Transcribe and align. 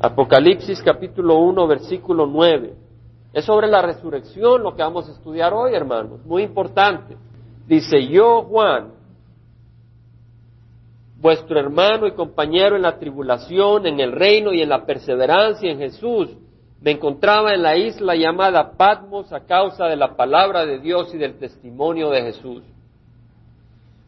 Apocalipsis 0.00 0.80
capítulo 0.82 1.38
1, 1.38 1.66
versículo 1.66 2.26
9. 2.26 2.74
Es 3.32 3.44
sobre 3.44 3.66
la 3.66 3.82
resurrección 3.82 4.62
lo 4.62 4.76
que 4.76 4.82
vamos 4.82 5.08
a 5.08 5.12
estudiar 5.12 5.52
hoy, 5.52 5.74
hermanos. 5.74 6.24
Muy 6.24 6.44
importante. 6.44 7.16
Dice, 7.66 8.06
yo, 8.06 8.42
Juan, 8.42 8.92
vuestro 11.20 11.58
hermano 11.58 12.06
y 12.06 12.12
compañero 12.12 12.76
en 12.76 12.82
la 12.82 12.98
tribulación, 12.98 13.86
en 13.86 13.98
el 13.98 14.12
reino 14.12 14.52
y 14.52 14.62
en 14.62 14.68
la 14.68 14.86
perseverancia 14.86 15.70
en 15.70 15.78
Jesús, 15.78 16.30
me 16.80 16.92
encontraba 16.92 17.52
en 17.52 17.62
la 17.62 17.76
isla 17.76 18.14
llamada 18.14 18.76
Patmos 18.76 19.32
a 19.32 19.40
causa 19.40 19.86
de 19.86 19.96
la 19.96 20.14
palabra 20.14 20.64
de 20.64 20.78
Dios 20.78 21.12
y 21.12 21.18
del 21.18 21.38
testimonio 21.38 22.10
de 22.10 22.22
Jesús. 22.22 22.62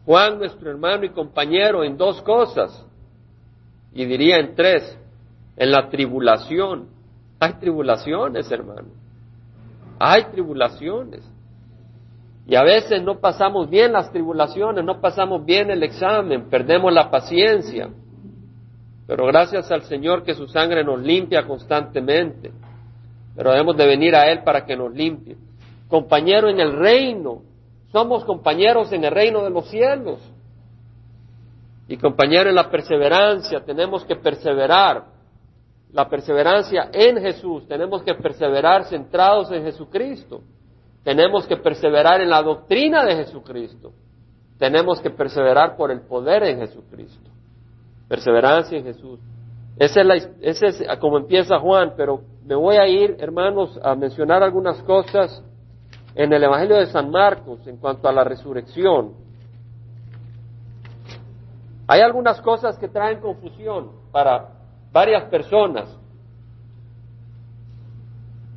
Juan, 0.07 0.39
nuestro 0.39 0.71
hermano 0.71 1.05
y 1.05 1.11
compañero, 1.11 1.83
en 1.83 1.97
dos 1.97 2.23
cosas, 2.23 2.87
y 3.93 4.05
diría 4.05 4.39
en 4.39 4.55
tres, 4.55 5.00
en 5.61 5.71
la 5.71 5.91
tribulación. 5.91 6.89
Hay 7.39 7.53
tribulaciones, 7.61 8.51
hermano. 8.51 8.89
Hay 9.99 10.25
tribulaciones. 10.33 11.23
Y 12.47 12.57
a 12.57 12.63
veces 12.63 13.03
no 13.03 13.21
pasamos 13.21 13.69
bien 13.69 13.93
las 13.93 14.11
tribulaciones, 14.11 14.83
no 14.83 15.03
pasamos 15.03 15.45
bien 15.45 15.71
el 15.71 15.83
examen, 15.83 16.49
perdemos 16.49 16.93
la 16.95 17.11
paciencia. 17.11 17.91
Pero 19.07 19.27
gracias 19.27 19.71
al 19.71 19.83
Señor 19.83 20.25
que 20.25 20.35
su 20.35 20.49
sangre 20.49 20.83
nos 20.83 20.99
limpia 20.99 21.47
constantemente. 21.47 22.51
Pero 23.37 23.51
debemos 23.51 23.77
de 23.77 23.87
venir 23.87 24.17
a 24.17 24.33
Él 24.33 24.43
para 24.43 24.65
que 24.65 24.75
nos 24.75 24.95
limpie. 24.95 25.37
Compañero 25.89 26.49
en 26.49 26.59
el 26.59 26.73
reino, 26.73 27.43
somos 27.93 28.25
compañeros 28.25 28.91
en 28.93 29.05
el 29.05 29.11
reino 29.11 29.45
de 29.45 29.51
los 29.51 29.69
cielos. 29.69 30.21
Y 31.87 31.99
compañero 31.99 32.49
en 32.49 32.57
la 32.57 32.71
perseverancia, 32.71 33.61
tenemos 33.61 34.07
que 34.07 34.17
perseverar. 34.17 35.10
La 35.93 36.09
perseverancia 36.09 36.89
en 36.93 37.21
Jesús, 37.21 37.67
tenemos 37.67 38.03
que 38.03 38.15
perseverar 38.15 38.85
centrados 38.85 39.51
en 39.51 39.65
Jesucristo. 39.65 40.43
Tenemos 41.03 41.47
que 41.47 41.57
perseverar 41.57 42.21
en 42.21 42.31
la 42.31 42.43
doctrina 42.43 43.05
de 43.05 43.17
Jesucristo. 43.17 43.93
Tenemos 44.59 45.01
que 45.01 45.11
perseverar 45.11 45.77
por 45.77 45.91
el 45.91 46.03
poder 46.03 46.45
en 46.45 46.59
Jesucristo. 46.59 47.31
Perseverancia 48.09 48.79
en 48.79 48.85
Jesús. 48.85 49.19
Ese 49.77 50.03
es, 50.43 50.63
es 50.63 50.83
como 51.01 51.17
empieza 51.17 51.59
Juan, 51.59 51.95
pero 51.97 52.21
me 52.45 52.55
voy 52.55 52.77
a 52.77 52.87
ir, 52.87 53.17
hermanos, 53.19 53.79
a 53.83 53.95
mencionar 53.95 54.43
algunas 54.43 54.83
cosas 54.83 55.43
en 56.15 56.33
el 56.33 56.45
Evangelio 56.45 56.77
de 56.77 56.87
San 56.87 57.11
Marcos 57.11 57.67
en 57.67 57.79
cuanto 57.79 58.09
a 58.09 58.13
la 58.13 58.23
resurrección. 58.23 59.15
Hay 61.87 62.03
algunas 62.03 62.41
cosas 62.43 62.79
que 62.79 62.89
traen 62.89 63.21
confusión 63.21 63.91
para 64.13 64.60
varias 64.93 65.25
personas. 65.25 65.97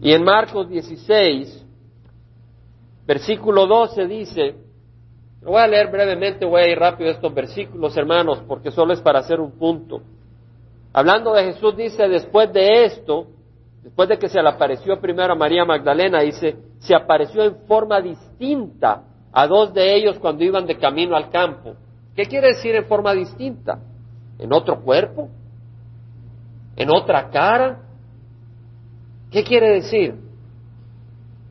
Y 0.02 0.12
en 0.12 0.24
Marcos 0.24 0.68
16, 0.68 1.66
versículo 3.06 3.66
12 3.66 4.08
dice, 4.08 4.56
voy 5.42 5.62
a 5.62 5.68
leer 5.68 5.90
brevemente, 5.90 6.46
voy 6.46 6.62
a 6.62 6.68
ir 6.68 6.78
rápido 6.78 7.10
estos 7.10 7.34
versículos, 7.34 7.96
hermanos, 7.96 8.44
porque 8.48 8.72
solo 8.72 8.94
es 8.94 9.02
para 9.02 9.20
hacer 9.20 9.40
un 9.40 9.52
punto. 9.52 10.02
Hablando 10.92 11.34
de 11.34 11.46
Jesús, 11.46 11.76
dice, 11.76 12.08
después 12.08 12.52
de 12.52 12.84
esto, 12.86 13.28
después 13.82 14.10
de 14.10 14.18
que 14.18 14.30
se 14.30 14.42
le 14.42 14.50
apareció 14.50 15.00
primero 15.00 15.34
a 15.34 15.38
María 15.38 15.66
Magdalena, 15.66 16.22
dice, 16.22 16.56
se 16.80 16.94
apareció 16.94 17.44
en 17.44 17.56
forma 17.66 18.02
distinta 18.02 19.04
a 19.32 19.48
dos 19.48 19.74
de 19.74 19.96
ellos 19.96 20.20
cuando 20.20 20.44
iban 20.44 20.66
de 20.66 20.78
camino 20.78 21.16
al 21.16 21.30
campo. 21.30 21.76
¿Qué 22.16 22.26
quiere 22.26 22.50
decir 22.50 22.76
en 22.76 22.86
forma 22.86 23.14
distinta? 23.14 23.80
¿En 24.38 24.54
otro 24.54 24.82
cuerpo? 24.82 25.30
¿En 26.76 26.90
otra 26.90 27.30
cara? 27.30 27.80
¿Qué 29.32 29.44
quiere 29.44 29.76
decir? 29.76 30.16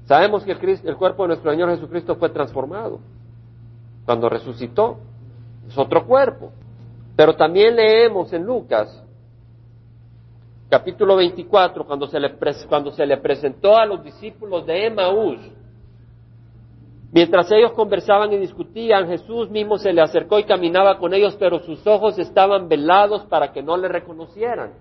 Sabemos 0.04 0.44
que 0.44 0.52
el, 0.52 0.80
el 0.84 0.96
cuerpo 0.96 1.22
de 1.22 1.28
nuestro 1.28 1.50
Señor 1.50 1.70
Jesucristo 1.70 2.16
fue 2.16 2.30
transformado 2.30 3.00
cuando 4.04 4.28
resucitó. 4.28 4.98
Es 5.68 5.78
otro 5.78 6.06
cuerpo. 6.06 6.52
Pero 7.16 7.36
también 7.36 7.76
leemos 7.76 8.32
en 8.32 8.44
Lucas 8.44 9.02
capítulo 10.72 11.16
24, 11.16 11.84
cuando 11.84 12.06
se, 12.06 12.18
le, 12.18 12.34
cuando 12.66 12.92
se 12.92 13.04
le 13.04 13.18
presentó 13.18 13.76
a 13.76 13.84
los 13.84 14.02
discípulos 14.02 14.64
de 14.64 14.86
Emaús, 14.86 15.38
mientras 17.12 17.52
ellos 17.52 17.72
conversaban 17.72 18.32
y 18.32 18.38
discutían, 18.38 19.06
Jesús 19.06 19.50
mismo 19.50 19.76
se 19.76 19.92
le 19.92 20.00
acercó 20.00 20.38
y 20.38 20.44
caminaba 20.44 20.96
con 20.96 21.12
ellos, 21.12 21.36
pero 21.38 21.58
sus 21.58 21.86
ojos 21.86 22.18
estaban 22.18 22.70
velados 22.70 23.26
para 23.26 23.52
que 23.52 23.62
no 23.62 23.76
le 23.76 23.86
reconocieran. 23.86 24.72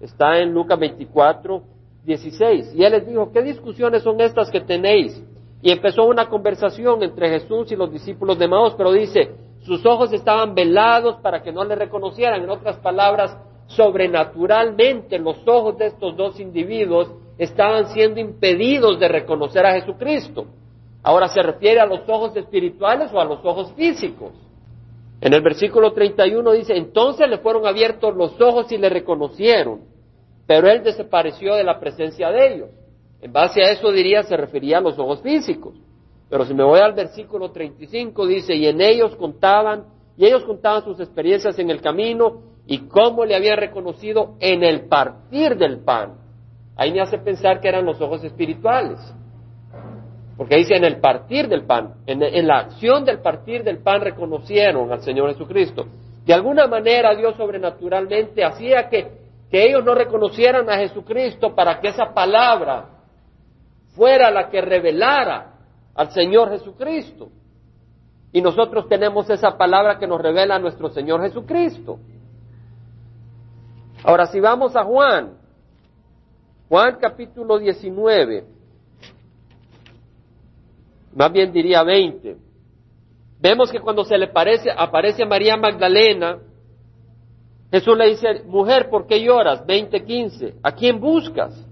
Está 0.00 0.38
en 0.38 0.52
Lucas 0.52 0.78
24, 0.78 1.62
16. 2.04 2.74
Y 2.74 2.84
él 2.84 2.92
les 2.92 3.06
dijo, 3.06 3.30
¿qué 3.32 3.42
discusiones 3.42 4.02
son 4.02 4.20
estas 4.20 4.50
que 4.50 4.60
tenéis? 4.60 5.22
Y 5.62 5.70
empezó 5.70 6.04
una 6.04 6.26
conversación 6.28 7.02
entre 7.02 7.28
Jesús 7.28 7.70
y 7.70 7.76
los 7.76 7.92
discípulos 7.92 8.38
de 8.38 8.46
Emaús, 8.46 8.74
pero 8.76 8.92
dice, 8.92 9.30
sus 9.60 9.84
ojos 9.84 10.12
estaban 10.12 10.54
velados 10.54 11.16
para 11.16 11.42
que 11.42 11.52
no 11.52 11.64
le 11.64 11.74
reconocieran. 11.74 12.42
En 12.42 12.48
otras 12.48 12.78
palabras, 12.78 13.36
sobrenaturalmente 13.66 15.18
los 15.18 15.46
ojos 15.46 15.76
de 15.76 15.88
estos 15.88 16.16
dos 16.16 16.40
individuos 16.40 17.12
estaban 17.36 17.88
siendo 17.88 18.20
impedidos 18.20 18.98
de 18.98 19.08
reconocer 19.08 19.66
a 19.66 19.74
Jesucristo. 19.74 20.46
Ahora 21.02 21.28
se 21.28 21.42
refiere 21.42 21.80
a 21.80 21.86
los 21.86 22.08
ojos 22.08 22.34
espirituales 22.36 23.12
o 23.12 23.20
a 23.20 23.24
los 23.24 23.44
ojos 23.44 23.72
físicos. 23.74 24.32
En 25.20 25.34
el 25.34 25.42
versículo 25.42 25.92
31 25.92 26.52
dice, 26.52 26.76
entonces 26.76 27.28
le 27.28 27.38
fueron 27.38 27.66
abiertos 27.66 28.16
los 28.16 28.40
ojos 28.40 28.72
y 28.72 28.78
le 28.78 28.88
reconocieron, 28.88 29.80
pero 30.50 30.68
él 30.68 30.82
desapareció 30.82 31.54
de 31.54 31.62
la 31.62 31.78
presencia 31.78 32.28
de 32.32 32.52
ellos. 32.52 32.70
En 33.22 33.32
base 33.32 33.62
a 33.62 33.70
eso 33.70 33.92
diría, 33.92 34.24
se 34.24 34.36
refería 34.36 34.78
a 34.78 34.80
los 34.80 34.98
ojos 34.98 35.22
físicos. 35.22 35.76
Pero 36.28 36.44
si 36.44 36.52
me 36.54 36.64
voy 36.64 36.80
al 36.80 36.92
versículo 36.92 37.52
35 37.52 38.26
dice, 38.26 38.56
y 38.56 38.66
en 38.66 38.80
ellos 38.80 39.14
contaban, 39.14 39.84
y 40.16 40.26
ellos 40.26 40.42
contaban 40.42 40.82
sus 40.82 40.98
experiencias 40.98 41.56
en 41.60 41.70
el 41.70 41.80
camino 41.80 42.42
y 42.66 42.78
cómo 42.88 43.24
le 43.24 43.36
había 43.36 43.54
reconocido 43.54 44.34
en 44.40 44.64
el 44.64 44.88
partir 44.88 45.56
del 45.56 45.84
pan. 45.84 46.14
Ahí 46.74 46.90
me 46.90 47.00
hace 47.00 47.18
pensar 47.18 47.60
que 47.60 47.68
eran 47.68 47.84
los 47.84 48.00
ojos 48.00 48.24
espirituales. 48.24 48.98
Porque 50.36 50.56
dice 50.56 50.74
en 50.74 50.82
el 50.82 50.98
partir 50.98 51.46
del 51.46 51.64
pan, 51.64 51.94
en, 52.06 52.48
la 52.48 52.58
acción 52.58 53.04
del 53.04 53.20
partir 53.20 53.62
del 53.62 53.78
pan 53.78 54.00
reconocieron 54.00 54.90
al 54.90 55.00
Señor 55.02 55.30
Jesucristo. 55.30 55.86
De 56.26 56.34
alguna 56.34 56.66
manera 56.66 57.14
Dios 57.14 57.36
sobrenaturalmente 57.36 58.42
hacía 58.42 58.88
que, 58.88 59.19
que 59.50 59.66
ellos 59.66 59.84
no 59.84 59.94
reconocieran 59.94 60.70
a 60.70 60.76
Jesucristo 60.78 61.54
para 61.54 61.80
que 61.80 61.88
esa 61.88 62.14
palabra 62.14 62.88
fuera 63.94 64.30
la 64.30 64.48
que 64.48 64.60
revelara 64.60 65.54
al 65.94 66.10
Señor 66.12 66.50
Jesucristo. 66.50 67.30
Y 68.32 68.40
nosotros 68.40 68.88
tenemos 68.88 69.28
esa 69.28 69.58
palabra 69.58 69.98
que 69.98 70.06
nos 70.06 70.20
revela 70.20 70.54
a 70.54 70.58
nuestro 70.60 70.88
Señor 70.90 71.20
Jesucristo. 71.22 71.98
Ahora, 74.04 74.26
si 74.26 74.38
vamos 74.38 74.76
a 74.76 74.84
Juan, 74.84 75.36
Juan 76.68 76.96
capítulo 77.00 77.58
19, 77.58 78.44
más 81.12 81.32
bien 81.32 81.52
diría 81.52 81.82
20, 81.82 82.36
vemos 83.40 83.72
que 83.72 83.80
cuando 83.80 84.04
se 84.04 84.16
le 84.16 84.28
parece, 84.28 84.70
aparece 84.70 85.24
a 85.24 85.26
María 85.26 85.56
Magdalena, 85.56 86.38
Jesús 87.70 87.96
le 87.96 88.08
dice, 88.08 88.42
mujer, 88.46 88.90
¿por 88.90 89.06
qué 89.06 89.22
lloras? 89.22 89.64
20:15, 89.66 90.54
¿a 90.62 90.72
quién 90.72 91.00
buscas? 91.00 91.66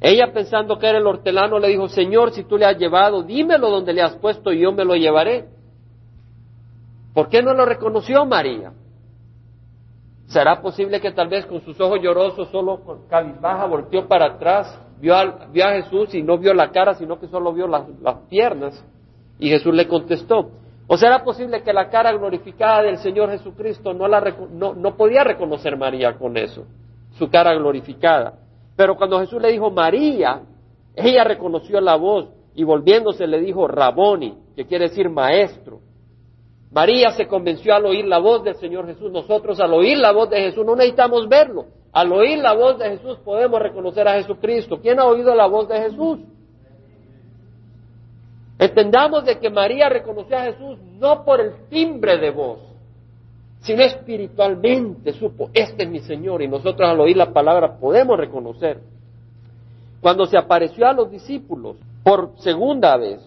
Ella 0.00 0.32
pensando 0.32 0.78
que 0.78 0.88
era 0.88 0.98
el 0.98 1.06
hortelano 1.06 1.58
le 1.58 1.68
dijo, 1.68 1.88
Señor, 1.88 2.32
si 2.32 2.44
tú 2.44 2.58
le 2.58 2.66
has 2.66 2.76
llevado, 2.76 3.22
dímelo 3.22 3.70
donde 3.70 3.92
le 3.92 4.02
has 4.02 4.16
puesto 4.16 4.52
y 4.52 4.60
yo 4.60 4.72
me 4.72 4.84
lo 4.84 4.96
llevaré. 4.96 5.46
¿Por 7.14 7.28
qué 7.28 7.42
no 7.42 7.54
lo 7.54 7.64
reconoció 7.64 8.24
María? 8.24 8.72
¿Será 10.26 10.62
posible 10.62 11.00
que 11.00 11.12
tal 11.12 11.28
vez 11.28 11.44
con 11.46 11.60
sus 11.60 11.78
ojos 11.80 12.00
llorosos, 12.02 12.48
solo 12.48 12.80
con 12.80 13.06
cabizbaja, 13.06 13.66
volteó 13.66 14.08
para 14.08 14.34
atrás, 14.34 14.80
vio 14.98 15.14
a, 15.14 15.46
vio 15.52 15.66
a 15.66 15.72
Jesús 15.74 16.14
y 16.14 16.22
no 16.22 16.38
vio 16.38 16.54
la 16.54 16.70
cara, 16.70 16.94
sino 16.94 17.20
que 17.20 17.28
solo 17.28 17.52
vio 17.52 17.68
las, 17.68 17.84
piernas? 18.28 18.82
Y 19.38 19.50
Jesús 19.50 19.74
le 19.74 19.86
contestó. 19.86 20.50
¿O 20.86 20.96
será 20.96 21.24
posible 21.24 21.62
que 21.62 21.72
la 21.72 21.88
cara 21.88 22.12
glorificada 22.12 22.82
del 22.82 22.98
Señor 22.98 23.30
Jesucristo 23.30 23.92
no, 23.94 24.08
la, 24.08 24.20
no, 24.50 24.74
no 24.74 24.96
podía 24.96 25.24
reconocer 25.24 25.76
María 25.76 26.18
con 26.18 26.36
eso, 26.36 26.66
su 27.12 27.30
cara 27.30 27.54
glorificada? 27.54 28.34
Pero 28.76 28.96
cuando 28.96 29.20
Jesús 29.20 29.40
le 29.40 29.52
dijo 29.52 29.70
María, 29.70 30.42
ella 30.94 31.24
reconoció 31.24 31.80
la 31.80 31.96
voz 31.96 32.28
y 32.54 32.64
volviéndose 32.64 33.26
le 33.26 33.40
dijo 33.40 33.66
Raboni, 33.66 34.36
que 34.56 34.66
quiere 34.66 34.88
decir 34.88 35.08
maestro. 35.08 35.80
María 36.70 37.10
se 37.10 37.26
convenció 37.26 37.74
al 37.74 37.84
oír 37.84 38.06
la 38.06 38.18
voz 38.18 38.42
del 38.44 38.54
Señor 38.56 38.86
Jesús. 38.86 39.10
Nosotros 39.12 39.60
al 39.60 39.74
oír 39.74 39.98
la 39.98 40.12
voz 40.12 40.30
de 40.30 40.40
Jesús 40.40 40.64
no 40.64 40.74
necesitamos 40.74 41.28
verlo. 41.28 41.66
Al 41.92 42.10
oír 42.12 42.38
la 42.38 42.54
voz 42.54 42.78
de 42.78 42.90
Jesús 42.90 43.18
podemos 43.18 43.60
reconocer 43.60 44.08
a 44.08 44.14
Jesucristo. 44.14 44.80
¿Quién 44.80 44.98
ha 44.98 45.04
oído 45.04 45.34
la 45.34 45.46
voz 45.46 45.68
de 45.68 45.78
Jesús? 45.78 46.20
Entendamos 48.62 49.24
de 49.24 49.40
que 49.40 49.50
María 49.50 49.88
reconoció 49.88 50.38
a 50.38 50.42
Jesús 50.42 50.78
no 51.00 51.24
por 51.24 51.40
el 51.40 51.68
timbre 51.68 52.16
de 52.18 52.30
voz, 52.30 52.60
sino 53.58 53.82
espiritualmente 53.82 55.12
supo, 55.14 55.50
este 55.52 55.82
es 55.82 55.88
mi 55.90 55.98
Señor, 55.98 56.42
y 56.42 56.46
nosotros 56.46 56.88
al 56.88 57.00
oír 57.00 57.16
la 57.16 57.32
palabra 57.32 57.76
podemos 57.76 58.16
reconocer. 58.16 58.78
Cuando 60.00 60.26
se 60.26 60.38
apareció 60.38 60.86
a 60.86 60.92
los 60.92 61.10
discípulos 61.10 61.74
por 62.04 62.38
segunda 62.38 62.96
vez, 62.96 63.20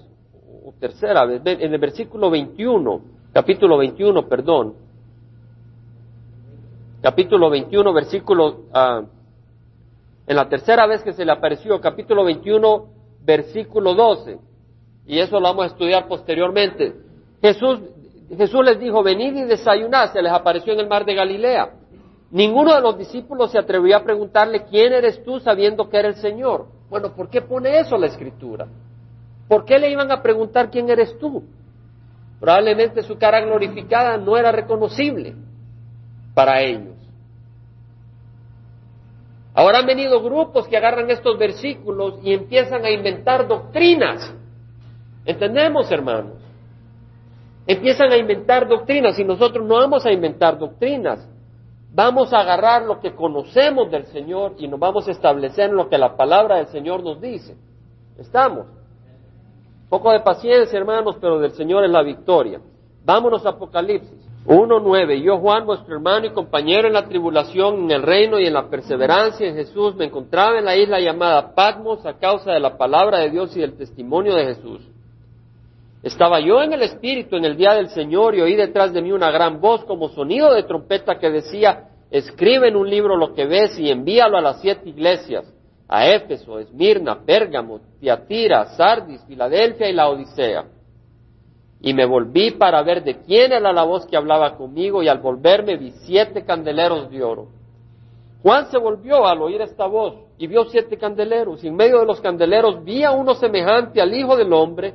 o 0.66 0.72
tercera 0.80 1.26
vez, 1.26 1.42
en 1.44 1.74
el 1.74 1.80
versículo 1.82 2.30
21, 2.30 3.02
capítulo 3.34 3.78
21, 3.78 4.30
perdón, 4.30 4.76
capítulo 7.02 7.50
21, 7.50 7.92
versículo, 7.92 8.62
ah, 8.72 9.04
en 10.28 10.36
la 10.38 10.48
tercera 10.48 10.88
vez 10.88 11.04
que 11.04 11.12
se 11.12 11.26
le 11.26 11.34
apareció, 11.34 11.82
capítulo 11.82 12.24
21, 12.24 12.86
versículo 13.26 13.94
12, 13.96 14.55
y 15.08 15.20
eso 15.20 15.40
lo 15.40 15.48
vamos 15.48 15.66
a 15.66 15.68
estudiar 15.68 16.08
posteriormente. 16.08 16.94
Jesús 17.42 17.80
Jesús 18.30 18.66
les 18.66 18.80
dijo, 18.80 19.04
venid 19.04 19.36
y 19.36 19.44
desayunad, 19.44 20.12
se 20.12 20.22
les 20.22 20.32
apareció 20.32 20.74
en 20.74 20.80
el 20.80 20.88
mar 20.88 21.06
de 21.06 21.14
Galilea. 21.14 21.74
Ninguno 22.32 22.74
de 22.74 22.82
los 22.82 22.98
discípulos 22.98 23.52
se 23.52 23.60
atrevió 23.60 23.96
a 23.96 24.04
preguntarle, 24.04 24.66
¿quién 24.66 24.94
eres 24.94 25.24
tú 25.24 25.40
sabiendo 25.40 25.88
que 25.90 25.98
era 25.98 26.08
el 26.08 26.16
Señor? 26.16 26.68
Bueno, 26.90 27.14
¿por 27.14 27.30
qué 27.30 27.42
pone 27.42 27.80
eso 27.80 27.98
la 27.98 28.08
Escritura? 28.08 28.68
¿Por 29.48 29.64
qué 29.64 29.78
le 29.78 29.92
iban 29.92 30.12
a 30.12 30.24
preguntar 30.24 30.72
quién 30.72 30.90
eres 30.90 31.18
tú? 31.20 31.44
Probablemente 32.40 33.04
su 33.04 33.18
cara 33.18 33.42
glorificada 33.42 34.18
no 34.18 34.36
era 34.38 34.52
reconocible 34.52 35.36
para 36.34 36.62
ellos. 36.62 36.96
Ahora 39.54 39.80
han 39.80 39.86
venido 39.86 40.22
grupos 40.22 40.68
que 40.68 40.76
agarran 40.76 41.10
estos 41.10 41.38
versículos 41.38 42.20
y 42.24 42.34
empiezan 42.34 42.84
a 42.84 42.90
inventar 42.90 43.48
doctrinas. 43.48 44.34
¿Entendemos, 45.26 45.92
hermanos? 45.92 46.34
Empiezan 47.68 48.12
a 48.12 48.18
inventar 48.18 48.68
doctrinas 48.68 49.18
y 49.18 49.24
nosotros 49.24 49.66
no 49.66 49.76
vamos 49.76 50.06
a 50.06 50.12
inventar 50.12 50.58
doctrinas. 50.58 51.28
Vamos 51.92 52.32
a 52.34 52.40
agarrar 52.40 52.84
lo 52.84 53.00
que 53.00 53.16
conocemos 53.16 53.90
del 53.90 54.06
Señor 54.08 54.56
y 54.60 54.68
nos 54.68 54.80
vamos 54.80 55.08
a 55.08 55.12
establecer 55.12 55.70
en 55.70 55.78
lo 55.78 55.90
que 55.90 55.98
la 55.98 56.16
palabra 56.16 56.58
del 56.58 56.68
Señor 56.68 57.04
nos 57.04 57.20
dice. 57.20 57.56
¿Estamos? 58.18 58.68
Poco 59.90 60.12
de 60.12 60.20
paciencia, 60.20 60.78
hermanos, 60.78 61.18
pero 61.20 61.40
del 61.40 61.52
Señor 61.52 61.86
es 61.86 61.92
la 61.92 62.04
victoria. 62.04 62.60
Vámonos 63.04 63.46
a 63.46 63.50
Apocalipsis 63.50 64.26
1.9. 64.46 65.24
Yo, 65.24 65.40
Juan, 65.40 65.66
vuestro 65.66 65.96
hermano 65.96 66.28
y 66.28 66.32
compañero 66.32 66.88
en 66.88 66.94
la 66.94 67.08
tribulación, 67.08 67.86
en 67.86 67.92
el 67.92 68.04
reino 68.04 68.40
y 68.40 68.46
en 68.46 68.54
la 68.54 68.70
perseverancia 68.70 69.48
en 69.48 69.56
Jesús, 69.56 69.96
me 69.96 70.06
encontraba 70.06 70.60
en 70.60 70.66
la 70.66 70.76
isla 70.76 71.00
llamada 71.00 71.56
Patmos 71.56 72.06
a 72.06 72.20
causa 72.20 72.52
de 72.52 72.60
la 72.60 72.78
palabra 72.78 73.20
de 73.20 73.32
Dios 73.32 73.56
y 73.58 73.62
del 73.62 73.76
testimonio 73.76 74.36
de 74.36 74.46
Jesús. 74.46 74.82
Estaba 76.06 76.40
yo 76.40 76.62
en 76.62 76.72
el 76.72 76.84
Espíritu 76.84 77.36
en 77.36 77.46
el 77.46 77.58
día 77.58 77.74
del 77.74 77.90
Señor 77.90 78.36
y 78.36 78.42
oí 78.42 78.56
detrás 78.56 78.94
de 78.94 79.02
mí 79.02 79.12
una 79.12 79.32
gran 79.32 79.60
voz 79.60 79.84
como 79.86 80.10
sonido 80.10 80.54
de 80.54 80.62
trompeta 80.62 81.18
que 81.18 81.32
decía, 81.32 81.90
escribe 82.12 82.68
en 82.68 82.76
un 82.76 82.88
libro 82.88 83.18
lo 83.18 83.34
que 83.34 83.48
ves 83.48 83.80
y 83.80 83.90
envíalo 83.90 84.38
a 84.38 84.42
las 84.42 84.62
siete 84.62 84.88
iglesias, 84.88 85.52
a 85.90 86.08
Éfeso, 86.08 86.60
Esmirna, 86.60 87.26
Pérgamo, 87.26 87.80
Tiatira, 88.00 88.66
Sardis, 88.78 89.24
Filadelfia 89.26 89.90
y 89.90 89.94
la 89.94 90.08
Odisea. 90.08 90.66
Y 91.82 91.96
me 91.96 92.06
volví 92.06 92.52
para 92.52 92.84
ver 92.84 93.04
de 93.04 93.22
quién 93.22 93.52
era 93.52 93.74
la 93.74 93.84
voz 93.84 94.06
que 94.06 94.16
hablaba 94.16 94.56
conmigo 94.58 95.02
y 95.02 95.08
al 95.08 95.18
volverme 95.18 95.76
vi 95.76 95.90
siete 96.06 96.46
candeleros 96.46 97.10
de 97.10 97.24
oro. 97.24 97.48
Juan 98.44 98.70
se 98.70 98.78
volvió 98.78 99.26
al 99.26 99.42
oír 99.42 99.60
esta 99.62 99.88
voz 99.88 100.14
y 100.38 100.46
vio 100.46 100.66
siete 100.66 100.98
candeleros 100.98 101.64
y 101.64 101.68
en 101.68 101.76
medio 101.76 102.00
de 102.02 102.06
los 102.06 102.22
candeleros 102.22 102.84
vi 102.84 103.04
a 103.04 103.10
uno 103.10 103.34
semejante 103.34 104.00
al 104.00 104.14
Hijo 104.14 104.38
del 104.38 104.54
Hombre, 104.54 104.94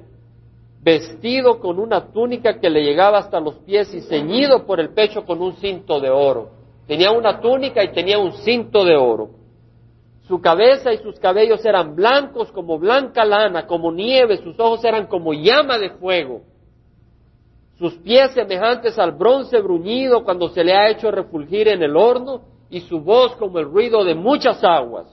vestido 0.82 1.60
con 1.60 1.78
una 1.78 2.10
túnica 2.12 2.58
que 2.58 2.70
le 2.70 2.82
llegaba 2.82 3.18
hasta 3.18 3.38
los 3.38 3.56
pies 3.58 3.92
y 3.92 4.00
ceñido 4.00 4.64
por 4.64 4.80
el 4.80 4.94
pecho 4.94 5.24
con 5.24 5.42
un 5.42 5.54
cinto 5.56 6.00
de 6.00 6.10
oro. 6.10 6.50
Tenía 6.86 7.12
una 7.12 7.40
túnica 7.40 7.84
y 7.84 7.92
tenía 7.92 8.18
un 8.18 8.32
cinto 8.32 8.84
de 8.84 8.96
oro. 8.96 9.30
Su 10.26 10.40
cabeza 10.40 10.92
y 10.92 10.98
sus 10.98 11.18
cabellos 11.18 11.64
eran 11.64 11.94
blancos 11.94 12.50
como 12.52 12.78
blanca 12.78 13.24
lana, 13.24 13.66
como 13.66 13.92
nieve, 13.92 14.38
sus 14.38 14.58
ojos 14.58 14.84
eran 14.84 15.06
como 15.06 15.32
llama 15.32 15.78
de 15.78 15.90
fuego. 15.90 16.42
Sus 17.78 17.94
pies 17.94 18.32
semejantes 18.32 18.98
al 18.98 19.12
bronce 19.12 19.60
bruñido 19.60 20.22
cuando 20.22 20.48
se 20.50 20.62
le 20.62 20.74
ha 20.74 20.88
hecho 20.88 21.10
refulgir 21.10 21.68
en 21.68 21.82
el 21.82 21.96
horno, 21.96 22.42
y 22.70 22.80
su 22.82 23.00
voz 23.00 23.34
como 23.36 23.58
el 23.58 23.64
ruido 23.64 24.04
de 24.04 24.14
muchas 24.14 24.62
aguas. 24.62 25.08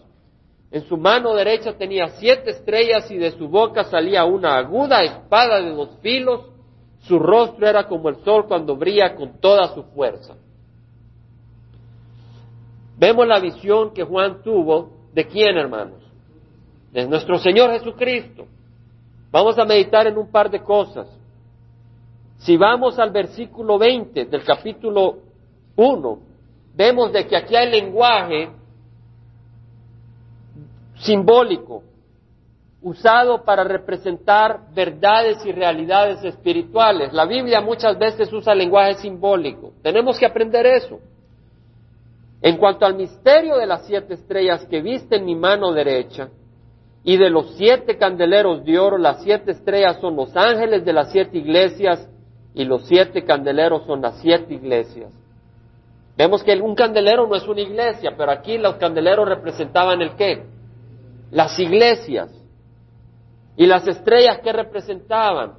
En 0.72 0.84
su 0.88 0.98
mano 0.98 1.34
derecha 1.34 1.78
tenía 1.78 2.10
siete 2.20 2.52
estrellas 2.52 3.10
y 3.10 3.18
de 3.18 3.32
su 3.32 3.48
boca 3.48 3.86
salía 3.86 4.26
una 4.26 4.58
aguda 4.58 5.04
espada 5.04 5.62
de 5.62 5.72
dos 5.72 5.98
filos. 6.02 6.42
Su 7.02 7.20
rostro 7.20 7.68
era 7.68 7.88
como 7.88 8.10
el 8.10 8.18
sol 8.24 8.46
cuando 8.48 8.76
brilla 8.76 9.16
con 9.16 9.40
toda 9.40 9.74
su 9.74 9.84
fuerza. 9.84 10.36
Vemos 12.98 13.28
la 13.28 13.40
visión 13.40 13.94
que 13.94 14.04
Juan 14.04 14.42
tuvo 14.44 14.90
de 15.14 15.26
quién, 15.26 15.56
hermanos? 15.58 16.02
De 16.92 17.08
nuestro 17.08 17.38
Señor 17.38 17.72
Jesucristo. 17.72 18.46
Vamos 19.32 19.58
a 19.60 19.66
meditar 19.66 20.08
en 20.08 20.18
un 20.18 20.32
par 20.32 20.50
de 20.50 20.62
cosas. 20.62 21.08
Si 22.40 22.58
vamos 22.58 23.00
al 23.00 23.12
versículo 23.12 23.78
20 23.78 24.26
del 24.26 24.44
capítulo 24.44 25.20
1, 25.76 26.20
vemos 26.76 27.14
de 27.14 27.26
que 27.26 27.38
aquí 27.38 27.56
hay 27.56 27.70
lenguaje 27.72 28.50
simbólico, 31.00 31.84
usado 32.82 33.44
para 33.44 33.64
representar 33.64 34.74
verdades 34.74 35.46
y 35.46 35.52
realidades 35.52 36.24
espirituales. 36.24 37.12
La 37.14 37.26
Biblia 37.26 37.62
muchas 37.62 37.98
veces 37.98 38.32
usa 38.32 38.56
lenguaje 38.56 38.96
simbólico. 38.96 39.74
Tenemos 39.82 40.18
que 40.20 40.26
aprender 40.26 40.66
eso. 40.66 41.00
En 42.42 42.58
cuanto 42.58 42.86
al 42.86 42.96
misterio 42.96 43.58
de 43.58 43.66
las 43.66 43.86
siete 43.88 44.14
estrellas 44.14 44.66
que 44.68 44.82
viste 44.82 45.16
en 45.16 45.26
mi 45.26 45.36
mano 45.36 45.72
derecha 45.74 46.30
y 47.04 47.18
de 47.18 47.30
los 47.30 47.56
siete 47.56 47.98
candeleros 47.98 48.64
de 48.64 48.78
oro, 48.78 48.98
las 48.98 49.24
siete 49.24 49.52
estrellas 49.52 50.00
son 50.00 50.16
los 50.16 50.36
ángeles 50.36 50.86
de 50.86 50.94
las 50.94 51.12
siete 51.12 51.38
iglesias 51.38 52.08
y 52.54 52.64
los 52.66 52.86
siete 52.86 53.24
candeleros 53.24 53.86
son 53.88 54.02
las 54.02 54.20
siete 54.22 54.54
iglesias. 54.54 55.12
Vemos 56.16 56.44
que 56.44 56.54
un 56.60 56.76
candelero 56.76 57.28
no 57.28 57.36
es 57.36 57.48
una 57.48 57.62
iglesia, 57.62 58.14
pero 58.18 58.32
aquí 58.32 58.58
los 58.58 58.76
candeleros 58.76 59.28
representaban 59.28 60.02
el 60.02 60.16
qué? 60.16 60.44
Las 61.32 61.58
iglesias 61.60 62.32
y 63.56 63.66
las 63.66 63.88
estrellas 63.88 64.40
que 64.40 64.54
representaban 64.54 65.54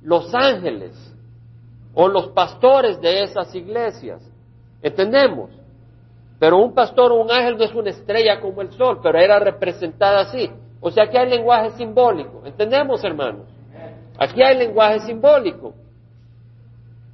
los 0.00 0.34
ángeles 0.34 0.92
o 1.94 2.08
los 2.08 2.28
pastores 2.28 3.00
de 3.00 3.22
esas 3.24 3.54
iglesias. 3.54 4.22
¿Entendemos? 4.82 5.50
Pero 6.38 6.58
un 6.58 6.74
pastor 6.74 7.12
o 7.12 7.20
un 7.20 7.30
ángel 7.30 7.56
no 7.56 7.64
es 7.64 7.74
una 7.74 7.90
estrella 7.90 8.40
como 8.40 8.62
el 8.62 8.72
sol, 8.72 9.00
pero 9.02 9.18
era 9.18 9.38
representada 9.38 10.22
así. 10.22 10.50
O 10.80 10.90
sea 10.90 11.06
que 11.08 11.18
hay 11.18 11.28
lenguaje 11.28 11.70
simbólico. 11.72 12.42
¿Entendemos, 12.44 13.04
hermanos? 13.04 13.46
Aquí 14.18 14.42
hay 14.42 14.58
lenguaje 14.58 15.00
simbólico. 15.00 15.74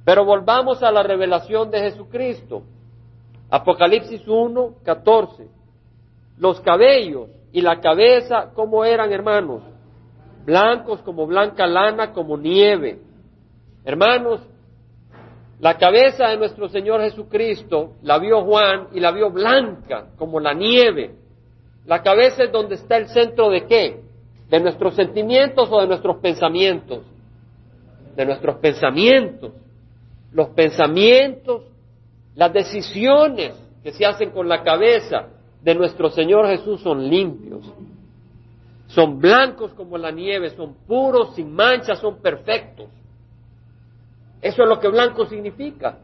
Pero 0.03 0.25
volvamos 0.25 0.81
a 0.81 0.91
la 0.91 1.03
revelación 1.03 1.69
de 1.69 1.79
Jesucristo. 1.79 2.63
Apocalipsis 3.51 4.27
1, 4.27 4.75
14. 4.83 5.47
Los 6.39 6.61
cabellos 6.61 7.29
y 7.51 7.61
la 7.61 7.81
cabeza, 7.81 8.51
¿cómo 8.53 8.85
eran, 8.85 9.11
hermanos? 9.11 9.61
Blancos 10.45 11.01
como 11.01 11.27
blanca 11.27 11.67
lana, 11.67 12.13
como 12.13 12.37
nieve. 12.37 12.99
Hermanos, 13.83 14.41
la 15.59 15.77
cabeza 15.77 16.29
de 16.29 16.37
nuestro 16.37 16.69
Señor 16.69 17.01
Jesucristo 17.01 17.95
la 18.03 18.17
vio 18.17 18.41
Juan 18.43 18.87
y 18.93 19.01
la 19.01 19.11
vio 19.11 19.29
blanca 19.29 20.07
como 20.17 20.39
la 20.39 20.53
nieve. 20.53 21.15
La 21.85 22.01
cabeza 22.01 22.45
es 22.45 22.51
donde 22.51 22.75
está 22.75 22.95
el 22.97 23.09
centro 23.09 23.49
de 23.49 23.65
qué? 23.65 23.99
De 24.49 24.59
nuestros 24.61 24.95
sentimientos 24.95 25.67
o 25.69 25.81
de 25.81 25.87
nuestros 25.87 26.17
pensamientos. 26.17 26.99
De 28.15 28.25
nuestros 28.25 28.57
pensamientos. 28.57 29.51
Los 30.31 30.49
pensamientos, 30.49 31.63
las 32.35 32.53
decisiones 32.53 33.55
que 33.83 33.91
se 33.91 34.05
hacen 34.05 34.31
con 34.31 34.47
la 34.47 34.63
cabeza 34.63 35.27
de 35.61 35.75
nuestro 35.75 36.09
Señor 36.09 36.47
Jesús 36.47 36.81
son 36.81 37.07
limpios, 37.07 37.65
son 38.87 39.19
blancos 39.19 39.73
como 39.73 39.97
la 39.97 40.11
nieve, 40.11 40.49
son 40.51 40.73
puros, 40.87 41.35
sin 41.35 41.53
manchas, 41.53 41.99
son 41.99 42.21
perfectos. 42.21 42.87
Eso 44.41 44.63
es 44.63 44.69
lo 44.69 44.79
que 44.79 44.87
blanco 44.87 45.25
significa. 45.25 45.99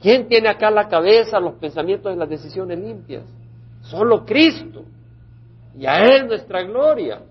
¿Quién 0.00 0.28
tiene 0.28 0.48
acá 0.48 0.70
la 0.70 0.88
cabeza, 0.88 1.40
los 1.40 1.54
pensamientos 1.54 2.14
y 2.14 2.18
las 2.18 2.28
decisiones 2.28 2.78
limpias? 2.78 3.24
Solo 3.82 4.24
Cristo. 4.24 4.84
Y 5.76 5.86
a 5.86 6.04
Él 6.04 6.26
nuestra 6.26 6.62
gloria. 6.62 7.22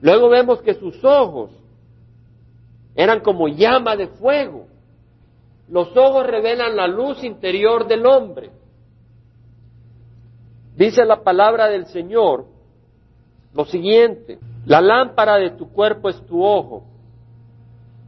Luego 0.00 0.28
vemos 0.28 0.62
que 0.62 0.74
sus 0.74 1.04
ojos 1.04 1.50
eran 2.94 3.20
como 3.20 3.48
llama 3.48 3.96
de 3.96 4.08
fuego. 4.08 4.66
Los 5.68 5.96
ojos 5.96 6.26
revelan 6.26 6.76
la 6.76 6.86
luz 6.86 7.22
interior 7.22 7.86
del 7.86 8.06
hombre. 8.06 8.50
Dice 10.76 11.04
la 11.04 11.22
palabra 11.22 11.68
del 11.68 11.86
Señor 11.86 12.46
lo 13.54 13.66
siguiente, 13.66 14.38
la 14.64 14.80
lámpara 14.80 15.36
de 15.36 15.50
tu 15.50 15.70
cuerpo 15.70 16.08
es 16.08 16.20
tu 16.26 16.42
ojo. 16.42 16.84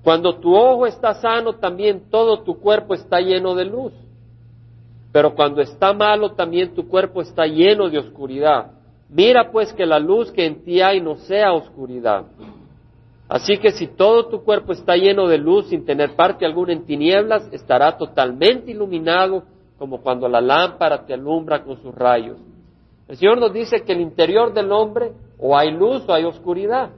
Cuando 0.02 0.36
tu 0.36 0.54
ojo 0.54 0.86
está 0.86 1.14
sano, 1.14 1.54
también 1.54 2.04
todo 2.10 2.42
tu 2.42 2.58
cuerpo 2.58 2.94
está 2.94 3.20
lleno 3.20 3.54
de 3.54 3.64
luz. 3.66 3.92
Pero 5.12 5.34
cuando 5.34 5.60
está 5.60 5.92
malo, 5.92 6.32
también 6.32 6.74
tu 6.74 6.88
cuerpo 6.88 7.20
está 7.22 7.46
lleno 7.46 7.88
de 7.88 7.98
oscuridad. 7.98 8.72
Mira 9.08 9.50
pues 9.50 9.72
que 9.72 9.86
la 9.86 9.98
luz 9.98 10.30
que 10.32 10.46
en 10.46 10.64
ti 10.64 10.80
hay 10.80 11.00
no 11.00 11.16
sea 11.16 11.52
oscuridad. 11.52 12.24
Así 13.28 13.58
que 13.58 13.70
si 13.70 13.86
todo 13.86 14.26
tu 14.26 14.42
cuerpo 14.44 14.72
está 14.72 14.96
lleno 14.96 15.28
de 15.28 15.38
luz 15.38 15.68
sin 15.68 15.84
tener 15.84 16.16
parte 16.16 16.44
alguna 16.44 16.72
en 16.72 16.84
tinieblas, 16.84 17.48
estará 17.52 17.96
totalmente 17.96 18.70
iluminado 18.70 19.44
como 19.78 20.00
cuando 20.00 20.28
la 20.28 20.40
lámpara 20.40 21.04
te 21.04 21.14
alumbra 21.14 21.62
con 21.62 21.80
sus 21.82 21.94
rayos. 21.94 22.38
El 23.08 23.16
Señor 23.16 23.38
nos 23.38 23.52
dice 23.52 23.82
que 23.82 23.92
el 23.92 24.00
interior 24.00 24.52
del 24.52 24.72
hombre 24.72 25.12
o 25.38 25.56
hay 25.56 25.70
luz 25.70 26.04
o 26.08 26.12
hay 26.12 26.24
oscuridad. 26.24 26.90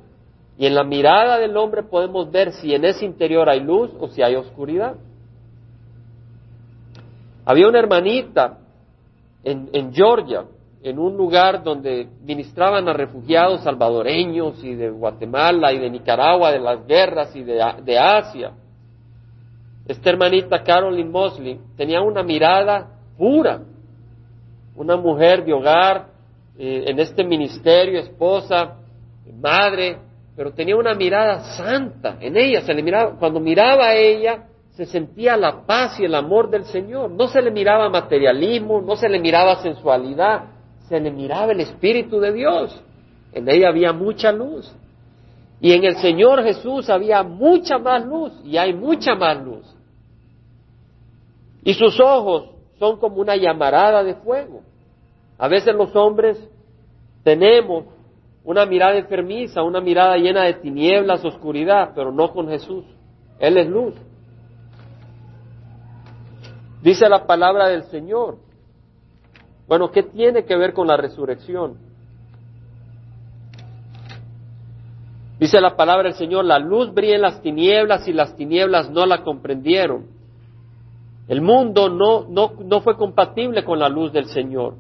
Y 0.59 0.67
en 0.67 0.75
la 0.75 0.85
mirada 0.85 1.39
del 1.39 1.57
hombre 1.57 1.83
podemos 1.83 2.31
ver 2.31 2.53
si 2.53 2.75
en 2.75 2.85
ese 2.85 3.05
interior 3.05 3.49
hay 3.49 3.61
luz 3.61 3.91
o 3.99 4.09
si 4.09 4.23
hay 4.23 4.37
oscuridad. 4.37 4.95
Había 7.45 7.69
una 7.69 7.79
hermanita 7.79 8.59
en, 9.45 9.93
Georgia 9.93 10.45
en 10.83 10.99
un 10.99 11.17
lugar 11.17 11.63
donde 11.63 12.09
ministraban 12.25 12.89
a 12.89 12.93
refugiados 12.93 13.63
salvadoreños 13.63 14.63
y 14.65 14.75
de 14.75 14.91
Guatemala 14.91 15.73
y 15.73 15.79
de 15.79 15.91
Nicaragua, 15.91 16.51
de 16.51 16.59
las 16.59 16.87
guerras 16.87 17.35
y 17.37 17.45
de, 17.45 17.99
Asia. 17.99 18.53
Esta 19.87 20.11
hermanita 20.11 20.63
Carolyn 20.65 21.11
Mosley 21.11 21.61
tenía 21.77 22.01
una 22.01 22.25
mirada 22.25 22.89
pura, 23.17 23.61
una 24.77 24.97
mujer 24.97 25.45
de 25.45 25.53
hogar, 25.53 26.07
eh, 26.59 26.85
en 26.87 26.99
este 27.01 27.25
ministerio, 27.25 28.01
esposa, 28.01 28.77
madre, 29.41 29.99
pero 30.37 30.53
tenía 30.53 30.77
una 30.77 30.95
mirada 30.95 31.57
santa 31.57 32.17
en 32.21 32.37
ella, 32.37 32.61
se 32.63 32.75
le 32.75 32.83
miraba, 32.83 33.19
cuando 33.19 33.41
miraba 33.41 33.89
a 33.89 33.97
ella, 33.97 34.45
se 34.73 34.85
sentía 34.85 35.37
la 35.37 35.65
paz 35.65 35.99
y 35.99 36.05
el 36.05 36.15
amor 36.15 36.51
del 36.51 36.65
Señor, 36.65 37.11
no 37.11 37.29
se 37.29 37.41
le 37.41 37.51
miraba 37.51 37.89
materialismo, 37.89 38.83
no 38.83 38.97
se 38.97 39.09
le 39.09 39.19
miraba 39.19 39.57
sensualidad, 39.63 40.45
se 40.89 41.01
le 41.01 41.11
miraba 41.11 41.53
el 41.53 41.61
Espíritu 41.61 42.21
de 42.21 42.33
Dios. 42.33 42.83
En 43.33 43.49
ella 43.49 43.69
había 43.69 43.93
mucha 43.93 44.31
luz. 44.33 44.71
Y 45.61 45.73
en 45.73 45.85
el 45.85 45.97
Señor 45.97 46.43
Jesús 46.45 46.91
había 46.91 47.23
mucha 47.23 47.79
más 47.79 48.05
luz 48.05 48.33
y 48.45 48.59
hay 48.59 48.75
mucha 48.75 49.15
más 49.15 49.43
luz. 49.43 49.65
Y 51.65 51.73
sus 51.73 51.99
ojos 51.99 52.56
son 52.79 52.99
como 52.99 53.17
una 53.17 53.37
llamarada 53.37 54.03
de 54.03 54.15
fuego. 54.15 54.63
A 55.39 55.49
veces 55.49 55.75
los 55.75 55.95
hombres 55.95 56.39
tenemos 57.23 57.85
una 58.45 58.65
mirada 58.65 58.97
enfermiza, 58.97 59.63
una 59.63 59.81
mirada 59.81 60.17
llena 60.17 60.45
de 60.45 60.55
tinieblas, 60.55 61.25
oscuridad, 61.25 61.93
pero 61.95 62.13
no 62.13 62.33
con 62.33 62.49
Jesús. 62.49 62.85
Él 63.39 63.57
es 63.59 63.69
luz. 63.69 63.95
Dice 66.83 67.09
la 67.09 67.27
palabra 67.27 67.69
del 67.69 67.85
Señor 67.85 68.39
bueno, 69.67 69.91
¿qué 69.91 70.03
tiene 70.03 70.45
que 70.45 70.57
ver 70.57 70.73
con 70.73 70.87
la 70.87 70.97
resurrección? 70.97 71.79
Dice 75.39 75.61
la 75.61 75.77
palabra 75.77 76.05
del 76.05 76.15
Señor, 76.15 76.45
la 76.45 76.59
luz 76.59 76.95
brilla 76.95 77.17
en 77.17 77.23
las 77.23 77.43
tinieblas 77.43 78.07
y 78.09 78.13
las 78.13 78.37
tinieblas 78.37 78.91
no 78.91 79.05
la 79.05 79.23
comprendieron. 79.23 80.07
El 81.29 81.41
mundo 81.41 81.89
no, 81.89 82.27
no, 82.29 82.53
no 82.65 82.81
fue 82.81 82.97
compatible 82.97 83.65
con 83.65 83.79
la 83.79 83.89
luz 83.89 84.13
del 84.13 84.27
Señor. 84.27 84.75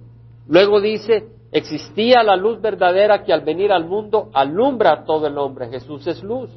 Luego 0.48 0.80
dice, 0.80 1.28
existía 1.50 2.22
la 2.22 2.36
luz 2.36 2.60
verdadera 2.60 3.24
que 3.24 3.32
al 3.32 3.40
venir 3.40 3.72
al 3.72 3.86
mundo 3.86 4.30
alumbra 4.32 4.92
a 4.92 5.04
todo 5.04 5.26
el 5.26 5.36
hombre. 5.38 5.68
Jesús 5.68 6.06
es 6.06 6.22
luz. 6.22 6.50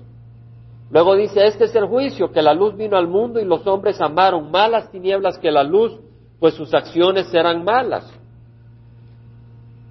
Luego 0.91 1.15
dice, 1.15 1.45
este 1.45 1.65
es 1.65 1.75
el 1.75 1.85
juicio, 1.85 2.31
que 2.31 2.41
la 2.41 2.53
luz 2.53 2.75
vino 2.75 2.97
al 2.97 3.07
mundo 3.07 3.39
y 3.39 3.45
los 3.45 3.65
hombres 3.67 3.99
amaron 4.01 4.49
más 4.49 4.69
las 4.69 4.91
tinieblas 4.91 5.37
que 5.37 5.51
la 5.51 5.63
luz, 5.63 5.99
pues 6.39 6.55
sus 6.55 6.73
acciones 6.73 7.31
eran 7.33 7.63
malas. 7.63 8.11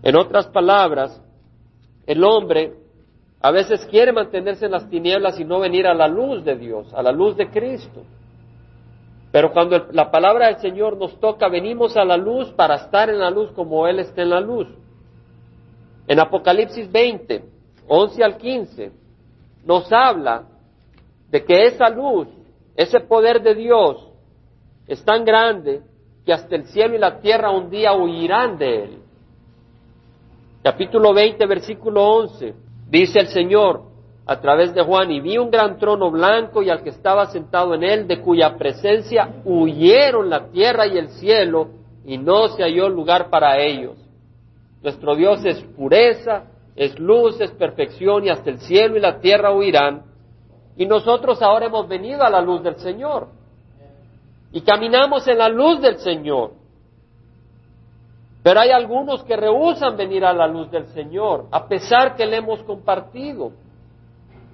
En 0.02 0.17
otras 0.17 0.47
palabras, 0.49 1.21
el 2.07 2.25
hombre 2.25 2.75
a 3.40 3.50
veces 3.50 3.87
quiere 3.87 4.12
mantenerse 4.12 4.67
en 4.67 4.73
las 4.73 4.88
tinieblas 4.88 5.38
y 5.38 5.45
no 5.45 5.61
venir 5.61 5.87
a 5.87 5.95
la 5.95 6.09
luz 6.09 6.45
de 6.45 6.57
Dios, 6.57 6.93
a 6.95 7.02
la 7.02 7.12
luz 7.12 7.37
de 7.37 7.49
Cristo. 7.49 8.02
Pero 9.38 9.52
cuando 9.52 9.87
la 9.92 10.11
palabra 10.11 10.49
del 10.49 10.57
Señor 10.57 10.97
nos 10.97 11.21
toca, 11.21 11.47
venimos 11.47 11.97
a 11.97 12.04
la 12.04 12.16
luz 12.16 12.50
para 12.54 12.75
estar 12.75 13.09
en 13.09 13.21
la 13.21 13.30
luz 13.30 13.52
como 13.52 13.87
Él 13.87 14.00
está 14.00 14.23
en 14.23 14.30
la 14.30 14.40
luz. 14.40 14.66
En 16.09 16.18
Apocalipsis 16.18 16.90
20, 16.90 17.45
11 17.87 18.25
al 18.25 18.37
15, 18.37 18.90
nos 19.64 19.92
habla 19.92 20.42
de 21.30 21.45
que 21.45 21.66
esa 21.66 21.88
luz, 21.88 22.26
ese 22.75 22.99
poder 22.99 23.40
de 23.40 23.54
Dios, 23.54 24.09
es 24.88 25.04
tan 25.04 25.25
grande 25.25 25.83
que 26.26 26.33
hasta 26.33 26.57
el 26.57 26.64
cielo 26.64 26.97
y 26.97 26.99
la 26.99 27.21
tierra 27.21 27.52
un 27.52 27.71
día 27.71 27.92
huirán 27.92 28.59
de 28.59 28.83
Él 28.83 28.99
capítulo 30.64 31.14
20, 31.14 31.47
versículo 31.47 32.04
11, 32.04 32.54
dice 32.90 33.21
el 33.21 33.28
Señor 33.28 33.83
a 34.28 34.40
través 34.42 34.75
de 34.75 34.82
Juan, 34.82 35.11
y 35.11 35.20
vi 35.20 35.38
un 35.38 35.50
gran 35.50 35.78
trono 35.78 36.11
blanco 36.11 36.62
y 36.62 36.68
al 36.68 36.82
que 36.82 36.90
estaba 36.90 37.26
sentado 37.26 37.75
en 37.75 37.82
él, 37.82 38.06
de 38.06 38.20
cuya 38.20 38.58
presencia 38.58 39.37
huyeron 39.47 40.28
la 40.28 40.49
tierra 40.50 40.87
y 40.87 40.99
el 40.99 41.08
cielo, 41.08 41.70
y 42.04 42.18
no 42.18 42.49
se 42.49 42.62
halló 42.62 42.90
lugar 42.90 43.30
para 43.30 43.56
ellos. 43.56 43.97
Nuestro 44.82 45.16
Dios 45.16 45.42
es 45.47 45.62
pureza, 45.75 46.44
es 46.76 46.99
luz, 46.99 47.40
es 47.40 47.50
perfección, 47.52 48.26
y 48.26 48.28
hasta 48.28 48.50
el 48.50 48.58
cielo 48.58 48.99
y 48.99 49.00
la 49.00 49.18
tierra 49.18 49.50
huirán. 49.50 50.02
Y 50.76 50.85
nosotros 50.85 51.40
ahora 51.40 51.64
hemos 51.64 51.88
venido 51.88 52.23
a 52.23 52.28
la 52.28 52.42
luz 52.42 52.62
del 52.62 52.76
Señor. 52.76 53.28
Y 54.52 54.61
caminamos 54.61 55.26
en 55.26 55.38
la 55.38 55.49
luz 55.49 55.80
del 55.80 56.00
Señor. 56.00 56.52
Pero 58.42 58.61
hay 58.61 58.73
algunos 58.73 59.25
que 59.25 59.38
rehusan 59.38 59.97
venir 59.97 60.26
a 60.26 60.35
la 60.35 60.47
luz 60.47 60.70
del 60.70 60.87
Señor, 60.88 61.47
a 61.50 61.66
pesar 61.66 62.14
que 62.14 62.26
le 62.26 62.37
hemos 62.37 62.62
compartido. 62.64 63.52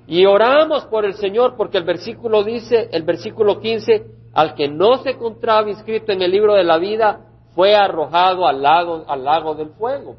Y 0.07 0.27
oramos 0.27 0.85
por 0.87 1.05
el 1.05 1.15
Señor 1.15 1.55
porque 1.57 1.79
el 1.79 1.85
versículo 1.85 2.45
dice, 2.45 2.89
el 2.93 3.03
versículo 3.03 3.61
15, 3.61 4.05
al 4.35 4.55
que 4.55 4.69
no 4.69 4.99
se 4.99 5.11
encontraba 5.11 5.71
inscrito 5.71 6.13
en 6.13 6.23
el 6.23 6.31
libro 6.31 6.55
de 6.55 6.65
la 6.65 6.79
vida, 6.79 7.21
fue 7.55 7.75
arrojado 7.75 8.47
al 8.47 8.63
lago, 8.63 9.05
al 9.07 9.25
lago 9.25 9.55
del 9.55 9.71
fuego. 9.71 10.17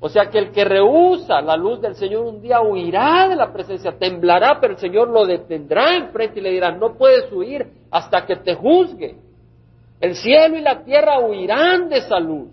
O 0.00 0.08
sea 0.08 0.26
que 0.26 0.38
el 0.38 0.52
que 0.52 0.64
rehúsa 0.64 1.40
la 1.40 1.56
luz 1.56 1.80
del 1.80 1.94
Señor 1.94 2.24
un 2.24 2.42
día 2.42 2.60
huirá 2.60 3.28
de 3.28 3.36
la 3.36 3.52
presencia, 3.52 3.98
temblará, 3.98 4.58
pero 4.60 4.74
el 4.74 4.78
Señor 4.78 5.08
lo 5.08 5.24
detendrá 5.24 5.96
enfrente 5.96 6.40
y 6.40 6.42
le 6.42 6.50
dirá, 6.50 6.70
no 6.72 6.94
puedes 6.98 7.32
huir 7.32 7.66
hasta 7.90 8.26
que 8.26 8.36
te 8.36 8.54
juzgue. 8.54 9.16
El 10.00 10.14
cielo 10.14 10.58
y 10.58 10.60
la 10.60 10.84
tierra 10.84 11.20
huirán 11.20 11.88
de 11.88 11.98
esa 11.98 12.20
luz 12.20 12.48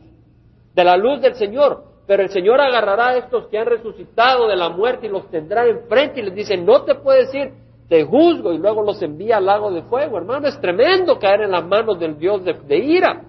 de 0.73 0.83
la 0.83 0.97
luz 0.97 1.21
del 1.21 1.35
Señor. 1.35 1.83
Pero 2.05 2.23
el 2.23 2.29
Señor 2.29 2.59
agarrará 2.59 3.09
a 3.09 3.17
estos 3.17 3.47
que 3.47 3.57
han 3.57 3.65
resucitado 3.65 4.47
de 4.47 4.55
la 4.55 4.69
muerte 4.69 5.07
y 5.07 5.09
los 5.09 5.29
tendrá 5.29 5.65
enfrente 5.65 6.19
y 6.19 6.23
les 6.23 6.35
dice, 6.35 6.57
no 6.57 6.83
te 6.83 6.95
puedes 6.95 7.33
ir, 7.33 7.53
te 7.87 8.03
juzgo 8.03 8.51
y 8.51 8.57
luego 8.57 8.81
los 8.81 9.01
envía 9.01 9.37
al 9.37 9.45
lago 9.45 9.71
de 9.71 9.83
fuego. 9.83 10.17
Hermano, 10.17 10.47
es 10.47 10.59
tremendo 10.59 11.17
caer 11.17 11.41
en 11.41 11.51
las 11.51 11.65
manos 11.65 11.99
del 11.99 12.17
Dios 12.17 12.43
de, 12.43 12.53
de 12.53 12.77
ira. 12.77 13.23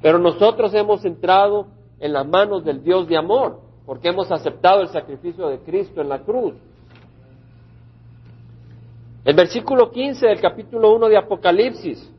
Pero 0.00 0.18
nosotros 0.18 0.72
hemos 0.74 1.04
entrado 1.04 1.66
en 1.98 2.12
las 2.12 2.26
manos 2.26 2.64
del 2.64 2.82
Dios 2.82 3.08
de 3.08 3.16
amor, 3.16 3.60
porque 3.84 4.08
hemos 4.08 4.30
aceptado 4.30 4.82
el 4.82 4.88
sacrificio 4.88 5.48
de 5.48 5.58
Cristo 5.58 6.00
en 6.00 6.08
la 6.08 6.20
cruz. 6.20 6.54
El 9.24 9.36
versículo 9.36 9.90
15 9.90 10.26
del 10.26 10.40
capítulo 10.40 10.94
1 10.94 11.08
de 11.08 11.18
Apocalipsis 11.18 12.10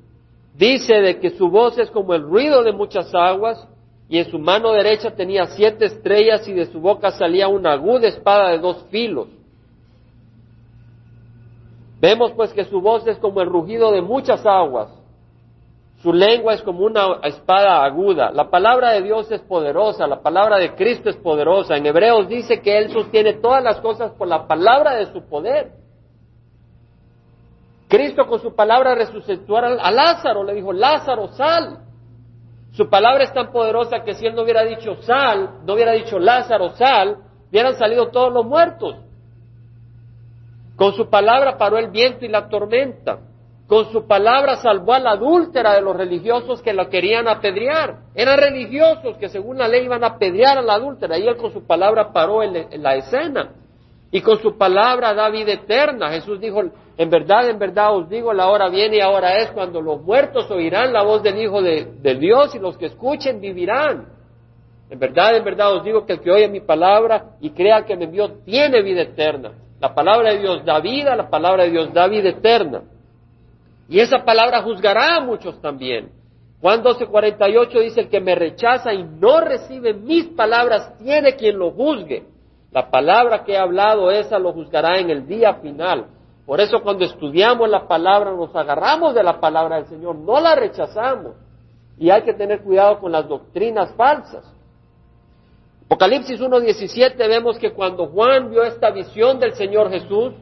dice 0.56 0.96
de 0.96 1.20
que 1.20 1.32
su 1.32 1.50
voz 1.50 1.78
es 1.80 1.90
como 1.90 2.14
el 2.14 2.22
ruido 2.22 2.64
de 2.64 2.74
muchas 2.74 3.14
aguas 3.16 3.68
y 4.12 4.18
en 4.18 4.30
su 4.30 4.38
mano 4.38 4.74
derecha 4.74 5.12
tenía 5.12 5.46
siete 5.46 5.86
estrellas 5.86 6.46
y 6.46 6.52
de 6.52 6.66
su 6.66 6.82
boca 6.82 7.12
salía 7.12 7.48
una 7.48 7.72
aguda 7.72 8.10
espada 8.10 8.50
de 8.50 8.60
dos 8.60 8.86
filos. 8.92 9.30
Vemos 12.02 12.34
pues 12.34 12.52
que 12.52 12.66
su 12.66 12.82
voz 12.82 13.08
es 13.08 13.18
como 13.20 13.40
el 13.40 13.48
rugido 13.48 13.90
de 13.94 14.02
muchas 14.02 14.46
aguas, 14.46 14.90
su 16.04 16.12
lengua 16.12 16.56
es 16.56 16.62
como 16.62 16.84
una 16.84 17.22
espada 17.24 17.86
aguda. 17.86 18.32
La 18.32 18.50
palabra 18.50 18.92
de 18.92 19.02
Dios 19.02 19.32
es 19.32 19.40
poderosa, 19.40 20.06
la 20.08 20.22
palabra 20.22 20.58
de 20.58 20.76
Cristo 20.76 21.10
es 21.10 21.16
poderosa. 21.16 21.78
En 21.78 21.86
Hebreos 21.86 22.28
dice 22.28 22.60
que 22.60 22.80
Él 22.80 22.92
sostiene 22.92 23.36
todas 23.36 23.64
las 23.64 23.80
cosas 23.80 24.12
por 24.12 24.28
la 24.28 24.46
palabra 24.46 24.96
de 24.96 25.06
su 25.14 25.24
poder. 25.30 25.72
Cristo 27.88 28.28
con 28.28 28.42
su 28.42 28.54
palabra 28.54 28.94
resucitó 28.94 29.56
a 29.56 29.90
Lázaro, 29.90 30.44
le 30.44 30.56
dijo, 30.56 30.74
Lázaro, 30.74 31.30
sal. 31.30 31.91
Su 32.72 32.90
palabra 32.90 33.24
es 33.24 33.34
tan 33.34 33.52
poderosa 33.52 34.04
que 34.04 34.14
si 34.14 34.26
él 34.26 34.36
no 34.36 34.44
hubiera 34.44 34.64
dicho 34.64 34.96
sal, 35.02 35.60
no 35.66 35.74
hubiera 35.74 35.92
dicho 35.92 36.18
Lázaro, 36.20 36.70
sal, 36.72 37.18
hubieran 37.50 37.76
salido 37.76 38.08
todos 38.08 38.32
los 38.32 38.46
muertos. 38.46 38.96
Con 40.78 40.94
su 40.94 41.10
palabra 41.10 41.58
paró 41.58 41.78
el 41.78 41.92
viento 41.92 42.26
y 42.26 42.30
la 42.30 42.48
tormenta. 42.48 43.20
Con 43.68 43.90
su 43.92 44.06
palabra 44.06 44.58
salvó 44.58 44.94
a 44.94 45.00
la 45.00 45.12
adúltera 45.12 45.74
de 45.74 45.82
los 45.82 45.96
religiosos 45.96 46.62
que 46.62 46.74
la 46.74 46.90
querían 46.90 47.28
apedrear. 47.28 48.00
Eran 48.16 48.40
religiosos 48.40 49.16
que 49.18 49.30
según 49.30 49.58
la 49.58 49.68
ley 49.68 49.86
iban 49.86 50.04
a 50.04 50.08
apedrear 50.08 50.58
a 50.58 50.62
la 50.62 50.74
adúltera 50.74 51.18
y 51.18 51.28
él 51.28 51.38
con 51.38 51.54
su 51.54 51.66
palabra 51.66 52.12
paró 52.12 52.44
en, 52.44 52.82
la 52.82 52.96
escena. 52.96 53.52
Y 54.12 54.22
con 54.22 54.40
su 54.42 54.58
palabra 54.58 55.14
da 55.14 55.30
vida 55.30 55.54
eterna. 55.54 56.10
Jesús 56.10 56.40
dijo, 56.40 56.62
en 56.98 57.10
verdad, 57.10 57.50
en 57.50 57.58
verdad 57.58 57.96
os 57.96 58.10
digo, 58.10 58.34
la 58.34 58.50
hora 58.50 58.68
viene 58.68 58.98
y 58.98 59.00
ahora 59.00 59.38
es 59.38 59.52
cuando 59.52 59.82
los 59.82 60.02
muertos 60.02 60.52
oirán 60.52 60.92
la 60.92 61.02
voz 61.04 61.24
del 61.24 61.42
Hijo 61.42 61.62
de, 61.62 62.16
Dios 62.20 62.54
y 62.54 62.60
los 62.60 62.78
que 62.78 62.88
escuchen 62.88 63.40
vivirán. 63.40 64.10
En 64.90 65.00
verdad, 65.00 65.38
en 65.38 65.46
verdad 65.46 65.74
os 65.74 65.86
digo 65.86 66.06
que 66.06 66.14
el 66.14 66.20
que 66.20 66.30
oye 66.30 66.50
mi 66.50 66.60
palabra 66.60 67.38
y 67.40 67.52
crea 67.52 67.86
que 67.86 67.96
me 67.96 68.04
envió 68.06 68.34
tiene 68.44 68.82
vida 68.82 69.04
eterna. 69.04 69.54
La 69.80 69.96
palabra 69.96 70.32
de 70.32 70.40
Dios 70.40 70.66
da 70.66 70.82
vida, 70.82 71.16
la 71.16 71.30
palabra 71.30 71.64
de 71.64 71.72
Dios 71.72 71.94
da 71.94 72.08
vida 72.08 72.30
eterna. 72.30 72.84
Y 73.88 74.02
esa 74.02 74.26
palabra 74.26 74.62
juzgará 74.62 75.16
a 75.16 75.22
muchos 75.22 75.62
también. 75.62 76.12
Juan 76.60 76.84
12:48 76.84 77.80
dice, 77.82 78.02
el 78.02 78.10
que 78.10 78.20
me 78.20 78.36
rechaza 78.36 78.94
y 78.94 79.04
no 79.04 79.40
recibe 79.40 79.94
mis 79.94 80.26
palabras 80.28 80.98
tiene 80.98 81.36
quien 81.36 81.58
lo 81.58 81.72
juzgue. 81.72 82.31
La 82.72 82.90
palabra 82.90 83.44
que 83.44 83.54
he 83.54 83.58
hablado, 83.58 84.12
esa 84.12 84.40
lo 84.40 84.54
juzgará 84.54 85.00
en 85.00 85.10
el 85.10 85.28
día 85.28 85.56
final. 85.56 86.08
Por 86.46 86.60
eso 86.62 86.82
cuando 86.82 87.06
estudiamos 87.06 87.70
la 87.70 87.88
palabra, 87.88 88.32
nos 88.32 88.56
agarramos 88.56 89.14
de 89.14 89.24
la 89.24 89.40
palabra 89.40 89.78
del 89.78 89.88
Señor, 89.88 90.16
no 90.16 90.40
la 90.40 90.56
rechazamos. 90.56 91.36
Y 91.98 92.10
hay 92.10 92.24
que 92.24 92.34
tener 92.34 92.62
cuidado 92.64 93.00
con 93.00 93.12
las 93.12 93.28
doctrinas 93.28 93.94
falsas. 93.96 94.52
Apocalipsis 95.86 96.40
1.17 96.40 97.18
vemos 97.18 97.60
que 97.60 97.74
cuando 97.74 98.08
Juan 98.08 98.50
vio 98.50 98.64
esta 98.64 98.92
visión 98.92 99.40
del 99.40 99.54
Señor 99.54 99.90
Jesús, 99.90 100.34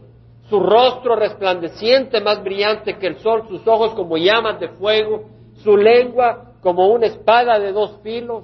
su 0.47 0.59
rostro 0.59 1.15
resplandeciente, 1.15 2.21
más 2.21 2.43
brillante 2.43 2.97
que 2.97 3.07
el 3.07 3.17
sol, 3.17 3.45
sus 3.47 3.67
ojos 3.67 3.93
como 3.95 4.17
llamas 4.17 4.59
de 4.59 4.69
fuego, 4.69 5.25
su 5.63 5.75
lengua 5.75 6.53
como 6.61 6.87
una 6.89 7.07
espada 7.07 7.57
de 7.59 7.71
dos 7.71 7.99
filos, 8.03 8.43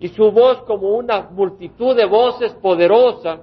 y 0.00 0.08
su 0.08 0.32
voz 0.32 0.62
como 0.62 0.96
una 0.96 1.28
multitud 1.30 1.94
de 1.94 2.06
voces 2.06 2.54
poderosa, 2.54 3.42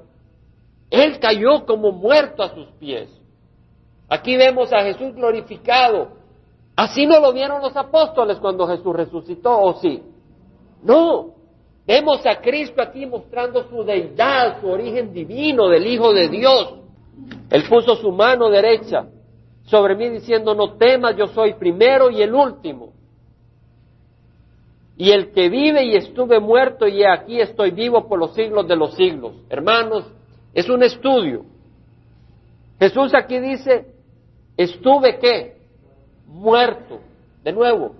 él 0.89 1.19
cayó 1.19 1.65
como 1.65 1.91
muerto 1.91 2.41
a 2.41 2.49
sus 2.49 2.65
pies. 2.79 3.09
Aquí 4.09 4.35
vemos 4.35 4.73
a 4.73 4.81
Jesús 4.81 5.13
glorificado. 5.13 6.09
Así 6.75 7.05
no 7.05 7.19
lo 7.19 7.31
vieron 7.31 7.61
los 7.61 7.75
apóstoles 7.77 8.39
cuando 8.39 8.65
Jesús 8.67 8.95
resucitó, 8.95 9.59
¿o 9.59 9.73
sí? 9.75 10.01
No. 10.81 11.35
Vemos 11.85 12.25
a 12.25 12.41
Cristo 12.41 12.81
aquí 12.81 13.05
mostrando 13.05 13.69
su 13.69 13.83
deidad, 13.83 14.59
su 14.59 14.67
origen 14.67 15.13
divino 15.13 15.69
del 15.69 15.85
Hijo 15.85 16.11
de 16.11 16.27
Dios. 16.27 16.73
Él 17.51 17.63
puso 17.69 17.95
su 17.95 18.11
mano 18.11 18.49
derecha 18.49 19.07
sobre 19.63 19.95
mí 19.95 20.09
diciendo, 20.09 20.55
no 20.55 20.75
temas, 20.77 21.15
yo 21.15 21.27
soy 21.27 21.53
primero 21.53 22.09
y 22.09 22.21
el 22.21 22.33
último 22.33 22.96
y 24.97 25.11
el 25.11 25.31
que 25.31 25.47
vive 25.49 25.85
y 25.85 25.95
estuve 25.95 26.39
muerto 26.39 26.87
y 26.87 27.03
aquí 27.03 27.39
estoy 27.39 27.69
vivo 27.69 28.07
por 28.07 28.17
los 28.17 28.33
siglos 28.33 28.67
de 28.67 28.75
los 28.75 28.95
siglos. 28.95 29.33
Hermanos, 29.47 30.11
es 30.53 30.67
un 30.69 30.81
estudio. 30.81 31.45
Jesús 32.79 33.13
aquí 33.13 33.39
dice, 33.39 33.93
estuve 34.57 35.19
qué? 35.19 35.57
Muerto. 36.25 36.99
De 37.43 37.53
nuevo, 37.53 37.93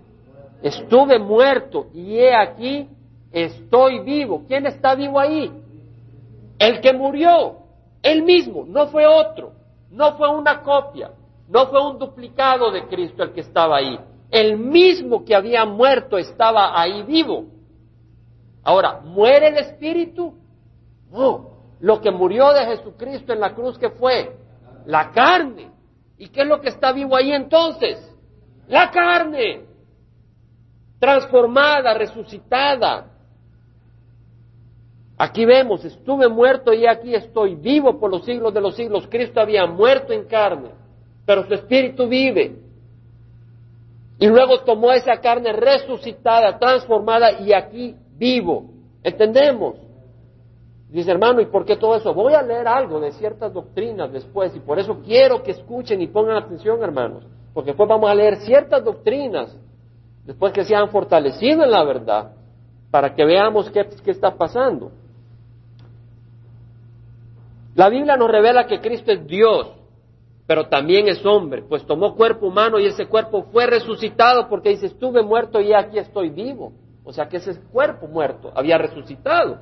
estuve 0.64 1.20
muerto 1.20 1.88
y 1.94 2.18
he 2.18 2.34
aquí 2.34 2.90
estoy 3.32 4.00
vivo. 4.00 4.44
¿Quién 4.48 4.66
está 4.66 4.96
vivo 4.96 5.20
ahí? 5.20 5.52
El 6.58 6.82
que 6.82 6.94
murió, 6.94 7.58
él 8.02 8.24
mismo, 8.24 8.66
no 8.68 8.88
fue 8.88 9.06
otro, 9.06 9.52
no 9.92 10.18
fue 10.18 10.30
una 10.30 10.64
copia, 10.64 11.12
no 11.48 11.68
fue 11.68 11.80
un 11.88 12.00
duplicado 12.00 12.72
de 12.72 12.88
Cristo 12.88 13.22
el 13.22 13.34
que 13.34 13.42
estaba 13.42 13.78
ahí 13.78 14.00
el 14.32 14.58
mismo 14.58 15.24
que 15.24 15.36
había 15.36 15.66
muerto 15.66 16.18
estaba 16.18 16.80
ahí 16.80 17.04
vivo. 17.04 17.46
Ahora, 18.64 19.00
¿muere 19.02 19.48
el 19.48 19.58
espíritu? 19.58 20.34
No. 21.10 21.58
Lo 21.80 22.02
que 22.02 22.12
murió 22.12 22.52
de 22.54 22.66
Jesucristo 22.66 23.34
en 23.34 23.40
la 23.40 23.54
cruz, 23.54 23.78
¿qué 23.78 23.90
fue? 23.90 24.36
La 24.86 25.12
carne. 25.12 25.72
¿Y 26.18 26.30
qué 26.30 26.42
es 26.42 26.48
lo 26.48 26.60
que 26.60 26.70
está 26.70 26.92
vivo 26.92 27.16
ahí 27.16 27.32
entonces? 27.32 27.98
La 28.68 28.92
carne. 28.92 29.62
Transformada, 31.00 31.94
resucitada. 31.94 33.12
Aquí 35.18 35.46
vemos, 35.46 35.84
estuve 35.84 36.28
muerto 36.28 36.74
y 36.74 36.86
aquí 36.86 37.16
estoy 37.16 37.56
vivo 37.56 38.00
por 38.00 38.12
los 38.12 38.26
siglos 38.26 38.54
de 38.54 38.62
los 38.62 38.76
siglos. 38.76 39.08
Cristo 39.10 39.40
había 39.40 39.66
muerto 39.66 40.14
en 40.14 40.26
carne, 40.26 40.70
pero 41.26 41.46
su 41.48 41.54
espíritu 41.54 42.08
vive. 42.08 42.67
Y 44.20 44.28
luego 44.28 44.60
tomó 44.62 44.92
esa 44.92 45.18
carne 45.18 45.54
resucitada, 45.54 46.58
transformada 46.58 47.40
y 47.40 47.54
aquí 47.54 47.96
vivo. 48.18 48.72
¿Entendemos? 49.04 49.76
Dice 50.90 51.12
hermano, 51.12 51.42
¿y 51.42 51.46
por 51.46 51.66
qué 51.66 51.76
todo 51.76 51.96
eso? 51.96 52.14
Voy 52.14 52.34
a 52.34 52.42
leer 52.42 52.68
algo 52.68 53.00
de 53.00 53.12
ciertas 53.12 53.54
doctrinas 53.54 54.12
después 54.12 54.56
y 54.56 54.60
por 54.60 54.80
eso 54.80 55.02
quiero 55.04 55.44
que 55.44 55.52
escuchen 55.52 56.02
y 56.02 56.08
pongan 56.08 56.38
atención, 56.38 56.82
hermanos, 56.82 57.26
porque 57.54 57.72
después 57.72 57.90
vamos 57.90 58.10
a 58.10 58.16
leer 58.16 58.38
ciertas 58.38 58.84
doctrinas, 58.84 59.56
después 60.26 60.54
que 60.54 60.64
se 60.64 60.76
han 60.76 60.90
fortalecido 60.90 61.64
en 61.64 61.72
la 61.72 61.84
verdad, 61.84 62.32
para 62.90 63.14
que 63.14 63.26
veamos 63.26 63.70
qué, 63.70 63.86
qué 64.04 64.12
está 64.12 64.36
pasando. 64.36 64.92
La 67.76 67.90
Biblia 67.90 68.16
nos 68.16 68.32
revela 68.32 68.66
que 68.66 68.80
Cristo 68.80 69.12
es 69.12 69.28
Dios, 69.28 69.77
pero 70.48 70.70
también 70.70 71.10
es 71.10 71.24
hombre, 71.26 71.62
pues 71.62 71.86
tomó 71.86 72.16
cuerpo 72.16 72.48
humano 72.48 72.80
y 72.80 72.86
ese 72.86 73.06
cuerpo 73.06 73.44
fue 73.52 73.68
resucitado 73.68 74.48
porque 74.48 74.70
dice, 74.70 74.86
estuve 74.86 75.22
muerto 75.22 75.60
y 75.60 75.74
aquí 75.74 76.00
estoy 76.00 76.30
vivo. 76.30 76.72
O 77.04 77.12
sea 77.12 77.28
que 77.28 77.38
ese 77.38 77.60
cuerpo 77.72 78.08
muerto 78.08 78.52
había 78.56 78.78
resucitado. 78.78 79.60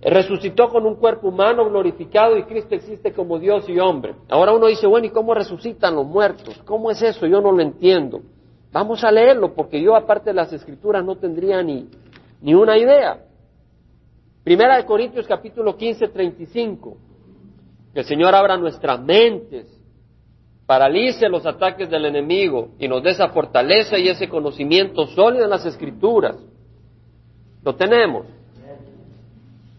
Resucitó 0.00 0.68
con 0.68 0.84
un 0.86 0.96
cuerpo 0.96 1.28
humano 1.28 1.64
glorificado 1.68 2.36
y 2.36 2.42
Cristo 2.44 2.74
existe 2.74 3.12
como 3.12 3.38
Dios 3.38 3.68
y 3.68 3.78
hombre. 3.78 4.16
Ahora 4.28 4.52
uno 4.52 4.66
dice, 4.66 4.88
bueno, 4.88 5.06
¿y 5.06 5.10
cómo 5.10 5.34
resucitan 5.34 5.94
los 5.94 6.06
muertos? 6.06 6.60
¿Cómo 6.64 6.90
es 6.90 7.00
eso? 7.00 7.26
Yo 7.26 7.40
no 7.40 7.52
lo 7.52 7.62
entiendo. 7.62 8.22
Vamos 8.72 9.04
a 9.04 9.10
leerlo 9.12 9.54
porque 9.54 9.80
yo 9.80 9.94
aparte 9.94 10.30
de 10.30 10.34
las 10.34 10.52
escrituras 10.52 11.04
no 11.04 11.16
tendría 11.16 11.62
ni, 11.62 11.88
ni 12.40 12.54
una 12.54 12.76
idea. 12.76 13.20
Primera 14.42 14.76
de 14.76 14.84
Corintios 14.84 15.26
capítulo 15.28 15.76
15, 15.76 16.08
35. 16.08 17.05
Que 17.96 18.00
el 18.00 18.08
Señor 18.08 18.34
abra 18.34 18.58
nuestras 18.58 19.00
mentes, 19.00 19.66
paralice 20.66 21.30
los 21.30 21.46
ataques 21.46 21.88
del 21.88 22.04
enemigo 22.04 22.72
y 22.78 22.88
nos 22.88 23.02
dé 23.02 23.12
esa 23.12 23.30
fortaleza 23.30 23.96
y 23.96 24.10
ese 24.10 24.28
conocimiento 24.28 25.06
sólido 25.06 25.44
en 25.44 25.48
las 25.48 25.64
escrituras. 25.64 26.36
Lo 27.62 27.74
tenemos. 27.74 28.26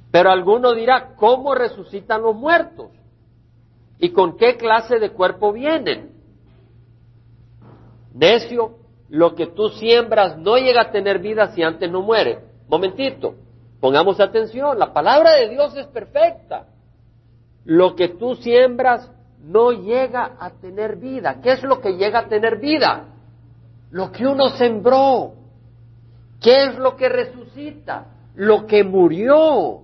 Pero 0.10 0.32
alguno 0.32 0.74
dirá, 0.74 1.14
¿cómo 1.16 1.54
resucitan 1.54 2.24
los 2.24 2.36
muertos? 2.36 2.90
¿Y 4.00 4.10
con 4.10 4.36
qué 4.36 4.58
clase 4.58 4.98
de 4.98 5.12
cuerpo 5.12 5.54
vienen? 5.54 6.14
Necio, 8.16 8.80
lo 9.10 9.36
que 9.36 9.46
tú 9.46 9.70
siembras 9.70 10.40
no 10.40 10.58
llega 10.58 10.82
a 10.82 10.92
tener 10.92 11.20
vida 11.20 11.50
si 11.50 11.62
antes 11.62 11.92
no 11.92 12.02
muere. 12.02 12.40
Momentito, 12.68 13.36
pongamos 13.80 14.20
atención, 14.20 14.80
la 14.80 14.92
palabra 14.92 15.34
de 15.34 15.50
Dios 15.50 15.78
es 15.78 15.86
perfecta 15.86 16.66
lo 17.68 17.98
que 17.98 18.08
tú 18.08 18.36
siembras 18.36 19.12
no 19.44 19.72
llega 19.72 20.38
a 20.40 20.52
tener 20.52 20.96
vida. 20.96 21.42
¿Qué 21.44 21.52
es 21.52 21.64
lo 21.64 21.82
que 21.82 21.98
llega 21.98 22.20
a 22.20 22.28
tener 22.30 22.60
vida? 22.60 23.08
Lo 23.92 24.10
que 24.10 24.26
uno 24.26 24.50
sembró. 24.52 25.34
¿Qué 26.42 26.64
es 26.64 26.78
lo 26.78 26.96
que 26.96 27.10
resucita? 27.10 28.06
Lo 28.36 28.66
que 28.66 28.86
murió. 28.86 29.82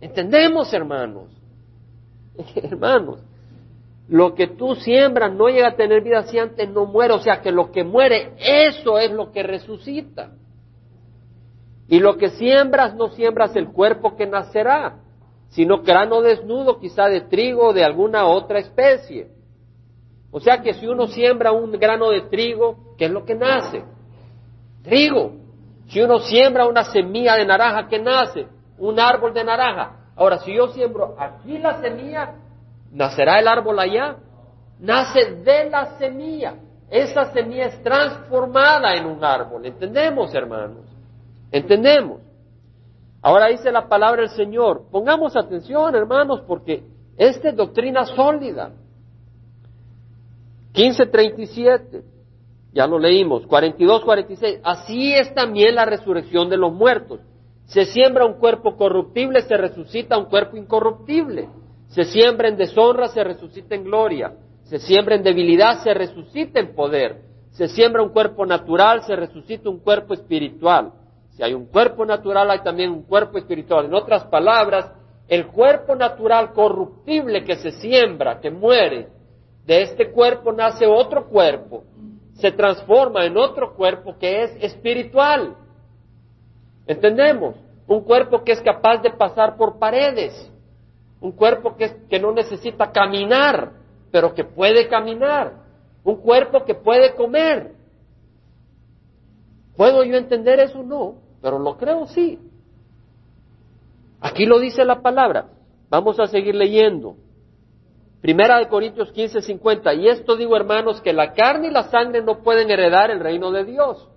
¿Entendemos, 0.00 0.72
hermanos? 0.72 1.28
hermanos, 2.54 3.20
lo 4.08 4.34
que 4.34 4.46
tú 4.46 4.74
siembras 4.76 5.30
no 5.34 5.48
llega 5.48 5.68
a 5.68 5.76
tener 5.76 6.02
vida 6.02 6.22
si 6.22 6.38
antes 6.38 6.70
no 6.70 6.86
muere. 6.86 7.12
O 7.12 7.20
sea 7.20 7.42
que 7.42 7.52
lo 7.52 7.70
que 7.70 7.84
muere, 7.84 8.32
eso 8.38 8.98
es 8.98 9.10
lo 9.10 9.30
que 9.30 9.42
resucita. 9.42 10.30
Y 11.86 12.00
lo 12.00 12.16
que 12.16 12.30
siembras, 12.30 12.94
no 12.94 13.10
siembras 13.10 13.54
el 13.56 13.68
cuerpo 13.68 14.16
que 14.16 14.26
nacerá, 14.26 15.00
sino 15.50 15.82
grano 15.82 16.22
desnudo 16.22 16.78
quizá 16.78 17.06
de 17.06 17.22
trigo 17.22 17.68
o 17.68 17.72
de 17.72 17.84
alguna 17.84 18.26
otra 18.26 18.60
especie. 18.60 19.28
O 20.30 20.40
sea 20.40 20.62
que 20.62 20.74
si 20.74 20.86
uno 20.86 21.08
siembra 21.08 21.52
un 21.52 21.72
grano 21.72 22.10
de 22.10 22.22
trigo, 22.22 22.94
¿qué 22.96 23.06
es 23.06 23.10
lo 23.10 23.24
que 23.24 23.34
nace? 23.34 23.84
Trigo. 24.82 25.32
Si 25.88 26.00
uno 26.00 26.20
siembra 26.20 26.66
una 26.66 26.84
semilla 26.84 27.34
de 27.34 27.44
naranja, 27.44 27.88
¿qué 27.88 27.98
nace? 27.98 28.46
Un 28.78 29.00
árbol 29.00 29.34
de 29.34 29.42
naranja. 29.42 30.12
Ahora, 30.14 30.38
si 30.38 30.54
yo 30.54 30.68
siembro 30.68 31.16
aquí 31.18 31.58
la 31.58 31.80
semilla, 31.80 32.34
¿nacerá 32.92 33.40
el 33.40 33.48
árbol 33.48 33.78
allá? 33.78 34.18
Nace 34.78 35.34
de 35.34 35.68
la 35.68 35.98
semilla. 35.98 36.54
Esa 36.88 37.32
semilla 37.32 37.66
es 37.66 37.82
transformada 37.82 38.94
en 38.94 39.06
un 39.06 39.24
árbol. 39.24 39.66
¿Entendemos, 39.66 40.32
hermanos? 40.32 40.86
¿Entendemos? 41.50 42.19
Ahora 43.22 43.48
dice 43.48 43.70
la 43.70 43.88
palabra 43.88 44.22
del 44.22 44.30
Señor. 44.30 44.84
Pongamos 44.90 45.36
atención, 45.36 45.94
hermanos, 45.94 46.42
porque 46.46 46.84
esta 47.16 47.50
es 47.50 47.56
doctrina 47.56 48.06
sólida. 48.06 48.72
15.37, 50.72 52.02
ya 52.72 52.86
lo 52.86 52.98
leímos. 52.98 53.46
42.46, 53.46 54.60
así 54.62 55.12
es 55.12 55.34
también 55.34 55.74
la 55.74 55.84
resurrección 55.84 56.48
de 56.48 56.56
los 56.56 56.72
muertos. 56.72 57.20
Se 57.66 57.84
siembra 57.84 58.24
un 58.24 58.34
cuerpo 58.34 58.76
corruptible, 58.76 59.42
se 59.42 59.56
resucita 59.56 60.18
un 60.18 60.24
cuerpo 60.24 60.56
incorruptible. 60.56 61.48
Se 61.88 62.04
siembra 62.04 62.48
en 62.48 62.56
deshonra, 62.56 63.08
se 63.08 63.22
resucita 63.22 63.74
en 63.74 63.84
gloria. 63.84 64.32
Se 64.64 64.78
siembra 64.78 65.16
en 65.16 65.22
debilidad, 65.22 65.82
se 65.82 65.92
resucita 65.92 66.58
en 66.58 66.74
poder. 66.74 67.22
Se 67.50 67.68
siembra 67.68 68.02
un 68.02 68.10
cuerpo 68.10 68.46
natural, 68.46 69.02
se 69.02 69.14
resucita 69.14 69.68
un 69.68 69.80
cuerpo 69.80 70.14
espiritual. 70.14 70.92
Si 71.40 71.44
hay 71.44 71.54
un 71.54 71.68
cuerpo 71.68 72.04
natural, 72.04 72.50
hay 72.50 72.58
también 72.58 72.90
un 72.90 73.02
cuerpo 73.04 73.38
espiritual. 73.38 73.86
En 73.86 73.94
otras 73.94 74.24
palabras, 74.24 74.92
el 75.26 75.46
cuerpo 75.46 75.96
natural 75.96 76.52
corruptible 76.52 77.44
que 77.44 77.56
se 77.56 77.70
siembra, 77.80 78.40
que 78.40 78.50
muere, 78.50 79.08
de 79.64 79.80
este 79.80 80.10
cuerpo 80.10 80.52
nace 80.52 80.86
otro 80.86 81.28
cuerpo, 81.28 81.84
se 82.34 82.52
transforma 82.52 83.24
en 83.24 83.38
otro 83.38 83.74
cuerpo 83.74 84.18
que 84.18 84.42
es 84.42 84.50
espiritual. 84.62 85.56
¿Entendemos? 86.86 87.54
Un 87.86 88.02
cuerpo 88.02 88.44
que 88.44 88.52
es 88.52 88.60
capaz 88.60 88.98
de 88.98 89.10
pasar 89.10 89.56
por 89.56 89.78
paredes, 89.78 90.52
un 91.22 91.32
cuerpo 91.32 91.74
que, 91.74 92.06
que 92.10 92.20
no 92.20 92.32
necesita 92.32 92.92
caminar, 92.92 93.72
pero 94.12 94.34
que 94.34 94.44
puede 94.44 94.88
caminar, 94.88 95.54
un 96.04 96.16
cuerpo 96.16 96.66
que 96.66 96.74
puede 96.74 97.14
comer. 97.14 97.72
¿Puedo 99.74 100.04
yo 100.04 100.18
entender 100.18 100.60
eso? 100.60 100.82
No, 100.82 101.29
pero 101.40 101.58
lo 101.58 101.76
creo 101.76 102.06
sí. 102.06 102.38
Aquí 104.20 104.46
lo 104.46 104.58
dice 104.58 104.84
la 104.84 105.02
palabra. 105.02 105.48
Vamos 105.88 106.20
a 106.20 106.26
seguir 106.26 106.54
leyendo. 106.54 107.16
Primera 108.20 108.58
de 108.58 108.68
Corintios 108.68 109.10
15, 109.12 109.40
50. 109.40 109.94
Y 109.94 110.08
esto 110.08 110.36
digo, 110.36 110.56
hermanos, 110.56 111.00
que 111.00 111.12
la 111.12 111.32
carne 111.32 111.68
y 111.68 111.70
la 111.70 111.84
sangre 111.84 112.22
no 112.22 112.42
pueden 112.42 112.70
heredar 112.70 113.10
el 113.10 113.20
reino 113.20 113.50
de 113.50 113.64
Dios 113.64 114.10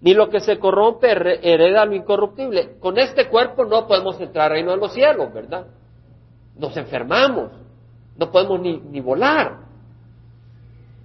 ni 0.00 0.14
lo 0.14 0.28
que 0.28 0.40
se 0.40 0.58
corrompe 0.58 1.10
hereda 1.10 1.84
lo 1.84 1.94
incorruptible. 1.94 2.78
Con 2.78 2.98
este 2.98 3.28
cuerpo 3.28 3.64
no 3.64 3.86
podemos 3.86 4.20
entrar 4.20 4.46
al 4.46 4.52
reino 4.52 4.72
de 4.72 4.76
los 4.76 4.92
cielos, 4.92 5.32
¿verdad? 5.32 5.66
Nos 6.56 6.76
enfermamos, 6.76 7.52
no 8.16 8.30
podemos 8.30 8.60
ni, 8.60 8.78
ni 8.78 9.00
volar. 9.00 9.64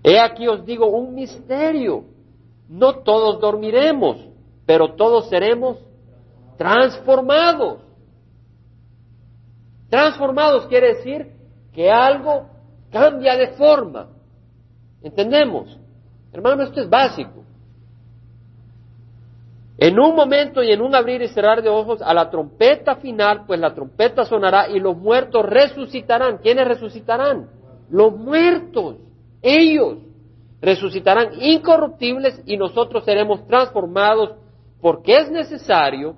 He 0.04 0.20
aquí 0.20 0.48
os 0.48 0.66
digo 0.66 0.88
un 0.88 1.16
misterio. 1.16 2.06
No 2.68 3.00
todos 3.00 3.40
dormiremos, 3.40 4.18
pero 4.66 4.96
todos 4.96 5.30
seremos 5.30 5.78
transformados. 6.58 7.82
Transformados 9.90 10.68
quiere 10.68 10.96
decir 10.96 11.32
que 11.74 11.90
algo 11.90 12.48
cambia 12.92 13.36
de 13.36 13.50
forma. 13.50 14.10
¿Entendemos? 15.02 15.78
Hermano, 16.32 16.64
esto 16.64 16.82
es 16.82 16.90
básico. 16.90 17.44
En 19.78 20.00
un 20.00 20.16
momento 20.16 20.62
y 20.62 20.72
en 20.72 20.82
un 20.82 20.94
abrir 20.94 21.24
y 21.24 21.28
cerrar 21.30 21.64
de 21.64 21.70
ojos 21.70 22.02
a 22.04 22.14
la 22.14 22.30
trompeta 22.30 22.98
final, 22.98 23.46
pues 23.48 23.60
la 23.60 23.74
trompeta 23.74 24.26
sonará 24.26 24.70
y 24.70 24.80
los 24.80 24.96
muertos 24.96 25.44
resucitarán. 25.44 26.38
¿Quiénes 26.38 26.68
resucitarán? 26.68 27.50
Los 27.90 28.16
muertos, 28.16 28.98
ellos 29.42 29.98
resucitarán 30.62 31.42
incorruptibles 31.42 32.44
y 32.46 32.58
nosotros 32.58 33.04
seremos 33.04 33.48
transformados 33.48 34.36
porque 34.82 35.18
es 35.18 35.32
necesario 35.32 36.16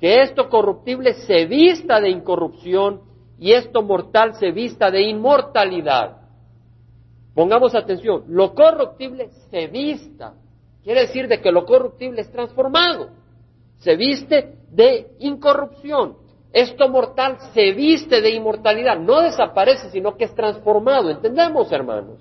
que 0.00 0.22
esto 0.22 0.48
corruptible 0.48 1.14
se 1.14 1.46
vista 1.46 2.00
de 2.00 2.10
incorrupción 2.10 3.02
y 3.38 3.52
esto 3.52 3.82
mortal 3.82 4.34
se 4.34 4.50
vista 4.50 4.90
de 4.90 5.02
inmortalidad. 5.02 6.18
Pongamos 7.34 7.74
atención, 7.74 8.24
lo 8.28 8.54
corruptible 8.54 9.30
se 9.50 9.66
vista 9.68 10.34
Quiere 10.82 11.02
decir 11.02 11.28
de 11.28 11.40
que 11.40 11.52
lo 11.52 11.64
corruptible 11.64 12.22
es 12.22 12.30
transformado, 12.30 13.10
se 13.78 13.96
viste 13.96 14.56
de 14.70 15.12
incorrupción. 15.20 16.16
Esto 16.52 16.88
mortal 16.88 17.38
se 17.54 17.72
viste 17.72 18.20
de 18.20 18.30
inmortalidad, 18.30 18.98
no 18.98 19.20
desaparece, 19.20 19.90
sino 19.90 20.16
que 20.16 20.24
es 20.24 20.34
transformado. 20.34 21.08
¿Entendemos, 21.08 21.70
hermanos? 21.72 22.18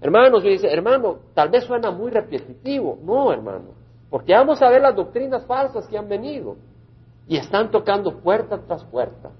Hermanos, 0.00 0.42
dice, 0.42 0.68
hermano, 0.68 1.18
tal 1.34 1.48
vez 1.50 1.64
suena 1.64 1.90
muy 1.90 2.10
repetitivo. 2.10 2.98
No, 3.02 3.32
hermano, 3.32 3.74
porque 4.10 4.32
vamos 4.32 4.62
a 4.62 4.70
ver 4.70 4.82
las 4.82 4.94
doctrinas 4.94 5.44
falsas 5.46 5.86
que 5.88 5.98
han 5.98 6.08
venido 6.08 6.56
y 7.26 7.36
están 7.36 7.70
tocando 7.70 8.20
puerta 8.20 8.60
tras 8.66 8.84
puerta. 8.84 9.30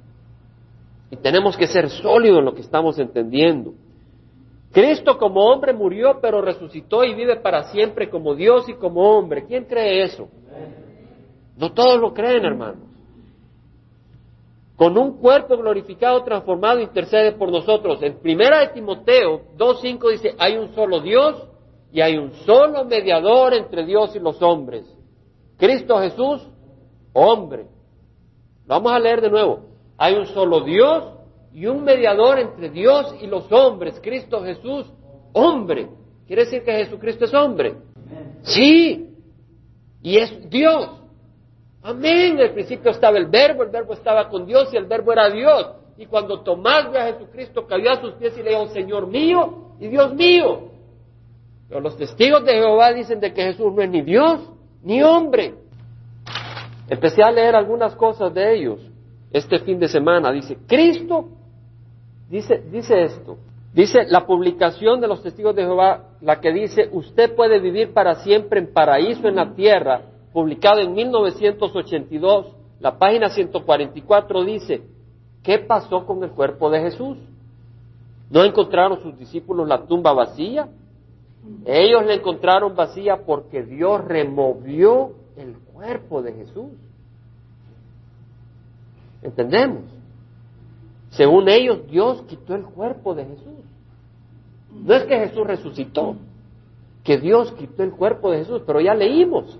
Y 1.11 1.17
tenemos 1.17 1.57
que 1.57 1.69
ser 1.69 1.89
sólidos 1.89 2.41
en 2.41 2.45
lo 2.45 2.55
que 2.55 2.63
estamos 2.63 2.99
entendiendo. 2.99 3.75
Cristo 4.73 5.17
como 5.17 5.47
hombre 5.47 5.73
murió, 5.73 6.19
pero 6.21 6.43
resucitó 6.43 7.05
y 7.05 7.15
vive 7.15 7.37
para 7.37 7.65
siempre 7.71 8.11
como 8.11 8.35
Dios 8.35 8.69
y 8.69 8.75
como 8.75 9.17
hombre. 9.17 9.47
¿Quién 9.47 9.65
cree 9.65 10.03
eso? 10.03 10.29
No 11.57 11.73
todos 11.73 12.01
lo 12.01 12.13
creen, 12.13 12.45
hermanos. 12.45 12.87
Con 14.77 14.99
un 14.99 15.17
cuerpo 15.17 15.57
glorificado, 15.57 16.23
transformado, 16.23 16.81
intercede 16.81 17.33
por 17.33 17.51
nosotros. 17.51 18.03
En 18.03 18.19
primera 18.19 18.61
de 18.61 18.69
Timoteo 18.69 19.43
2.5 19.57 20.11
dice, 20.11 20.35
hay 20.39 20.59
un 20.59 20.75
solo 20.75 21.01
Dios 21.01 21.49
y 21.93 22.01
hay 22.01 22.17
un 22.17 22.33
solo 22.45 22.85
mediador 22.85 23.55
entre 23.55 23.85
Dios 23.85 24.15
y 24.15 24.19
los 24.19 24.41
hombres. 24.43 24.85
Cristo 25.57 25.99
Jesús, 25.99 26.47
hombre. 27.13 27.67
Vamos 28.67 28.93
a 28.93 28.99
leer 28.99 29.21
de 29.21 29.31
nuevo. 29.31 29.61
Hay 29.97 30.15
un 30.15 30.27
solo 30.27 30.61
Dios 30.61 31.05
y 31.53 31.67
un 31.67 31.85
mediador 31.85 32.39
entre 32.39 32.69
Dios 32.69 33.15
y 33.21 33.27
los 33.27 33.51
hombres, 33.51 33.99
Cristo 34.03 34.43
Jesús, 34.43 34.87
hombre. 35.33 35.89
¿Quiere 36.27 36.45
decir 36.45 36.63
que 36.65 36.73
Jesucristo 36.73 37.25
es 37.25 37.33
hombre? 37.33 37.77
Sí, 38.43 39.09
y 40.03 40.19
es 40.19 40.51
Dios. 40.51 40.91
Amén. 41.83 42.33
En 42.33 42.41
el 42.41 42.53
principio 42.53 42.91
estaba 42.91 43.17
el 43.17 43.27
verbo, 43.27 43.63
el 43.63 43.71
verbo 43.71 43.93
estaba 43.95 44.29
con 44.29 44.45
Dios 44.45 44.69
y 44.73 44.77
el 44.77 44.87
verbo 44.87 45.13
era 45.13 45.31
Dios. 45.31 45.71
Y 45.97 46.07
cuando 46.07 46.41
Tomás 46.43 46.91
vio 46.91 47.01
a 47.01 47.05
Jesucristo, 47.05 47.67
cayó 47.67 47.91
a 47.91 48.01
sus 48.01 48.13
pies 48.15 48.37
y 48.37 48.43
le 48.43 48.51
dijo, 48.51 48.67
Señor 48.69 49.07
mío 49.07 49.77
y 49.81 49.89
Dios 49.89 50.13
mío. 50.15 50.66
Pero 51.69 51.81
los 51.81 51.97
testigos 51.97 52.45
de 52.45 52.53
Jehová 52.53 52.93
dicen 52.93 53.21
de 53.21 53.33
que 53.33 53.43
Jesús 53.43 53.73
no 53.73 53.83
es 53.83 53.91
ni 53.91 54.03
Dios 54.03 54.41
ni 54.83 55.03
hombre. 55.03 55.55
Empecé 56.89 57.23
a 57.23 57.31
leer 57.31 57.57
algunas 57.57 57.95
cosas 57.97 58.33
de 58.33 58.57
ellos 58.57 58.81
este 59.33 59.59
fin 59.59 59.79
de 59.79 59.89
semana. 59.89 60.31
Dice, 60.31 60.57
Cristo 60.67 61.29
Dice, 62.29 62.61
dice 62.73 63.05
esto, 63.05 63.37
dice 63.73 64.01
la 64.09 64.27
publicación 64.27 65.01
de 65.01 65.07
los 65.07 65.23
testigos 65.23 65.55
de 65.55 65.63
Jehová, 65.63 66.09
la 66.21 66.41
que 66.41 66.53
dice, 66.53 66.89
usted 66.91 67.37
puede 67.37 67.61
vivir 67.61 67.93
para 67.93 68.17
siempre 68.17 68.59
en 68.59 68.73
paraíso 68.73 69.29
en 69.29 69.37
la 69.37 69.55
tierra, 69.55 70.03
publicado 70.33 70.81
en 70.81 70.93
1982, 70.93 72.47
la 72.81 72.99
página 72.99 73.29
144 73.29 74.45
dice, 74.45 74.83
¿qué 75.45 75.59
pasó 75.59 76.05
con 76.05 76.23
el 76.25 76.31
cuerpo 76.31 76.69
de 76.69 76.81
Jesús? 76.81 77.17
¿No 78.29 78.43
encontraron 78.43 79.01
sus 79.01 79.17
discípulos 79.17 79.69
la 79.69 79.87
tumba 79.87 80.13
vacía? 80.13 80.69
Ellos 81.65 82.07
la 82.07 82.15
encontraron 82.15 82.75
vacía 82.77 83.25
porque 83.25 83.63
Dios 83.63 84.05
removió 84.05 85.13
el 85.37 85.57
cuerpo 85.59 86.23
de 86.23 86.33
Jesús. 86.33 86.71
¿Entendemos? 89.23 89.85
Según 91.11 91.49
ellos, 91.49 91.87
Dios 91.89 92.23
quitó 92.29 92.55
el 92.55 92.65
cuerpo 92.65 93.15
de 93.15 93.25
Jesús. 93.25 93.65
No 94.73 94.95
es 94.95 95.05
que 95.05 95.19
Jesús 95.19 95.47
resucitó, 95.47 96.17
que 97.03 97.19
Dios 97.19 97.53
quitó 97.53 97.83
el 97.83 97.93
cuerpo 97.93 98.31
de 98.31 98.39
Jesús, 98.39 98.63
pero 98.67 98.81
ya 98.81 98.95
leímos. 98.95 99.59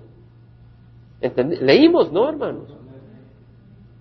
Leímos, 1.61 2.11
¿no, 2.11 2.29
hermanos? 2.29 2.69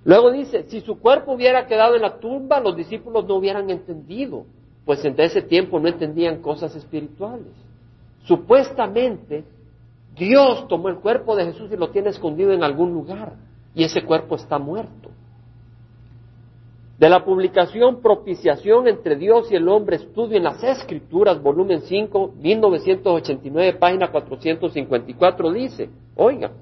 Luego 0.04 0.30
dice, 0.30 0.64
si 0.68 0.82
su 0.82 1.00
cuerpo 1.00 1.32
hubiera 1.32 1.66
quedado 1.66 1.96
en 1.96 2.02
la 2.02 2.20
tumba, 2.20 2.60
los 2.60 2.76
discípulos 2.76 3.26
no 3.26 3.36
hubieran 3.36 3.70
entendido, 3.70 4.44
pues 4.84 5.04
en 5.04 5.18
ese 5.20 5.42
tiempo 5.42 5.80
no 5.80 5.88
entendían 5.88 6.40
cosas 6.40 6.76
espirituales. 6.76 7.65
Supuestamente, 8.26 9.44
Dios 10.14 10.66
tomó 10.68 10.88
el 10.88 10.96
cuerpo 10.96 11.36
de 11.36 11.46
Jesús 11.46 11.70
y 11.72 11.76
lo 11.76 11.90
tiene 11.90 12.10
escondido 12.10 12.52
en 12.52 12.64
algún 12.64 12.92
lugar, 12.92 13.34
y 13.74 13.84
ese 13.84 14.02
cuerpo 14.02 14.34
está 14.34 14.58
muerto. 14.58 15.10
De 16.98 17.08
la 17.08 17.24
publicación 17.24 18.00
Propiciación 18.00 18.88
entre 18.88 19.16
Dios 19.16 19.52
y 19.52 19.54
el 19.54 19.68
hombre, 19.68 19.96
estudio 19.96 20.38
en 20.38 20.44
las 20.44 20.62
Escrituras, 20.64 21.40
volumen 21.40 21.82
5, 21.82 22.32
1989, 22.36 23.74
página 23.78 24.10
454, 24.10 25.52
dice, 25.52 25.90
oiga, 26.16 26.52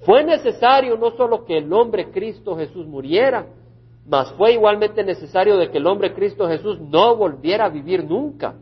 fue 0.00 0.24
necesario 0.24 0.96
no 0.98 1.12
solo 1.12 1.44
que 1.44 1.58
el 1.58 1.72
hombre 1.72 2.10
Cristo 2.10 2.56
Jesús 2.56 2.86
muriera, 2.86 3.46
mas 4.06 4.32
fue 4.32 4.52
igualmente 4.52 5.04
necesario 5.04 5.56
de 5.56 5.70
que 5.70 5.78
el 5.78 5.86
hombre 5.86 6.12
Cristo 6.12 6.48
Jesús 6.48 6.80
no 6.80 7.16
volviera 7.16 7.66
a 7.66 7.68
vivir 7.70 8.04
nunca, 8.04 8.56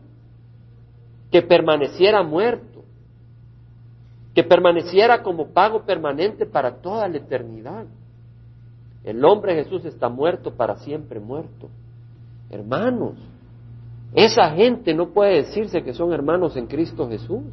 que 1.31 1.43
permaneciera 1.43 2.23
muerto, 2.23 2.85
que 4.35 4.45
permaneciera 4.45 5.23
como 5.23 5.49
pago 5.49 5.85
permanente 5.85 6.47
para 6.47 6.81
toda 6.81 7.09
la 7.09 7.17
eternidad. 7.19 7.87
El 9.05 9.25
hombre 9.25 9.55
Jesús 9.55 9.85
está 9.85 10.09
muerto 10.09 10.55
para 10.55 10.77
siempre 10.77 11.21
muerto. 11.21 11.69
Hermanos, 12.51 13.17
esa 14.15 14.51
gente 14.51 14.95
no 14.95 15.11
puede 15.11 15.43
decirse 15.43 15.83
que 15.83 15.93
son 15.93 16.13
hermanos 16.13 16.57
en 16.57 16.67
Cristo 16.67 17.09
Jesús. 17.09 17.45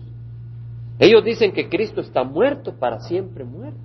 Ellos 0.97 1.23
dicen 1.25 1.51
que 1.51 1.67
Cristo 1.67 2.01
está 2.01 2.23
muerto 2.23 2.73
para 2.73 3.01
siempre 3.01 3.43
muerto. 3.43 3.79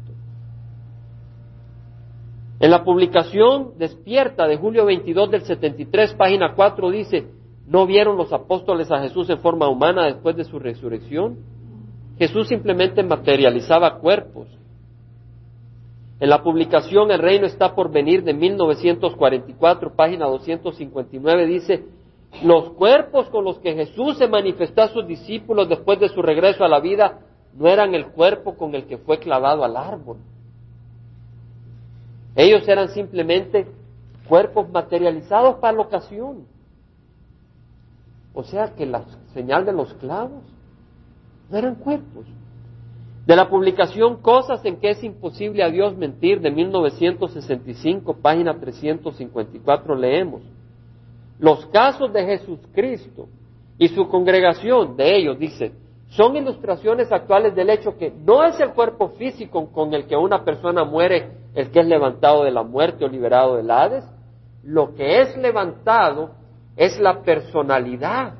En 2.60 2.70
la 2.70 2.84
publicación 2.84 3.72
Despierta 3.78 4.46
de 4.46 4.56
julio 4.58 4.84
22 4.84 5.30
del 5.30 5.42
73, 5.42 6.14
página 6.14 6.54
4 6.54 6.90
dice, 6.90 7.26
¿no 7.70 7.86
vieron 7.86 8.16
los 8.16 8.32
apóstoles 8.32 8.90
a 8.90 9.00
Jesús 9.00 9.30
en 9.30 9.38
forma 9.38 9.68
humana 9.68 10.06
después 10.06 10.34
de 10.34 10.42
su 10.42 10.58
resurrección? 10.58 11.38
Jesús 12.18 12.48
simplemente 12.48 13.04
materializaba 13.04 13.98
cuerpos. 13.98 14.48
En 16.18 16.28
la 16.28 16.42
publicación 16.42 17.12
El 17.12 17.20
reino 17.20 17.46
está 17.46 17.76
por 17.76 17.92
venir 17.92 18.24
de 18.24 18.34
1944, 18.34 19.94
página 19.94 20.26
259, 20.26 21.46
dice, 21.46 21.84
los 22.42 22.70
cuerpos 22.72 23.28
con 23.30 23.44
los 23.44 23.60
que 23.60 23.74
Jesús 23.74 24.18
se 24.18 24.26
manifestó 24.26 24.82
a 24.82 24.88
sus 24.88 25.06
discípulos 25.06 25.68
después 25.68 26.00
de 26.00 26.08
su 26.08 26.22
regreso 26.22 26.64
a 26.64 26.68
la 26.68 26.80
vida 26.80 27.20
no 27.54 27.68
eran 27.68 27.94
el 27.94 28.08
cuerpo 28.08 28.56
con 28.56 28.74
el 28.74 28.86
que 28.86 28.98
fue 28.98 29.20
clavado 29.20 29.62
al 29.64 29.76
árbol. 29.76 30.18
Ellos 32.34 32.66
eran 32.66 32.88
simplemente 32.88 33.68
cuerpos 34.28 34.68
materializados 34.70 35.56
para 35.56 35.76
la 35.76 35.82
ocasión. 35.82 36.46
O 38.34 38.44
sea 38.44 38.74
que 38.74 38.86
la 38.86 39.04
señal 39.34 39.64
de 39.64 39.72
los 39.72 39.92
clavos 39.94 40.42
no 41.50 41.58
eran 41.58 41.74
cuerpos. 41.76 42.26
De 43.26 43.36
la 43.36 43.48
publicación 43.48 44.16
Cosas 44.22 44.64
en 44.64 44.76
que 44.76 44.90
es 44.90 45.04
imposible 45.04 45.62
a 45.62 45.70
Dios 45.70 45.96
mentir 45.96 46.40
de 46.40 46.50
1965, 46.50 48.16
página 48.20 48.58
354, 48.58 49.94
leemos. 49.94 50.42
Los 51.38 51.66
casos 51.66 52.12
de 52.12 52.24
Jesucristo 52.24 53.28
y 53.78 53.88
su 53.88 54.08
congregación 54.08 54.96
de 54.96 55.16
ellos, 55.16 55.38
dice, 55.38 55.72
son 56.10 56.36
ilustraciones 56.36 57.10
actuales 57.12 57.54
del 57.54 57.70
hecho 57.70 57.96
que 57.96 58.10
no 58.10 58.44
es 58.44 58.58
el 58.60 58.72
cuerpo 58.72 59.10
físico 59.10 59.70
con 59.70 59.94
el 59.94 60.06
que 60.06 60.16
una 60.16 60.44
persona 60.44 60.84
muere 60.84 61.30
el 61.54 61.70
que 61.70 61.80
es 61.80 61.86
levantado 61.86 62.44
de 62.44 62.50
la 62.50 62.62
muerte 62.62 63.04
o 63.04 63.08
liberado 63.08 63.56
del 63.56 63.70
Hades. 63.70 64.04
Lo 64.62 64.94
que 64.94 65.20
es 65.20 65.36
levantado 65.36 66.32
es 66.76 66.98
la 66.98 67.22
personalidad 67.22 68.34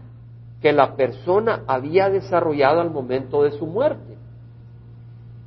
que 0.61 0.73
la 0.73 0.95
persona 0.95 1.63
había 1.67 2.11
desarrollado 2.11 2.81
al 2.81 2.91
momento 2.91 3.43
de 3.43 3.53
su 3.53 3.67
muerte. 3.67 4.17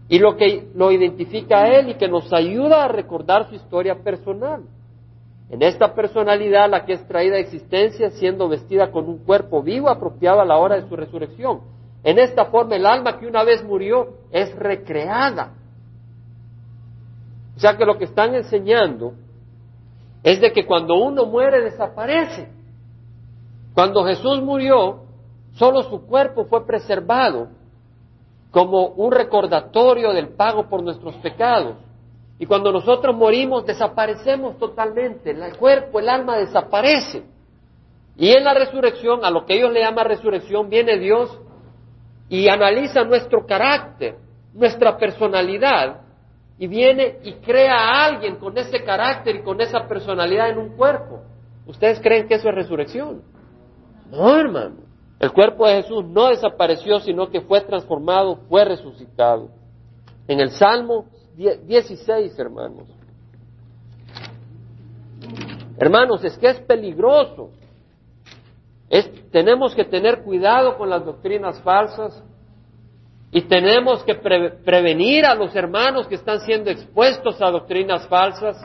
Y 0.09 0.19
lo 0.19 0.35
que 0.35 0.67
lo 0.75 0.91
identifica 0.91 1.63
a 1.63 1.67
él 1.69 1.89
y 1.89 1.95
que 1.95 2.07
nos 2.07 2.31
ayuda 2.33 2.83
a 2.83 2.87
recordar 2.87 3.47
su 3.47 3.55
historia 3.55 3.95
personal. 4.03 4.63
En 5.49 5.61
esta 5.61 5.93
personalidad 5.93 6.69
la 6.69 6.85
que 6.85 6.93
es 6.93 7.07
traída 7.07 7.35
a 7.35 7.39
existencia 7.39 8.09
siendo 8.11 8.49
vestida 8.49 8.91
con 8.91 9.07
un 9.07 9.19
cuerpo 9.19 9.61
vivo 9.61 9.89
apropiado 9.89 10.41
a 10.41 10.45
la 10.45 10.57
hora 10.57 10.75
de 10.75 10.87
su 10.89 10.95
resurrección. 10.95 11.61
En 12.03 12.19
esta 12.19 12.45
forma 12.45 12.75
el 12.75 12.85
alma 12.85 13.19
que 13.19 13.27
una 13.27 13.43
vez 13.43 13.63
murió 13.63 14.15
es 14.31 14.53
recreada. 14.55 15.53
O 17.55 17.59
sea 17.59 17.77
que 17.77 17.85
lo 17.85 17.97
que 17.97 18.05
están 18.05 18.33
enseñando 18.35 19.13
es 20.23 20.41
de 20.41 20.51
que 20.51 20.65
cuando 20.65 20.95
uno 20.95 21.25
muere 21.25 21.61
desaparece. 21.61 22.49
Cuando 23.73 24.03
Jesús 24.05 24.41
murió, 24.41 25.03
solo 25.53 25.83
su 25.83 26.05
cuerpo 26.05 26.45
fue 26.45 26.65
preservado 26.65 27.49
como 28.51 28.87
un 28.87 29.11
recordatorio 29.11 30.13
del 30.13 30.29
pago 30.29 30.69
por 30.69 30.83
nuestros 30.83 31.15
pecados. 31.15 31.75
Y 32.37 32.45
cuando 32.45 32.71
nosotros 32.71 33.15
morimos, 33.15 33.65
desaparecemos 33.65 34.57
totalmente. 34.57 35.31
El 35.31 35.57
cuerpo, 35.57 35.99
el 35.99 36.09
alma 36.09 36.37
desaparece. 36.37 37.23
Y 38.15 38.29
en 38.29 38.43
la 38.43 38.53
resurrección, 38.53 39.25
a 39.25 39.31
lo 39.31 39.45
que 39.45 39.55
ellos 39.55 39.71
le 39.71 39.81
llaman 39.81 40.05
resurrección, 40.05 40.69
viene 40.69 40.99
Dios 40.99 41.39
y 42.29 42.47
analiza 42.47 43.03
nuestro 43.03 43.45
carácter, 43.45 44.17
nuestra 44.53 44.97
personalidad, 44.97 46.01
y 46.59 46.67
viene 46.67 47.17
y 47.23 47.33
crea 47.33 47.75
a 47.75 48.05
alguien 48.05 48.35
con 48.35 48.57
ese 48.57 48.83
carácter 48.83 49.37
y 49.37 49.41
con 49.41 49.59
esa 49.59 49.87
personalidad 49.87 50.49
en 50.49 50.59
un 50.59 50.77
cuerpo. 50.77 51.21
¿Ustedes 51.65 51.99
creen 51.99 52.27
que 52.27 52.35
eso 52.35 52.49
es 52.49 52.55
resurrección? 52.55 53.32
No, 54.13 54.39
hermano. 54.39 54.75
El 55.19 55.31
cuerpo 55.31 55.67
de 55.67 55.81
Jesús 55.81 56.05
no 56.05 56.27
desapareció, 56.27 56.99
sino 56.99 57.29
que 57.29 57.41
fue 57.41 57.61
transformado, 57.61 58.35
fue 58.47 58.63
resucitado. 58.63 59.49
En 60.27 60.39
el 60.39 60.51
Salmo 60.51 61.05
16, 61.35 62.37
hermanos. 62.37 62.87
Hermanos, 65.79 66.23
es 66.23 66.37
que 66.37 66.49
es 66.49 66.59
peligroso. 66.61 67.49
tenemos 69.31 69.73
que 69.73 69.85
tener 69.85 70.23
cuidado 70.23 70.77
con 70.77 70.89
las 70.89 71.03
doctrinas 71.03 71.59
falsas 71.61 72.23
y 73.31 73.41
tenemos 73.41 74.03
que 74.03 74.13
prevenir 74.13 75.25
a 75.25 75.33
los 75.33 75.55
hermanos 75.55 76.07
que 76.07 76.15
están 76.15 76.39
siendo 76.41 76.69
expuestos 76.69 77.41
a 77.41 77.49
doctrinas 77.49 78.07
falsas 78.07 78.63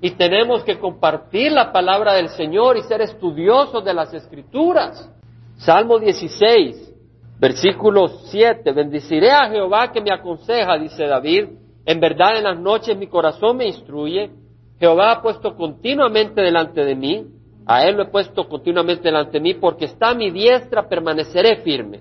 y 0.00 0.12
tenemos 0.12 0.64
que 0.64 0.78
compartir 0.78 1.52
la 1.52 1.72
palabra 1.72 2.14
del 2.14 2.30
Señor 2.30 2.76
y 2.76 2.82
ser 2.82 3.02
estudiosos 3.02 3.84
de 3.84 3.92
las 3.92 4.12
escrituras. 4.14 5.10
Salmo 5.58 5.98
16, 5.98 6.94
versículo 7.38 8.08
7, 8.08 8.72
bendiciré 8.72 9.30
a 9.30 9.50
Jehová 9.50 9.92
que 9.92 10.00
me 10.00 10.12
aconseja, 10.12 10.78
dice 10.78 11.06
David, 11.06 11.48
en 11.84 12.00
verdad 12.00 12.38
en 12.38 12.44
las 12.44 12.58
noches 12.58 12.96
mi 12.96 13.08
corazón 13.08 13.58
me 13.58 13.66
instruye, 13.66 14.30
Jehová 14.78 15.12
ha 15.12 15.22
puesto 15.22 15.54
continuamente 15.54 16.40
delante 16.40 16.82
de 16.82 16.94
mí, 16.94 17.26
a 17.66 17.84
él 17.84 17.96
lo 17.96 18.04
he 18.04 18.08
puesto 18.08 18.48
continuamente 18.48 19.02
delante 19.02 19.32
de 19.32 19.40
mí, 19.40 19.54
porque 19.54 19.84
está 19.84 20.14
mi 20.14 20.30
diestra, 20.30 20.88
permaneceré 20.88 21.56
firme. 21.56 22.00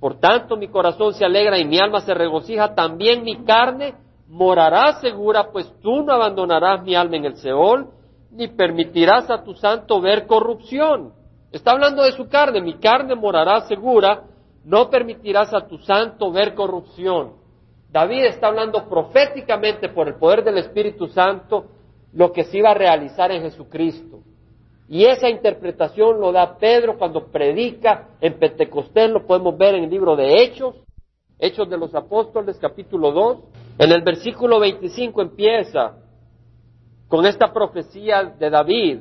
Por 0.00 0.18
tanto 0.18 0.56
mi 0.56 0.68
corazón 0.68 1.14
se 1.14 1.24
alegra 1.24 1.58
y 1.58 1.64
mi 1.64 1.78
alma 1.78 2.00
se 2.00 2.14
regocija, 2.14 2.74
también 2.74 3.22
mi 3.22 3.44
carne 3.44 3.94
morará 4.28 5.00
segura, 5.00 5.50
pues 5.50 5.72
tú 5.80 6.02
no 6.02 6.12
abandonarás 6.12 6.82
mi 6.84 6.94
alma 6.94 7.16
en 7.16 7.24
el 7.24 7.36
Seol, 7.36 7.88
ni 8.30 8.48
permitirás 8.48 9.30
a 9.30 9.42
tu 9.42 9.54
santo 9.54 10.00
ver 10.00 10.26
corrupción. 10.26 11.12
Está 11.50 11.72
hablando 11.72 12.02
de 12.02 12.12
su 12.12 12.28
carne, 12.28 12.60
mi 12.60 12.74
carne 12.74 13.14
morará 13.14 13.62
segura, 13.62 14.24
no 14.64 14.90
permitirás 14.90 15.52
a 15.54 15.66
tu 15.66 15.78
santo 15.78 16.30
ver 16.30 16.54
corrupción. 16.54 17.32
David 17.90 18.24
está 18.24 18.48
hablando 18.48 18.86
proféticamente 18.86 19.88
por 19.88 20.08
el 20.08 20.16
poder 20.16 20.44
del 20.44 20.58
Espíritu 20.58 21.08
Santo 21.08 21.64
lo 22.12 22.32
que 22.32 22.44
se 22.44 22.58
iba 22.58 22.70
a 22.70 22.74
realizar 22.74 23.32
en 23.32 23.42
Jesucristo. 23.42 24.20
Y 24.88 25.04
esa 25.04 25.28
interpretación 25.28 26.20
lo 26.20 26.32
da 26.32 26.58
Pedro 26.58 26.98
cuando 26.98 27.26
predica 27.26 28.08
en 28.20 28.38
Pentecostés, 28.38 29.10
lo 29.10 29.26
podemos 29.26 29.56
ver 29.56 29.74
en 29.74 29.84
el 29.84 29.90
libro 29.90 30.16
de 30.16 30.42
Hechos, 30.42 30.74
Hechos 31.38 31.68
de 31.70 31.78
los 31.78 31.94
Apóstoles, 31.94 32.58
capítulo 32.58 33.12
2. 33.12 33.38
En 33.78 33.92
el 33.92 34.02
versículo 34.02 34.58
25 34.58 35.22
empieza 35.22 35.94
con 37.06 37.24
esta 37.24 37.52
profecía 37.52 38.24
de 38.38 38.50
David, 38.50 38.98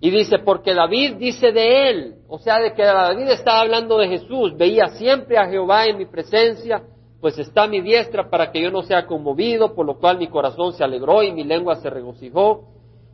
y 0.00 0.10
dice, 0.10 0.38
porque 0.38 0.74
David 0.74 1.16
dice 1.16 1.50
de 1.50 1.90
él, 1.90 2.14
o 2.28 2.38
sea, 2.38 2.60
de 2.60 2.72
que 2.72 2.84
David 2.84 3.30
estaba 3.30 3.60
hablando 3.60 3.98
de 3.98 4.08
Jesús, 4.08 4.56
veía 4.56 4.86
siempre 4.90 5.36
a 5.36 5.48
Jehová 5.48 5.86
en 5.86 5.98
mi 5.98 6.06
presencia, 6.06 6.82
pues 7.20 7.36
está 7.38 7.66
mi 7.66 7.80
diestra 7.80 8.30
para 8.30 8.52
que 8.52 8.62
yo 8.62 8.70
no 8.70 8.82
sea 8.82 9.06
conmovido, 9.06 9.74
por 9.74 9.86
lo 9.86 9.98
cual 9.98 10.18
mi 10.18 10.28
corazón 10.28 10.72
se 10.74 10.84
alegró 10.84 11.24
y 11.24 11.32
mi 11.32 11.42
lengua 11.42 11.76
se 11.76 11.90
regocijó, 11.90 12.68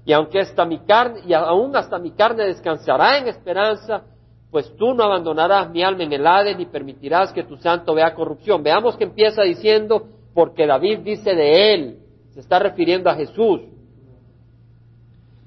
y 0.04 0.12
aunque 0.12 0.40
hasta 0.40 0.66
mi 0.66 0.80
carne, 0.80 1.20
y 1.26 1.32
aún 1.32 1.74
hasta 1.74 1.98
mi 1.98 2.10
carne 2.10 2.44
descansará 2.44 3.16
en 3.16 3.28
esperanza, 3.28 4.02
pues 4.50 4.70
tú 4.76 4.92
no 4.92 5.04
abandonarás 5.04 5.70
mi 5.70 5.82
alma 5.82 6.02
en 6.02 6.12
el 6.12 6.26
Hades 6.26 6.58
ni 6.58 6.66
permitirás 6.66 7.32
que 7.32 7.44
tu 7.44 7.56
santo 7.56 7.94
vea 7.94 8.14
corrupción. 8.14 8.62
Veamos 8.62 8.96
que 8.96 9.04
empieza 9.04 9.42
diciendo, 9.42 10.08
porque 10.34 10.66
David 10.66 11.00
dice 11.00 11.34
de 11.34 11.74
él, 11.74 11.98
se 12.30 12.40
está 12.40 12.58
refiriendo 12.58 13.08
a 13.08 13.14
Jesús. 13.14 13.60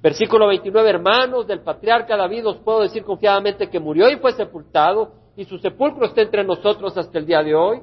Versículo 0.01 0.47
29, 0.47 0.89
hermanos 0.89 1.47
del 1.47 1.61
patriarca 1.61 2.15
David, 2.15 2.47
os 2.47 2.57
puedo 2.57 2.81
decir 2.81 3.03
confiadamente 3.03 3.69
que 3.69 3.79
murió 3.79 4.09
y 4.09 4.15
fue 4.15 4.31
sepultado, 4.31 5.11
y 5.35 5.43
su 5.43 5.57
sepulcro 5.57 6.05
está 6.05 6.21
entre 6.21 6.43
nosotros 6.43 6.97
hasta 6.97 7.19
el 7.19 7.25
día 7.25 7.43
de 7.43 7.53
hoy. 7.53 7.81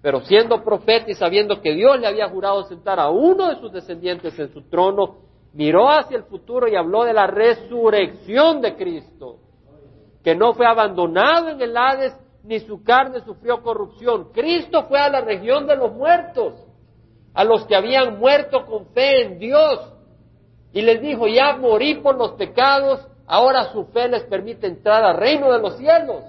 Pero 0.00 0.20
siendo 0.22 0.64
profeta 0.64 1.10
y 1.10 1.14
sabiendo 1.14 1.60
que 1.60 1.74
Dios 1.74 2.00
le 2.00 2.08
había 2.08 2.28
jurado 2.28 2.64
sentar 2.64 2.98
a 2.98 3.10
uno 3.10 3.48
de 3.48 3.60
sus 3.60 3.70
descendientes 3.70 4.36
en 4.38 4.52
su 4.52 4.62
trono, 4.62 5.18
miró 5.52 5.90
hacia 5.90 6.16
el 6.16 6.24
futuro 6.24 6.66
y 6.66 6.74
habló 6.74 7.04
de 7.04 7.12
la 7.12 7.26
resurrección 7.26 8.60
de 8.60 8.74
Cristo, 8.74 9.36
que 10.24 10.34
no 10.34 10.54
fue 10.54 10.66
abandonado 10.66 11.50
en 11.50 11.60
el 11.60 11.76
Hades, 11.76 12.16
ni 12.44 12.60
su 12.60 12.82
carne 12.82 13.20
sufrió 13.20 13.62
corrupción. 13.62 14.32
Cristo 14.32 14.84
fue 14.84 14.98
a 14.98 15.08
la 15.08 15.20
región 15.20 15.66
de 15.66 15.76
los 15.76 15.92
muertos, 15.92 16.54
a 17.34 17.44
los 17.44 17.64
que 17.66 17.76
habían 17.76 18.18
muerto 18.18 18.66
con 18.66 18.86
fe 18.88 19.22
en 19.22 19.38
Dios, 19.38 19.92
y 20.72 20.82
les 20.82 21.00
dijo, 21.00 21.26
ya 21.26 21.56
morí 21.56 21.96
por 21.96 22.16
los 22.16 22.32
pecados, 22.32 23.06
ahora 23.26 23.72
su 23.72 23.84
fe 23.86 24.08
les 24.08 24.24
permite 24.24 24.66
entrar 24.66 25.04
al 25.04 25.16
reino 25.16 25.52
de 25.52 25.58
los 25.58 25.76
cielos. 25.76 26.24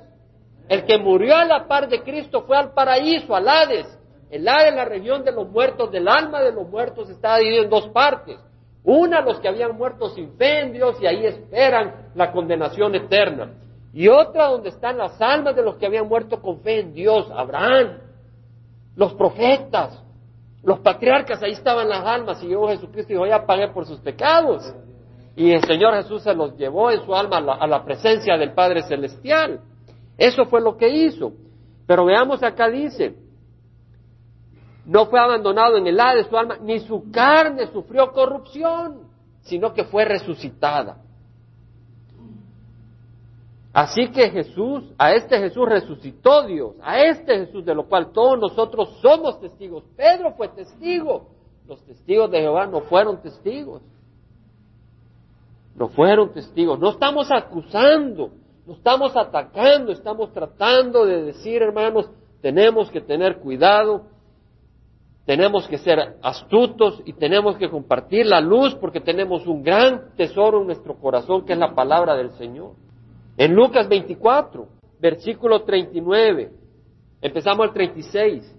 El 0.70 0.86
que 0.86 0.98
murió 0.98 1.36
a 1.36 1.46
la 1.46 1.68
par 1.68 1.90
de 1.90 2.02
Cristo 2.04 2.44
fue 2.44 2.58
al 2.58 2.74
paraíso, 2.74 3.36
al 3.36 3.48
Hades. 3.48 4.00
El 4.30 4.48
Hades, 4.48 4.74
la 4.76 4.86
región 4.86 5.24
de 5.24 5.32
los 5.32 5.50
muertos, 5.50 5.92
del 5.92 6.08
alma 6.08 6.42
de 6.42 6.52
los 6.52 6.68
muertos, 6.68 7.10
está 7.10 7.38
dividido 7.38 7.64
en 7.64 7.70
dos 7.70 7.90
partes. 7.90 8.40
Una, 8.84 9.22
los 9.22 9.40
que 9.40 9.48
habían 9.48 9.78
muerto 9.78 10.10
sin 10.10 10.34
fe 10.38 10.62
en 10.62 10.74
Dios 10.74 10.98
y 11.02 11.08
ahí 11.08 11.26
esperan 11.26 12.12
la 12.16 12.32
condenación 12.32 12.96
eterna. 12.96 13.52
Y 13.94 14.08
otra, 14.08 14.48
donde 14.48 14.70
están 14.70 14.98
las 14.98 15.22
almas 15.22 15.56
de 15.56 15.62
los 15.62 15.76
que 15.76 15.86
habían 15.86 16.08
muerto 16.08 16.42
con 16.42 16.60
fe 16.62 16.80
en 16.80 16.94
Dios, 16.94 17.30
Abraham, 17.32 18.00
los 18.96 19.14
profetas, 19.14 20.00
Los 20.66 20.80
patriarcas, 20.80 21.44
ahí 21.44 21.52
estaban 21.52 21.90
las 21.90 22.06
almas 22.06 22.42
y 22.42 22.48
llegó 22.48 22.70
Jesucristo 22.70 23.12
y 23.12 23.16
dijo, 23.16 23.28
ya 23.28 23.46
pagué 23.46 23.68
por 23.68 23.86
sus 23.86 24.00
pecados. 24.00 24.74
Y 25.36 25.52
el 25.52 25.62
Señor 25.66 25.94
Jesús 25.96 26.24
se 26.24 26.34
los 26.34 26.56
llevó 26.56 26.90
en 26.90 27.04
su 27.04 27.14
alma 27.14 27.38
a 27.38 27.68
la, 27.68 27.84
presencia 27.84 28.38
del 28.38 28.54
Padre 28.54 28.82
Celestial. 28.84 29.60
Eso 30.18 30.46
fue 30.46 30.62
lo 30.62 30.78
que 30.78 30.88
hizo. 30.88 31.34
Pero 31.86 32.06
veamos 32.06 32.42
acá 32.44 32.70
dice, 32.70 33.14
no 34.86 35.08
fue 35.08 35.20
abandonado 35.20 35.76
en 35.76 35.86
el 35.86 35.98
de 35.98 36.24
su 36.30 36.38
alma, 36.38 36.58
ni 36.62 36.80
su 36.80 37.12
carne 37.12 37.68
sufrió 37.68 38.14
corrupción, 38.14 39.10
sino 39.42 39.74
que 39.74 39.84
fue 39.84 40.06
resucitada. 40.06 40.98
Así 43.74 44.12
que 44.12 44.30
Jesús, 44.30 44.84
a 45.00 45.14
este 45.14 45.40
Jesús 45.40 45.68
resucitó 45.68 46.44
Dios, 46.46 46.76
a 46.84 47.02
este 47.02 47.40
Jesús 47.40 47.66
de 47.66 47.74
lo 47.74 47.88
cual 47.90 48.12
todos 48.12 48.40
nosotros 48.40 49.00
somos 49.02 49.40
testigos. 49.42 49.84
Pedro 49.98 50.34
fue 50.34 50.50
testigo, 50.50 51.30
los 51.68 51.84
testigos 51.84 52.30
de 52.30 52.42
Jehová 52.42 52.68
no 52.68 52.82
fueron 52.82 53.20
testigos. 53.20 53.82
No 55.76 55.88
fueron 55.88 56.32
testigos. 56.34 56.78
No 56.80 56.92
estamos 56.92 57.32
acusando, 57.32 58.30
no 58.68 58.74
estamos 58.74 59.18
atacando, 59.18 59.92
estamos 59.92 60.32
tratando 60.32 61.06
de 61.06 61.24
decir, 61.24 61.64
hermanos, 61.64 62.12
tenemos 62.42 62.92
que 62.92 63.02
tener 63.02 63.40
cuidado, 63.40 64.04
tenemos 65.26 65.68
que 65.68 65.80
ser 65.80 66.18
astutos 66.22 67.02
y 67.06 67.14
tenemos 67.14 67.56
que 67.58 67.72
compartir 67.72 68.28
la 68.28 68.40
luz 68.40 68.76
porque 68.76 69.00
tenemos 69.00 69.48
un 69.48 69.64
gran 69.64 70.14
tesoro 70.16 70.62
en 70.62 70.68
nuestro 70.68 70.96
corazón 70.96 71.44
que 71.44 71.54
es 71.54 71.60
la 71.60 71.74
palabra 71.74 72.16
del 72.16 72.32
Señor. 72.34 72.74
En 73.38 73.56
Lucas 73.56 73.88
24, 73.88 74.68
versículo 75.00 75.64
39, 75.64 76.52
empezamos 77.22 77.68
el 77.68 77.74
36. 77.74 78.56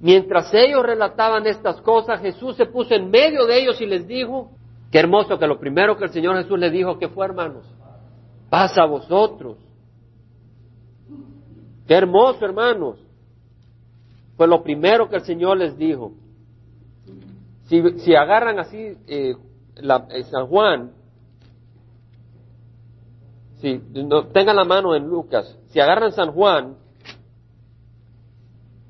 Mientras 0.00 0.52
ellos 0.52 0.82
relataban 0.82 1.46
estas 1.46 1.80
cosas, 1.80 2.20
Jesús 2.20 2.56
se 2.56 2.66
puso 2.66 2.94
en 2.94 3.10
medio 3.10 3.46
de 3.46 3.60
ellos 3.60 3.80
y 3.80 3.86
les 3.86 4.06
dijo, 4.06 4.50
qué 4.90 4.98
hermoso 4.98 5.38
que 5.38 5.46
lo 5.46 5.58
primero 5.58 5.96
que 5.96 6.04
el 6.04 6.10
Señor 6.10 6.36
Jesús 6.36 6.58
les 6.58 6.72
dijo 6.72 6.98
que 6.98 7.08
fue, 7.08 7.26
hermanos, 7.26 7.66
pasa 8.50 8.82
a 8.82 8.86
vosotros. 8.86 9.58
Qué 11.86 11.94
hermoso, 11.94 12.44
hermanos. 12.44 12.98
Fue 14.36 14.46
lo 14.46 14.62
primero 14.62 15.08
que 15.08 15.16
el 15.16 15.22
Señor 15.22 15.56
les 15.56 15.76
dijo. 15.78 16.12
Si, 17.68 18.14
agarran 18.14 18.58
así 18.58 18.96
eh, 19.06 19.34
la, 19.76 20.06
eh, 20.10 20.22
San 20.24 20.46
Juan, 20.46 20.92
si 23.56 23.80
tengan 24.32 24.56
la 24.56 24.64
mano 24.64 24.94
en 24.94 25.06
Lucas, 25.06 25.58
si 25.68 25.80
agarran 25.80 26.12
San 26.12 26.32
Juan, 26.32 26.76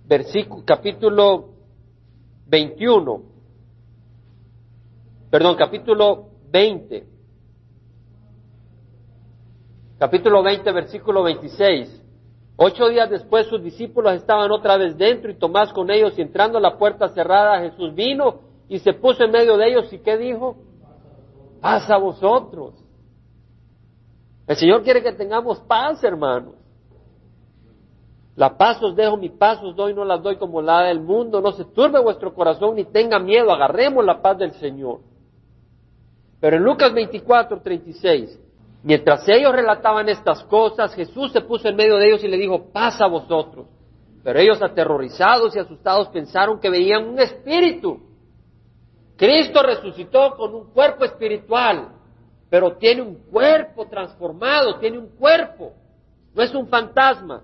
versículo, 0.07 0.65
capítulo 0.65 1.49
21, 2.47 3.23
perdón, 5.31 5.57
capítulo 5.57 6.29
20, 6.51 7.07
capítulo 9.99 10.43
20, 10.43 10.73
versículo 10.73 11.23
26. 11.23 12.03
Ocho 12.59 12.89
días 12.89 13.11
después 13.11 13.47
sus 13.49 13.63
discípulos 13.63 14.15
estaban 14.15 14.51
otra 14.51 14.79
vez 14.79 14.97
dentro 14.97 15.31
y 15.31 15.35
Tomás 15.35 15.73
con 15.75 15.91
ellos 15.91 16.19
y 16.19 16.23
entrando 16.23 16.57
a 16.57 16.61
la 16.61 16.79
puerta 16.79 17.09
cerrada 17.09 17.61
Jesús 17.61 17.95
vino 17.95 18.41
y 18.69 18.79
se 18.79 18.95
puso 18.95 19.25
en 19.25 19.31
medio 19.31 19.59
de 19.59 19.69
ellos 19.69 19.93
y 19.93 19.99
¿qué 19.99 20.17
dijo? 20.17 20.57
Paz 21.61 21.91
a 21.91 21.99
vosotros. 21.99 22.86
El 24.47 24.57
Señor 24.57 24.83
quiere 24.83 25.03
que 25.03 25.13
tengamos 25.13 25.61
paz, 25.61 26.03
hermanos. 26.05 26.55
La 28.37 28.57
paz 28.57 28.83
os 28.83 28.95
dejo, 28.95 29.17
mi 29.17 29.31
paz 29.31 29.63
os 29.63 29.75
doy, 29.75 29.95
no 29.95 30.05
las 30.05 30.23
doy 30.23 30.37
como 30.37 30.61
la 30.61 30.83
del 30.83 31.01
mundo. 31.01 31.41
No 31.41 31.53
se 31.53 31.65
turbe 31.65 32.01
vuestro 32.01 32.35
corazón 32.35 32.77
ni 32.77 32.85
tenga 32.85 33.19
miedo. 33.19 33.51
Agarremos 33.51 34.05
la 34.05 34.21
paz 34.21 34.39
del 34.39 34.53
Señor. 34.53 35.01
Pero 36.39 36.59
en 36.59 36.63
Lucas 36.63 36.93
24, 36.93 37.63
36, 37.63 38.39
mientras 38.83 39.27
ellos 39.27 39.53
relataban 39.53 40.09
estas 40.11 40.45
cosas, 40.45 40.95
Jesús 40.95 41.33
se 41.33 41.41
puso 41.41 41.67
en 41.69 41.77
medio 41.77 41.97
de 41.97 42.09
ellos 42.09 42.23
y 42.23 42.29
le 42.29 42.37
dijo, 42.37 42.71
paz 42.73 43.01
a 43.01 43.07
vosotros. 43.07 43.67
Pero 44.23 44.39
ellos 44.39 44.63
aterrorizados 44.63 45.57
y 45.57 45.59
asustados 45.59 46.09
pensaron 46.09 46.61
que 46.61 46.69
veían 46.69 47.09
un 47.09 47.19
espíritu. 47.19 48.01
Cristo 49.17 49.63
resucitó 49.63 50.37
con 50.37 50.55
un 50.55 50.73
cuerpo 50.73 51.05
espiritual 51.07 51.96
pero 52.57 52.79
tiene 52.79 53.03
un 53.03 53.17
cuerpo 53.31 53.87
transformado, 53.87 54.79
tiene 54.79 54.97
un 54.97 55.09
cuerpo, 55.09 55.75
no 56.35 56.43
es 56.43 56.55
un 56.55 56.67
fantasma. 56.69 57.43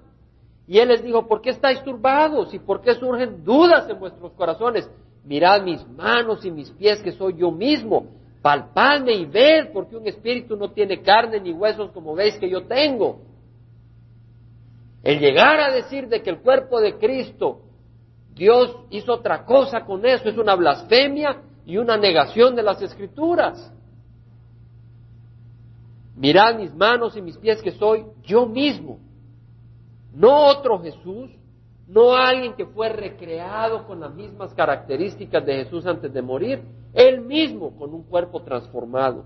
Y 0.66 0.78
él 0.78 0.88
les 0.88 1.02
dijo, 1.02 1.28
¿por 1.28 1.42
qué 1.42 1.50
estáis 1.50 1.82
turbados 1.82 2.54
y 2.54 2.58
por 2.58 2.80
qué 2.80 2.94
surgen 2.94 3.44
dudas 3.44 3.86
en 3.90 4.00
vuestros 4.00 4.32
corazones? 4.32 4.90
Mirad 5.22 5.64
mis 5.64 5.86
manos 5.86 6.46
y 6.46 6.50
mis 6.50 6.70
pies 6.70 7.02
que 7.02 7.12
soy 7.12 7.36
yo 7.36 7.50
mismo, 7.50 8.06
palpadme 8.40 9.12
y 9.12 9.26
ved, 9.26 9.70
porque 9.74 9.96
un 9.98 10.06
espíritu 10.06 10.56
no 10.56 10.70
tiene 10.70 11.02
carne 11.02 11.40
ni 11.40 11.52
huesos 11.52 11.90
como 11.90 12.14
veis 12.14 12.38
que 12.38 12.48
yo 12.48 12.64
tengo. 12.64 13.20
El 15.02 15.20
llegar 15.20 15.60
a 15.60 15.74
decir 15.74 16.08
de 16.08 16.22
que 16.22 16.30
el 16.30 16.40
cuerpo 16.40 16.80
de 16.80 16.96
Cristo, 16.96 17.60
Dios 18.34 18.74
hizo 18.88 19.12
otra 19.12 19.44
cosa 19.44 19.84
con 19.84 20.06
eso, 20.06 20.30
es 20.30 20.38
una 20.38 20.54
blasfemia 20.54 21.42
y 21.66 21.76
una 21.76 21.98
negación 21.98 22.56
de 22.56 22.62
las 22.62 22.80
escrituras. 22.80 23.74
Mirad 26.22 26.56
mis 26.56 26.72
manos 26.72 27.16
y 27.16 27.20
mis 27.20 27.36
pies 27.36 27.60
que 27.60 27.72
soy 27.72 28.04
yo 28.22 28.46
mismo, 28.46 29.00
no 30.14 30.46
otro 30.46 30.80
Jesús, 30.80 31.32
no 31.88 32.14
alguien 32.14 32.54
que 32.54 32.64
fue 32.64 32.90
recreado 32.90 33.84
con 33.88 33.98
las 33.98 34.14
mismas 34.14 34.54
características 34.54 35.44
de 35.44 35.64
Jesús 35.64 35.84
antes 35.84 36.12
de 36.12 36.22
morir, 36.22 36.62
él 36.94 37.22
mismo 37.22 37.76
con 37.76 37.92
un 37.92 38.04
cuerpo 38.04 38.40
transformado. 38.42 39.24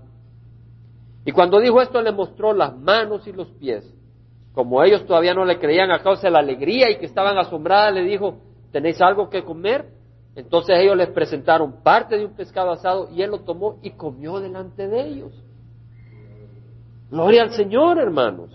Y 1.23 1.31
cuando 1.33 1.59
dijo 1.59 1.79
esto 1.83 2.01
le 2.01 2.11
mostró 2.11 2.51
las 2.51 2.75
manos 2.75 3.27
y 3.27 3.31
los 3.31 3.47
pies. 3.51 3.93
Como 4.55 4.83
ellos 4.83 5.05
todavía 5.05 5.35
no 5.35 5.45
le 5.45 5.59
creían 5.59 5.91
a 5.91 6.01
causa 6.01 6.23
de 6.23 6.31
la 6.31 6.39
alegría 6.39 6.89
y 6.89 6.97
que 6.97 7.05
estaban 7.05 7.37
asombradas, 7.37 7.93
le 7.93 8.05
dijo, 8.05 8.39
¿tenéis 8.71 8.99
algo 9.01 9.29
que 9.29 9.43
comer? 9.43 9.85
Entonces 10.33 10.79
ellos 10.79 10.97
les 10.97 11.09
presentaron 11.09 11.83
parte 11.83 12.17
de 12.17 12.25
un 12.25 12.33
pescado 12.33 12.71
asado 12.71 13.07
y 13.13 13.21
él 13.21 13.29
lo 13.29 13.41
tomó 13.41 13.77
y 13.83 13.91
comió 13.91 14.39
delante 14.39 14.87
de 14.87 15.07
ellos. 15.07 15.43
Gloria 17.09 17.43
al 17.43 17.51
Señor, 17.51 17.99
hermanos. 17.99 18.49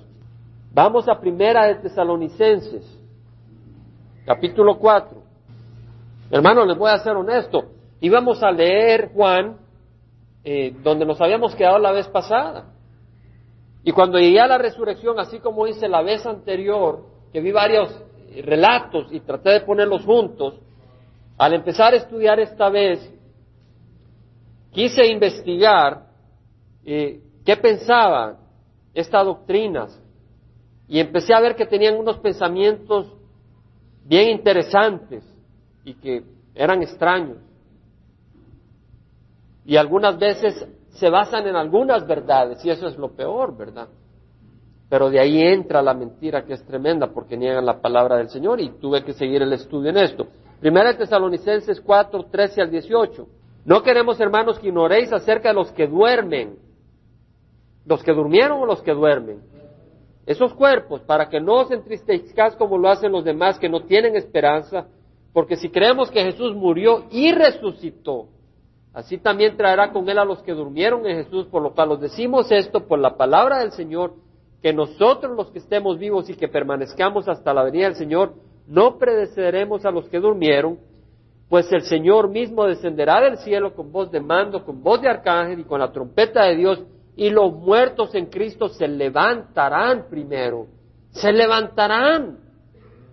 Vamos 0.74 1.08
a 1.08 1.18
primera 1.18 1.66
de 1.66 1.76
Tesalonicenses, 1.76 2.84
capítulo 4.26 4.78
4. 4.78 5.22
Hermanos, 6.30 6.66
les 6.66 6.76
voy 6.76 6.90
a 6.90 6.98
ser 6.98 7.16
honesto. 7.16 7.64
Íbamos 8.00 8.42
a 8.42 8.50
leer 8.50 9.10
Juan, 9.14 9.56
eh, 10.44 10.74
donde 10.82 11.06
nos 11.06 11.20
habíamos 11.20 11.54
quedado 11.54 11.78
la 11.78 11.92
vez 11.92 12.08
pasada. 12.08 12.66
Y 13.84 13.92
cuando 13.92 14.18
llegué 14.18 14.40
a 14.40 14.46
la 14.46 14.58
resurrección, 14.58 15.18
así 15.18 15.38
como 15.38 15.66
hice 15.66 15.88
la 15.88 16.02
vez 16.02 16.24
anterior, 16.26 17.06
que 17.32 17.40
vi 17.40 17.52
varios 17.52 17.90
eh, 18.30 18.42
relatos 18.42 19.06
y 19.12 19.20
traté 19.20 19.50
de 19.50 19.60
ponerlos 19.60 20.04
juntos, 20.04 20.60
al 21.38 21.54
empezar 21.54 21.94
a 21.94 21.96
estudiar 21.96 22.38
esta 22.38 22.68
vez, 22.68 23.12
quise 24.72 25.06
investigar 25.06 26.06
eh, 26.84 27.20
qué 27.44 27.56
pensaban 27.56 28.41
estas 28.94 29.24
doctrinas 29.24 30.00
y 30.88 31.00
empecé 31.00 31.34
a 31.34 31.40
ver 31.40 31.56
que 31.56 31.66
tenían 31.66 31.96
unos 31.96 32.18
pensamientos 32.18 33.12
bien 34.04 34.30
interesantes 34.30 35.24
y 35.84 35.94
que 35.94 36.22
eran 36.54 36.82
extraños. 36.82 37.38
Y 39.64 39.76
algunas 39.76 40.18
veces 40.18 40.66
se 40.90 41.08
basan 41.08 41.46
en 41.46 41.56
algunas 41.56 42.06
verdades 42.06 42.64
y 42.64 42.70
eso 42.70 42.88
es 42.88 42.98
lo 42.98 43.12
peor, 43.12 43.56
¿verdad? 43.56 43.88
Pero 44.88 45.08
de 45.08 45.20
ahí 45.20 45.40
entra 45.40 45.80
la 45.80 45.94
mentira 45.94 46.44
que 46.44 46.52
es 46.52 46.64
tremenda 46.66 47.06
porque 47.06 47.36
niegan 47.36 47.64
la 47.64 47.80
palabra 47.80 48.18
del 48.18 48.28
Señor 48.28 48.60
y 48.60 48.70
tuve 48.78 49.02
que 49.02 49.14
seguir 49.14 49.40
el 49.40 49.52
estudio 49.54 49.90
en 49.90 49.96
esto. 49.96 50.26
Primera 50.60 50.96
Tesalonicenses 50.96 51.80
4, 51.80 52.26
13 52.30 52.60
al 52.60 52.70
18. 52.70 53.26
No 53.64 53.82
queremos, 53.82 54.20
hermanos, 54.20 54.58
que 54.58 54.68
ignoréis 54.68 55.12
acerca 55.12 55.48
de 55.48 55.54
los 55.54 55.72
que 55.72 55.86
duermen 55.86 56.56
los 57.84 58.02
que 58.02 58.12
durmieron 58.12 58.60
o 58.60 58.66
los 58.66 58.82
que 58.82 58.92
duermen. 58.92 59.40
Esos 60.26 60.54
cuerpos, 60.54 61.00
para 61.02 61.28
que 61.28 61.40
no 61.40 61.60
os 61.60 61.70
entristezcáis 61.70 62.54
como 62.54 62.78
lo 62.78 62.88
hacen 62.88 63.10
los 63.10 63.24
demás 63.24 63.58
que 63.58 63.68
no 63.68 63.82
tienen 63.82 64.16
esperanza, 64.16 64.86
porque 65.32 65.56
si 65.56 65.68
creemos 65.70 66.10
que 66.10 66.22
Jesús 66.22 66.54
murió 66.54 67.06
y 67.10 67.32
resucitó, 67.32 68.28
así 68.92 69.18
también 69.18 69.56
traerá 69.56 69.90
con 69.90 70.08
él 70.08 70.18
a 70.18 70.24
los 70.24 70.42
que 70.42 70.52
durmieron 70.52 71.06
en 71.06 71.24
Jesús, 71.24 71.46
por 71.46 71.62
lo 71.62 71.74
cual 71.74 71.92
os 71.92 72.00
decimos 72.00 72.52
esto 72.52 72.86
por 72.86 72.98
la 72.98 73.16
palabra 73.16 73.58
del 73.58 73.72
Señor, 73.72 74.14
que 74.62 74.72
nosotros 74.72 75.36
los 75.36 75.50
que 75.50 75.58
estemos 75.58 75.98
vivos 75.98 76.30
y 76.30 76.34
que 76.34 76.46
permanezcamos 76.46 77.28
hasta 77.28 77.52
la 77.52 77.64
venida 77.64 77.86
del 77.86 77.96
Señor, 77.96 78.34
no 78.68 78.98
predecederemos 78.98 79.84
a 79.84 79.90
los 79.90 80.08
que 80.08 80.20
durmieron, 80.20 80.78
pues 81.48 81.70
el 81.72 81.82
Señor 81.82 82.28
mismo 82.28 82.64
descenderá 82.64 83.20
del 83.20 83.38
cielo 83.38 83.74
con 83.74 83.90
voz 83.90 84.10
de 84.12 84.20
mando, 84.20 84.64
con 84.64 84.82
voz 84.82 85.02
de 85.02 85.08
arcángel 85.08 85.60
y 85.60 85.64
con 85.64 85.80
la 85.80 85.90
trompeta 85.90 86.44
de 86.44 86.56
Dios, 86.56 86.82
y 87.16 87.30
los 87.30 87.52
muertos 87.52 88.14
en 88.14 88.26
Cristo 88.26 88.68
se 88.68 88.88
levantarán 88.88 90.06
primero. 90.08 90.66
Se 91.10 91.32
levantarán. 91.32 92.38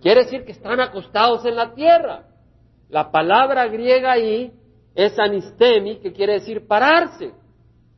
Quiere 0.02 0.24
decir 0.24 0.46
que 0.46 0.54
están 0.54 0.80
acostados 0.80 1.46
en 1.46 1.56
la 1.56 1.74
tierra. 1.74 2.24
La 2.90 3.12
palabra 3.12 3.68
griega 3.68 4.14
ahí 4.14 4.54
es 4.96 5.18
anistemi, 5.20 6.00
que 6.00 6.14
quiere 6.14 6.34
decir 6.34 6.66
pararse, 6.66 7.34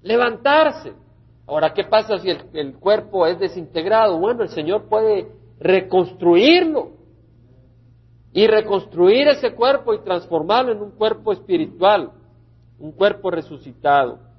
levantarse. 0.01 0.93
Ahora, 1.47 1.73
¿qué 1.73 1.83
pasa 1.83 2.17
si 2.17 2.29
el, 2.29 2.75
cuerpo 2.75 3.27
es 3.27 3.39
desintegrado? 3.39 4.19
Bueno, 4.19 4.43
el 4.43 4.49
Señor 4.49 4.87
puede 4.89 5.27
reconstruirlo 5.59 6.91
y 8.33 8.47
reconstruir 8.47 9.27
ese 9.27 9.53
cuerpo 9.53 9.93
y 9.93 10.03
transformarlo 10.03 10.71
en 10.71 10.81
un 10.81 10.91
cuerpo 10.91 11.31
espiritual, 11.31 12.11
un 12.79 12.91
cuerpo 12.91 13.29
resucitado. 13.29 14.30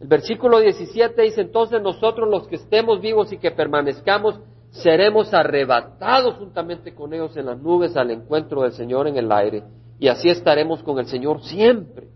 El 0.00 0.08
versículo 0.08 0.60
17 0.60 1.22
dice, 1.22 1.40
entonces 1.40 1.80
nosotros 1.80 2.28
los 2.28 2.46
que 2.48 2.56
estemos 2.56 3.00
vivos 3.00 3.32
y 3.32 3.38
que 3.38 3.50
permanezcamos, 3.50 4.38
seremos 4.70 5.32
arrebatados 5.32 6.36
juntamente 6.36 6.94
con 6.94 7.14
ellos 7.14 7.36
en 7.36 7.46
las 7.46 7.58
nubes 7.58 7.96
al 7.96 8.10
encuentro 8.10 8.62
del 8.62 8.72
Señor 8.72 9.08
en 9.08 9.16
el 9.16 9.32
aire, 9.32 9.64
y 9.98 10.08
así 10.08 10.28
estaremos 10.28 10.82
con 10.82 10.98
el 10.98 11.06
Señor 11.06 11.42
siempre. 11.42 12.08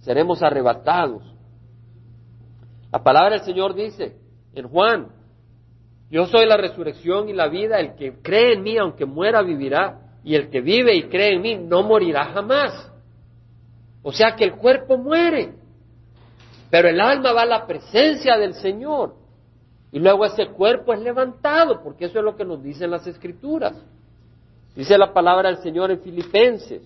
Seremos 0.00 0.42
arrebatados. 0.42 1.22
La 2.90 3.02
palabra 3.02 3.36
del 3.36 3.44
Señor 3.44 3.74
dice 3.74 4.16
en 4.54 4.68
Juan, 4.68 5.08
yo 6.10 6.26
soy 6.26 6.46
la 6.46 6.56
resurrección 6.56 7.28
y 7.28 7.32
la 7.32 7.48
vida, 7.48 7.80
el 7.80 7.96
que 7.96 8.20
cree 8.22 8.54
en 8.54 8.62
mí, 8.62 8.78
aunque 8.78 9.04
muera, 9.04 9.42
vivirá, 9.42 10.00
y 10.22 10.36
el 10.36 10.48
que 10.48 10.60
vive 10.60 10.94
y 10.94 11.08
cree 11.08 11.34
en 11.34 11.42
mí, 11.42 11.56
no 11.56 11.82
morirá 11.82 12.26
jamás. 12.26 12.90
O 14.02 14.12
sea 14.12 14.36
que 14.36 14.44
el 14.44 14.54
cuerpo 14.54 14.96
muere, 14.96 15.54
pero 16.74 16.88
el 16.88 17.00
alma 17.00 17.32
va 17.32 17.42
a 17.42 17.46
la 17.46 17.66
presencia 17.68 18.36
del 18.36 18.54
Señor. 18.54 19.14
Y 19.92 20.00
luego 20.00 20.24
ese 20.24 20.48
cuerpo 20.48 20.92
es 20.92 20.98
levantado, 20.98 21.80
porque 21.84 22.06
eso 22.06 22.18
es 22.18 22.24
lo 22.24 22.34
que 22.34 22.44
nos 22.44 22.60
dicen 22.60 22.90
las 22.90 23.06
escrituras. 23.06 23.80
Dice 24.74 24.98
la 24.98 25.12
palabra 25.12 25.50
del 25.50 25.58
Señor 25.58 25.92
en 25.92 26.00
Filipenses. 26.00 26.82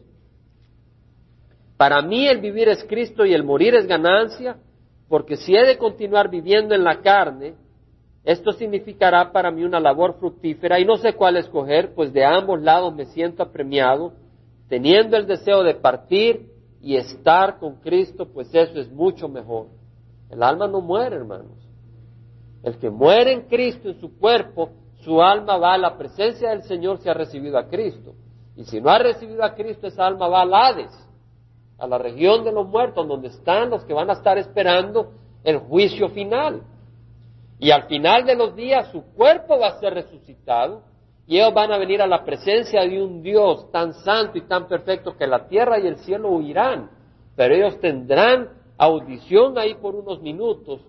Para 1.78 2.02
mí 2.02 2.28
el 2.28 2.38
vivir 2.38 2.68
es 2.68 2.84
Cristo 2.84 3.24
y 3.24 3.32
el 3.32 3.44
morir 3.44 3.74
es 3.76 3.86
ganancia, 3.86 4.58
porque 5.08 5.36
si 5.36 5.56
he 5.56 5.64
de 5.64 5.78
continuar 5.78 6.28
viviendo 6.28 6.74
en 6.74 6.84
la 6.84 7.00
carne, 7.00 7.54
esto 8.24 8.52
significará 8.52 9.32
para 9.32 9.50
mí 9.50 9.64
una 9.64 9.80
labor 9.80 10.18
fructífera 10.18 10.78
y 10.78 10.84
no 10.84 10.98
sé 10.98 11.14
cuál 11.14 11.38
escoger, 11.38 11.94
pues 11.94 12.12
de 12.12 12.26
ambos 12.26 12.60
lados 12.60 12.94
me 12.94 13.06
siento 13.06 13.42
apremiado, 13.42 14.12
teniendo 14.68 15.16
el 15.16 15.26
deseo 15.26 15.62
de 15.62 15.76
partir 15.76 16.57
y 16.88 16.96
estar 16.96 17.58
con 17.58 17.74
Cristo, 17.82 18.24
pues 18.32 18.48
eso 18.54 18.80
es 18.80 18.90
mucho 18.90 19.28
mejor. 19.28 19.66
El 20.30 20.42
alma 20.42 20.66
no 20.66 20.80
muere, 20.80 21.16
hermanos. 21.16 21.58
El 22.62 22.78
que 22.78 22.88
muere 22.88 23.34
en 23.34 23.42
Cristo, 23.42 23.90
en 23.90 24.00
su 24.00 24.18
cuerpo, 24.18 24.70
su 25.02 25.20
alma 25.20 25.58
va 25.58 25.74
a 25.74 25.78
la 25.78 25.98
presencia 25.98 26.48
del 26.48 26.62
Señor 26.62 26.96
si 26.96 27.10
ha 27.10 27.12
recibido 27.12 27.58
a 27.58 27.68
Cristo. 27.68 28.14
Y 28.56 28.64
si 28.64 28.80
no 28.80 28.88
ha 28.88 28.98
recibido 29.00 29.44
a 29.44 29.54
Cristo, 29.54 29.86
esa 29.86 30.06
alma 30.06 30.28
va 30.28 30.40
al 30.40 30.54
Hades, 30.54 31.08
a 31.76 31.86
la 31.86 31.98
región 31.98 32.42
de 32.42 32.52
los 32.52 32.66
muertos, 32.66 33.06
donde 33.06 33.28
están 33.28 33.68
los 33.68 33.84
que 33.84 33.92
van 33.92 34.08
a 34.08 34.14
estar 34.14 34.38
esperando 34.38 35.12
el 35.44 35.58
juicio 35.58 36.08
final. 36.08 36.62
Y 37.58 37.70
al 37.70 37.82
final 37.82 38.24
de 38.24 38.34
los 38.34 38.56
días 38.56 38.90
su 38.92 39.02
cuerpo 39.12 39.58
va 39.58 39.66
a 39.66 39.78
ser 39.78 39.92
resucitado 39.92 40.84
y 41.28 41.36
ellos 41.36 41.52
van 41.52 41.70
a 41.70 41.76
venir 41.76 42.00
a 42.00 42.06
la 42.06 42.24
presencia 42.24 42.80
de 42.80 43.02
un 43.02 43.22
Dios 43.22 43.70
tan 43.70 43.92
santo 43.92 44.38
y 44.38 44.48
tan 44.48 44.66
perfecto 44.66 45.14
que 45.14 45.26
la 45.26 45.46
tierra 45.46 45.78
y 45.78 45.86
el 45.86 45.98
cielo 45.98 46.30
huirán, 46.30 46.88
pero 47.36 47.54
ellos 47.54 47.78
tendrán 47.80 48.48
audición 48.78 49.58
ahí 49.58 49.74
por 49.74 49.94
unos 49.94 50.22
minutos 50.22 50.80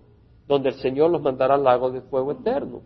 donde 0.48 0.70
el 0.70 0.76
Señor 0.76 1.10
los 1.10 1.20
mandará 1.20 1.56
al 1.56 1.62
lago 1.62 1.90
de 1.90 2.00
fuego 2.00 2.32
eterno. 2.32 2.80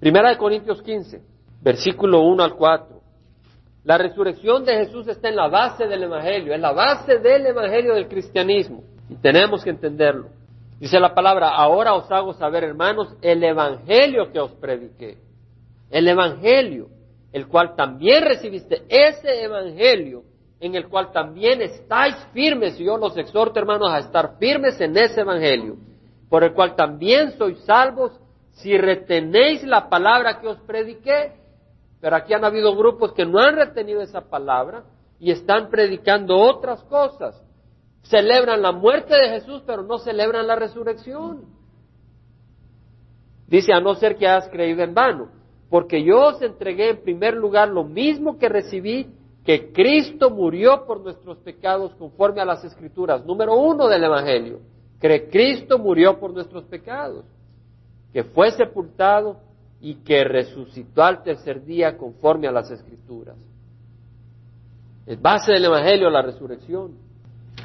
Primera 0.00 0.28
de 0.28 0.36
Corintios 0.36 0.82
15, 0.82 1.22
versículo 1.62 2.20
1 2.24 2.44
al 2.44 2.54
4. 2.56 3.00
La 3.84 3.96
resurrección 3.96 4.62
de 4.66 4.84
Jesús 4.84 5.08
está 5.08 5.30
en 5.30 5.36
la 5.36 5.48
base 5.48 5.86
del 5.86 6.02
Evangelio, 6.02 6.52
en 6.52 6.60
la 6.60 6.72
base 6.72 7.18
del 7.20 7.46
Evangelio 7.46 7.94
del 7.94 8.06
cristianismo. 8.06 8.82
Y 9.08 9.14
tenemos 9.14 9.64
que 9.64 9.70
entenderlo. 9.70 10.28
Dice 10.78 11.00
la 11.00 11.14
palabra, 11.14 11.48
ahora 11.56 11.94
os 11.94 12.10
hago 12.12 12.34
saber, 12.34 12.64
hermanos, 12.64 13.16
el 13.22 13.42
Evangelio 13.42 14.30
que 14.30 14.40
os 14.40 14.52
prediqué. 14.52 15.31
El 15.92 16.08
Evangelio, 16.08 16.88
el 17.32 17.46
cual 17.46 17.76
también 17.76 18.24
recibiste. 18.24 18.82
Ese 18.88 19.44
Evangelio 19.44 20.24
en 20.58 20.74
el 20.74 20.88
cual 20.88 21.12
también 21.12 21.62
estáis 21.62 22.16
firmes. 22.32 22.80
Y 22.80 22.84
yo 22.84 22.96
los 22.96 23.16
exhorto, 23.16 23.60
hermanos, 23.60 23.90
a 23.90 24.00
estar 24.00 24.38
firmes 24.38 24.80
en 24.80 24.96
ese 24.96 25.20
Evangelio 25.20 25.76
por 26.32 26.44
el 26.44 26.54
cual 26.54 26.74
también 26.76 27.32
sois 27.36 27.62
salvos 27.66 28.18
si 28.52 28.78
retenéis 28.78 29.62
la 29.64 29.90
palabra 29.90 30.40
que 30.40 30.48
os 30.48 30.58
prediqué. 30.60 31.34
Pero 32.00 32.16
aquí 32.16 32.32
han 32.32 32.42
habido 32.42 32.74
grupos 32.74 33.12
que 33.12 33.26
no 33.26 33.38
han 33.38 33.54
retenido 33.54 34.00
esa 34.00 34.22
palabra 34.22 34.84
y 35.20 35.30
están 35.30 35.68
predicando 35.68 36.38
otras 36.38 36.82
cosas. 36.84 37.38
Celebran 38.04 38.62
la 38.62 38.72
muerte 38.72 39.14
de 39.14 39.28
Jesús, 39.28 39.62
pero 39.66 39.82
no 39.82 39.98
celebran 39.98 40.46
la 40.46 40.56
resurrección. 40.56 41.44
Dice, 43.46 43.74
a 43.74 43.80
no 43.80 43.94
ser 43.96 44.16
que 44.16 44.26
hayas 44.26 44.48
creído 44.48 44.82
en 44.82 44.94
vano, 44.94 45.28
porque 45.72 46.04
yo 46.04 46.26
os 46.26 46.42
entregué 46.42 46.90
en 46.90 47.02
primer 47.02 47.32
lugar 47.32 47.70
lo 47.70 47.82
mismo 47.82 48.36
que 48.38 48.50
recibí, 48.50 49.08
que 49.42 49.72
Cristo 49.72 50.28
murió 50.28 50.84
por 50.84 51.00
nuestros 51.00 51.38
pecados 51.38 51.94
conforme 51.94 52.42
a 52.42 52.44
las 52.44 52.62
escrituras. 52.62 53.24
Número 53.24 53.56
uno 53.56 53.88
del 53.88 54.04
Evangelio 54.04 54.60
que 55.00 55.30
Cristo 55.30 55.78
murió 55.78 56.20
por 56.20 56.34
nuestros 56.34 56.64
pecados, 56.64 57.24
que 58.12 58.22
fue 58.22 58.50
sepultado 58.50 59.38
y 59.80 59.94
que 59.94 60.24
resucitó 60.24 61.02
al 61.02 61.22
tercer 61.22 61.64
día 61.64 61.96
conforme 61.96 62.48
a 62.48 62.52
las 62.52 62.70
escrituras. 62.70 63.36
Es 65.06 65.20
base 65.20 65.52
del 65.52 65.64
Evangelio 65.64 66.10
la 66.10 66.20
resurrección. 66.20 66.92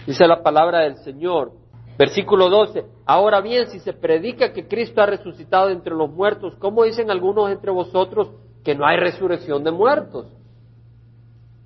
Dice 0.08 0.26
la 0.26 0.42
palabra 0.42 0.80
del 0.80 0.96
Señor. 1.04 1.52
Versículo 1.98 2.50
12. 2.50 2.86
Ahora 3.06 3.42
bien, 3.42 3.68
si 3.68 3.80
se 3.80 3.94
predica 3.94 4.54
que 4.54 4.68
Cristo 4.68 5.02
ha 5.02 5.08
resucitado 5.08 5.70
entre 5.70 5.96
los 5.96 6.12
muertos, 6.12 6.56
¿cómo 6.60 6.84
dicen 6.84 7.10
algunos 7.10 7.50
entre 7.52 7.72
vosotros 7.72 8.30
que 8.64 8.76
no 8.76 8.86
hay 8.86 8.98
resurrección 8.98 9.64
de 9.64 9.72
muertos? 9.72 10.28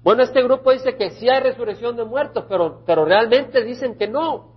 Bueno, 0.04 0.24
este 0.24 0.42
grupo 0.42 0.72
dice 0.72 0.96
que 0.96 1.12
sí 1.12 1.30
hay 1.30 1.42
resurrección 1.42 1.96
de 1.96 2.06
muertos, 2.06 2.46
pero, 2.48 2.82
pero 2.86 3.06
realmente 3.06 3.64
dicen 3.64 3.98
que 3.98 4.08
no. 4.08 4.52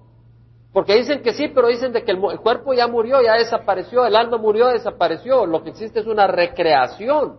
Porque 0.73 0.97
dicen 0.97 1.23
que 1.23 1.35
sí, 1.35 1.49
pero 1.49 1.69
dicen 1.69 1.93
de 1.93 2.03
que 2.03 2.13
el, 2.13 2.19
cuerpo 2.19 2.73
ya 2.73 2.89
murió, 2.89 3.23
ya 3.23 3.35
desapareció, 3.35 4.07
el 4.07 4.17
alma 4.17 4.39
murió, 4.39 4.69
desapareció. 4.69 5.45
Lo 5.47 5.63
que 5.63 5.71
existe 5.71 6.01
es 6.01 6.07
una 6.07 6.27
recreación. 6.27 7.39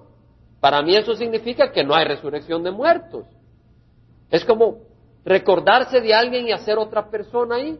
Para 0.59 0.81
mí 0.81 0.95
eso 0.95 1.15
significa 1.15 1.71
que 1.71 1.83
no 1.83 1.93
hay 1.93 2.05
resurrección 2.05 2.63
de 2.63 2.71
muertos. 2.71 3.25
Es 4.29 4.45
como 4.45 4.77
recordarse 5.25 5.99
de 5.99 6.13
alguien 6.13 6.47
y 6.47 6.51
hacer 6.51 6.77
otra 6.77 7.09
persona 7.09 7.55
ahí. 7.55 7.77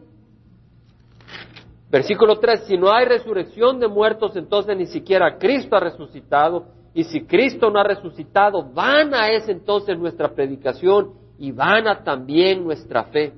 Versículo 1.90 2.38
3, 2.38 2.64
si 2.66 2.76
no 2.76 2.92
hay 2.92 3.04
resurrección 3.06 3.78
de 3.78 3.86
muertos, 3.86 4.34
entonces 4.36 4.76
ni 4.76 4.86
siquiera 4.86 5.38
Cristo 5.38 5.76
ha 5.76 5.80
resucitado. 5.80 6.66
Y 6.94 7.04
si 7.04 7.24
Cristo 7.24 7.70
no 7.70 7.78
ha 7.78 7.84
resucitado, 7.84 8.64
vana 8.72 9.28
es 9.28 9.48
entonces 9.48 9.98
nuestra 9.98 10.30
predicación 10.30 11.12
y 11.38 11.52
vana 11.52 12.02
también 12.02 12.64
nuestra 12.64 13.04
fe. 13.04 13.34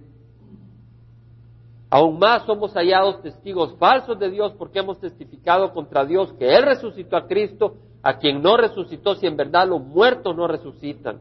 Aún 1.90 2.18
más 2.18 2.44
somos 2.44 2.74
hallados 2.74 3.22
testigos 3.22 3.74
falsos 3.78 4.18
de 4.18 4.30
Dios 4.30 4.52
porque 4.58 4.78
hemos 4.78 5.00
testificado 5.00 5.72
contra 5.72 6.04
Dios 6.04 6.32
que 6.34 6.54
Él 6.54 6.64
resucitó 6.64 7.16
a 7.16 7.26
Cristo, 7.26 7.76
a 8.02 8.18
quien 8.18 8.42
no 8.42 8.56
resucitó 8.56 9.14
si 9.16 9.26
en 9.26 9.36
verdad 9.36 9.66
los 9.66 9.82
muertos 9.82 10.36
no 10.36 10.46
resucitan. 10.46 11.20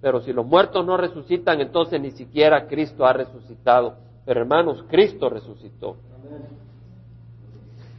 Pero 0.00 0.20
si 0.20 0.32
los 0.32 0.46
muertos 0.46 0.84
no 0.84 0.96
resucitan, 0.96 1.60
entonces 1.60 2.00
ni 2.00 2.10
siquiera 2.12 2.66
Cristo 2.66 3.06
ha 3.06 3.12
resucitado. 3.12 3.96
Pero 4.24 4.40
hermanos, 4.40 4.84
Cristo 4.88 5.28
resucitó. 5.28 5.96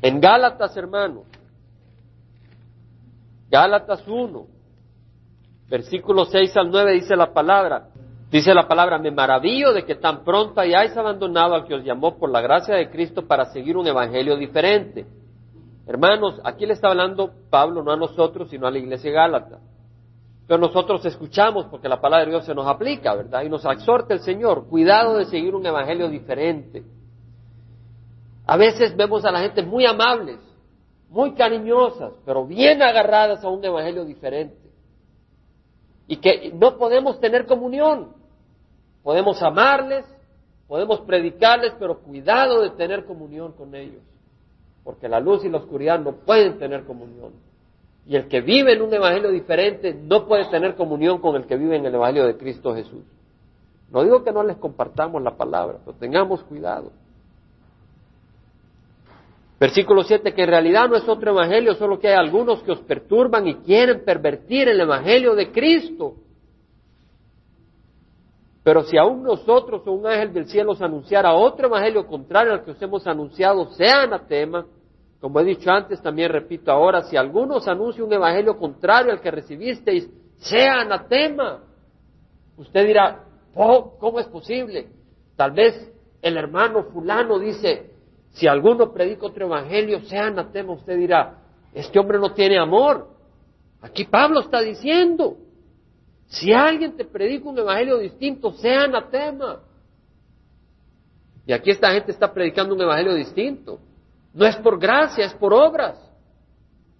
En 0.01 0.19
Gálatas, 0.21 0.75
hermanos, 0.77 1.25
Gálatas 3.49 4.07
1, 4.07 4.47
versículos 5.69 6.29
6 6.31 6.55
al 6.57 6.69
9 6.69 6.93
dice 6.93 7.15
la 7.15 7.33
palabra, 7.33 7.89
Dice 8.31 8.53
la 8.53 8.67
palabra, 8.67 8.99
me 8.99 9.09
maravillo 9.09 9.73
de 9.73 9.83
que 9.85 9.95
tan 9.95 10.23
pronto 10.23 10.61
hayáis 10.61 10.95
abandonado 10.95 11.55
al 11.55 11.65
que 11.65 11.73
os 11.73 11.83
llamó 11.83 12.19
por 12.19 12.29
la 12.29 12.41
gracia 12.41 12.75
de 12.75 12.89
Cristo 12.89 13.25
para 13.25 13.45
seguir 13.45 13.75
un 13.75 13.87
evangelio 13.87 14.37
diferente. 14.37 15.07
Hermanos, 15.87 16.39
aquí 16.43 16.67
le 16.67 16.73
está 16.73 16.89
hablando 16.89 17.31
Pablo 17.49 17.81
no 17.81 17.91
a 17.91 17.97
nosotros, 17.97 18.51
sino 18.51 18.67
a 18.67 18.71
la 18.71 18.77
iglesia 18.77 19.11
Gálata. 19.11 19.57
Pero 20.47 20.59
nosotros 20.59 21.03
escuchamos 21.05 21.65
porque 21.65 21.89
la 21.89 21.99
palabra 21.99 22.25
de 22.25 22.31
Dios 22.31 22.45
se 22.45 22.53
nos 22.53 22.67
aplica, 22.67 23.15
¿verdad? 23.15 23.41
Y 23.41 23.49
nos 23.49 23.65
exhorta 23.65 24.13
el 24.13 24.19
Señor, 24.19 24.67
cuidado 24.67 25.17
de 25.17 25.25
seguir 25.25 25.55
un 25.55 25.65
evangelio 25.65 26.07
diferente. 26.07 26.83
A 28.49 28.57
veces 28.57 28.97
vemos 28.97 29.23
a 29.25 29.31
la 29.31 29.41
gente 29.41 29.61
muy 29.61 29.85
amables, 29.85 30.39
muy 31.07 31.33
cariñosas, 31.33 32.13
pero 32.25 32.47
bien 32.47 32.81
agarradas 32.81 33.43
a 33.43 33.47
un 33.47 33.63
evangelio 33.63 34.03
diferente. 34.05 34.71
Y 36.07 36.15
que 36.15 36.51
no 36.55 36.75
podemos 36.75 37.19
tener 37.19 37.45
comunión. 37.45 38.11
Podemos 39.03 39.39
amarles, 39.43 40.03
podemos 40.67 41.01
predicarles, 41.01 41.75
pero 41.77 41.99
cuidado 41.99 42.63
de 42.63 42.71
tener 42.71 43.05
comunión 43.05 43.51
con 43.51 43.75
ellos, 43.75 44.01
porque 44.83 45.07
la 45.07 45.19
luz 45.19 45.45
y 45.45 45.49
la 45.49 45.59
oscuridad 45.59 45.99
no 45.99 46.13
pueden 46.13 46.57
tener 46.57 46.85
comunión. 46.85 47.33
Y 48.07 48.15
el 48.15 48.27
que 48.27 48.41
vive 48.41 48.73
en 48.73 48.81
un 48.81 48.91
evangelio 48.91 49.29
diferente 49.29 49.93
no 49.93 50.25
puede 50.25 50.49
tener 50.49 50.73
comunión 50.73 51.21
con 51.21 51.35
el 51.35 51.45
que 51.45 51.55
vive 51.55 51.75
en 51.75 51.85
el 51.85 51.93
evangelio 51.93 52.25
de 52.25 52.35
Cristo 52.35 52.73
Jesús. 52.73 53.03
No 53.91 54.01
digo 54.01 54.23
que 54.23 54.31
no 54.31 54.41
les 54.41 54.57
compartamos 54.57 55.21
la 55.21 55.37
palabra, 55.37 55.77
pero 55.85 55.95
tengamos 55.97 56.41
cuidado. 56.45 56.91
Versículo 59.59 60.03
7, 60.03 60.33
que 60.33 60.43
en 60.43 60.49
realidad 60.49 60.87
no 60.87 60.95
es 60.95 61.07
otro 61.07 61.31
evangelio, 61.31 61.75
solo 61.75 61.99
que 61.99 62.07
hay 62.07 62.15
algunos 62.15 62.63
que 62.63 62.71
os 62.71 62.79
perturban 62.79 63.45
y 63.45 63.55
quieren 63.55 64.05
pervertir 64.05 64.69
el 64.69 64.79
evangelio 64.79 65.35
de 65.35 65.51
Cristo. 65.51 66.15
Pero 68.63 68.83
si 68.83 68.97
aún 68.97 69.23
nosotros 69.23 69.81
o 69.85 69.91
un 69.91 70.07
ángel 70.07 70.31
del 70.31 70.47
cielo 70.47 70.71
os 70.71 70.81
anunciara 70.81 71.33
otro 71.33 71.67
evangelio 71.67 72.07
contrario 72.07 72.53
al 72.53 72.63
que 72.63 72.71
os 72.71 72.81
hemos 72.81 73.05
anunciado, 73.05 73.65
sea 73.71 74.03
anatema, 74.03 74.65
como 75.19 75.41
he 75.41 75.43
dicho 75.43 75.69
antes, 75.69 76.01
también 76.01 76.31
repito 76.31 76.71
ahora, 76.71 77.01
si 77.03 77.17
alguno 77.17 77.55
os 77.55 77.67
anuncia 77.67 78.03
un 78.03 78.13
evangelio 78.13 78.57
contrario 78.57 79.11
al 79.11 79.19
que 79.19 79.31
recibisteis, 79.31 80.09
sea 80.37 80.81
anatema. 80.81 81.63
Usted 82.55 82.87
dirá, 82.87 83.25
oh, 83.55 83.97
¿cómo 83.99 84.19
es 84.19 84.27
posible? 84.27 84.87
Tal 85.35 85.51
vez 85.51 85.91
el 86.21 86.37
hermano 86.37 86.83
fulano 86.83 87.39
dice, 87.39 87.88
si 88.31 88.47
alguno 88.47 88.91
predica 88.91 89.25
otro 89.25 89.45
evangelio, 89.45 90.01
sea 90.01 90.27
anatema, 90.27 90.73
usted 90.73 90.97
dirá, 90.97 91.39
este 91.73 91.99
hombre 91.99 92.19
no 92.19 92.33
tiene 92.33 92.57
amor. 92.57 93.09
Aquí 93.81 94.05
Pablo 94.05 94.41
está 94.41 94.61
diciendo, 94.61 95.37
si 96.27 96.53
alguien 96.53 96.95
te 96.95 97.05
predica 97.05 97.49
un 97.49 97.57
evangelio 97.57 97.97
distinto, 97.97 98.51
sea 98.53 98.83
anatema. 98.83 99.61
Y 101.45 101.53
aquí 101.53 101.71
esta 101.71 101.91
gente 101.91 102.11
está 102.11 102.31
predicando 102.31 102.75
un 102.75 102.81
evangelio 102.81 103.15
distinto. 103.15 103.79
No 104.33 104.45
es 104.45 104.55
por 104.57 104.79
gracia, 104.79 105.25
es 105.25 105.33
por 105.33 105.53
obras. 105.53 105.97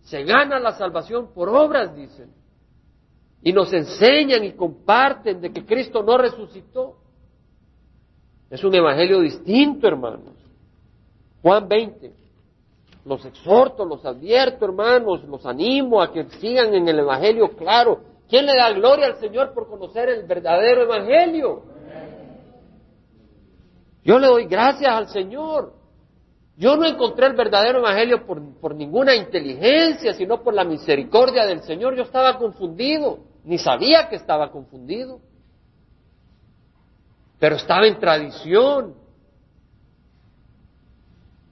Se 0.02 0.24
gana 0.24 0.60
la 0.60 0.74
salvación 0.74 1.32
por 1.34 1.50
obras, 1.50 1.96
dicen. 1.96 2.32
Y 3.44 3.54
nos 3.54 3.72
enseñan 3.72 4.44
y 4.44 4.54
comparten 4.54 5.40
de 5.40 5.52
que 5.54 5.64
Cristo 5.64 6.02
no 6.02 6.18
resucitó. 6.18 6.98
Es 8.50 8.64
un 8.64 8.74
evangelio 8.74 9.20
distinto, 9.20 9.88
hermanos. 9.88 10.39
Juan 11.42 11.68
20. 11.68 12.14
Los 13.06 13.26
exhorto, 13.26 13.86
los 13.86 14.06
advierto, 14.06 14.66
hermanos, 14.66 15.24
los 15.24 15.46
animo 15.46 16.02
a 16.02 16.12
que 16.12 16.26
sigan 16.40 16.74
en 16.74 16.88
el 16.88 17.00
Evangelio 17.00 17.56
claro. 17.56 18.02
¿Quién 18.28 18.46
le 18.46 18.56
da 18.56 18.72
gloria 18.72 19.08
al 19.08 19.20
Señor 19.20 19.54
por 19.54 19.68
conocer 19.68 20.10
el 20.10 20.28
verdadero 20.28 20.84
Evangelio? 20.84 21.64
Yo 24.04 24.20
le 24.20 24.28
doy 24.28 24.46
gracias 24.46 24.92
al 24.92 25.08
Señor. 25.10 25.74
Yo 26.58 26.76
no 26.76 26.86
encontré 26.86 27.28
el 27.28 27.34
verdadero 27.34 27.80
Evangelio 27.80 28.26
por, 28.26 28.60
por 28.60 28.76
ninguna 28.76 29.16
inteligencia, 29.16 30.14
sino 30.14 30.44
por 30.44 30.54
la 30.54 30.66
misericordia 30.66 31.46
del 31.46 31.62
Señor. 31.64 31.96
Yo 31.96 32.04
estaba 32.04 32.38
confundido, 32.38 33.20
ni 33.46 33.58
sabía 33.58 34.10
que 34.10 34.18
estaba 34.18 34.52
confundido. 34.52 35.22
Pero 37.40 37.56
estaba 37.56 37.88
en 37.88 37.98
tradición, 37.98 38.96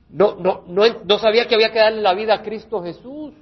no, 0.10 0.36
no, 0.36 0.64
no, 0.68 0.84
no 1.04 1.20
sabía 1.20 1.48
que 1.48 1.56
había 1.56 1.72
que 1.72 1.80
darle 1.80 2.02
la 2.02 2.14
vida 2.14 2.36
a 2.36 2.42
Cristo 2.42 2.82
Jesús. 2.82 3.34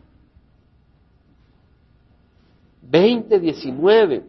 2019. 2.82 4.24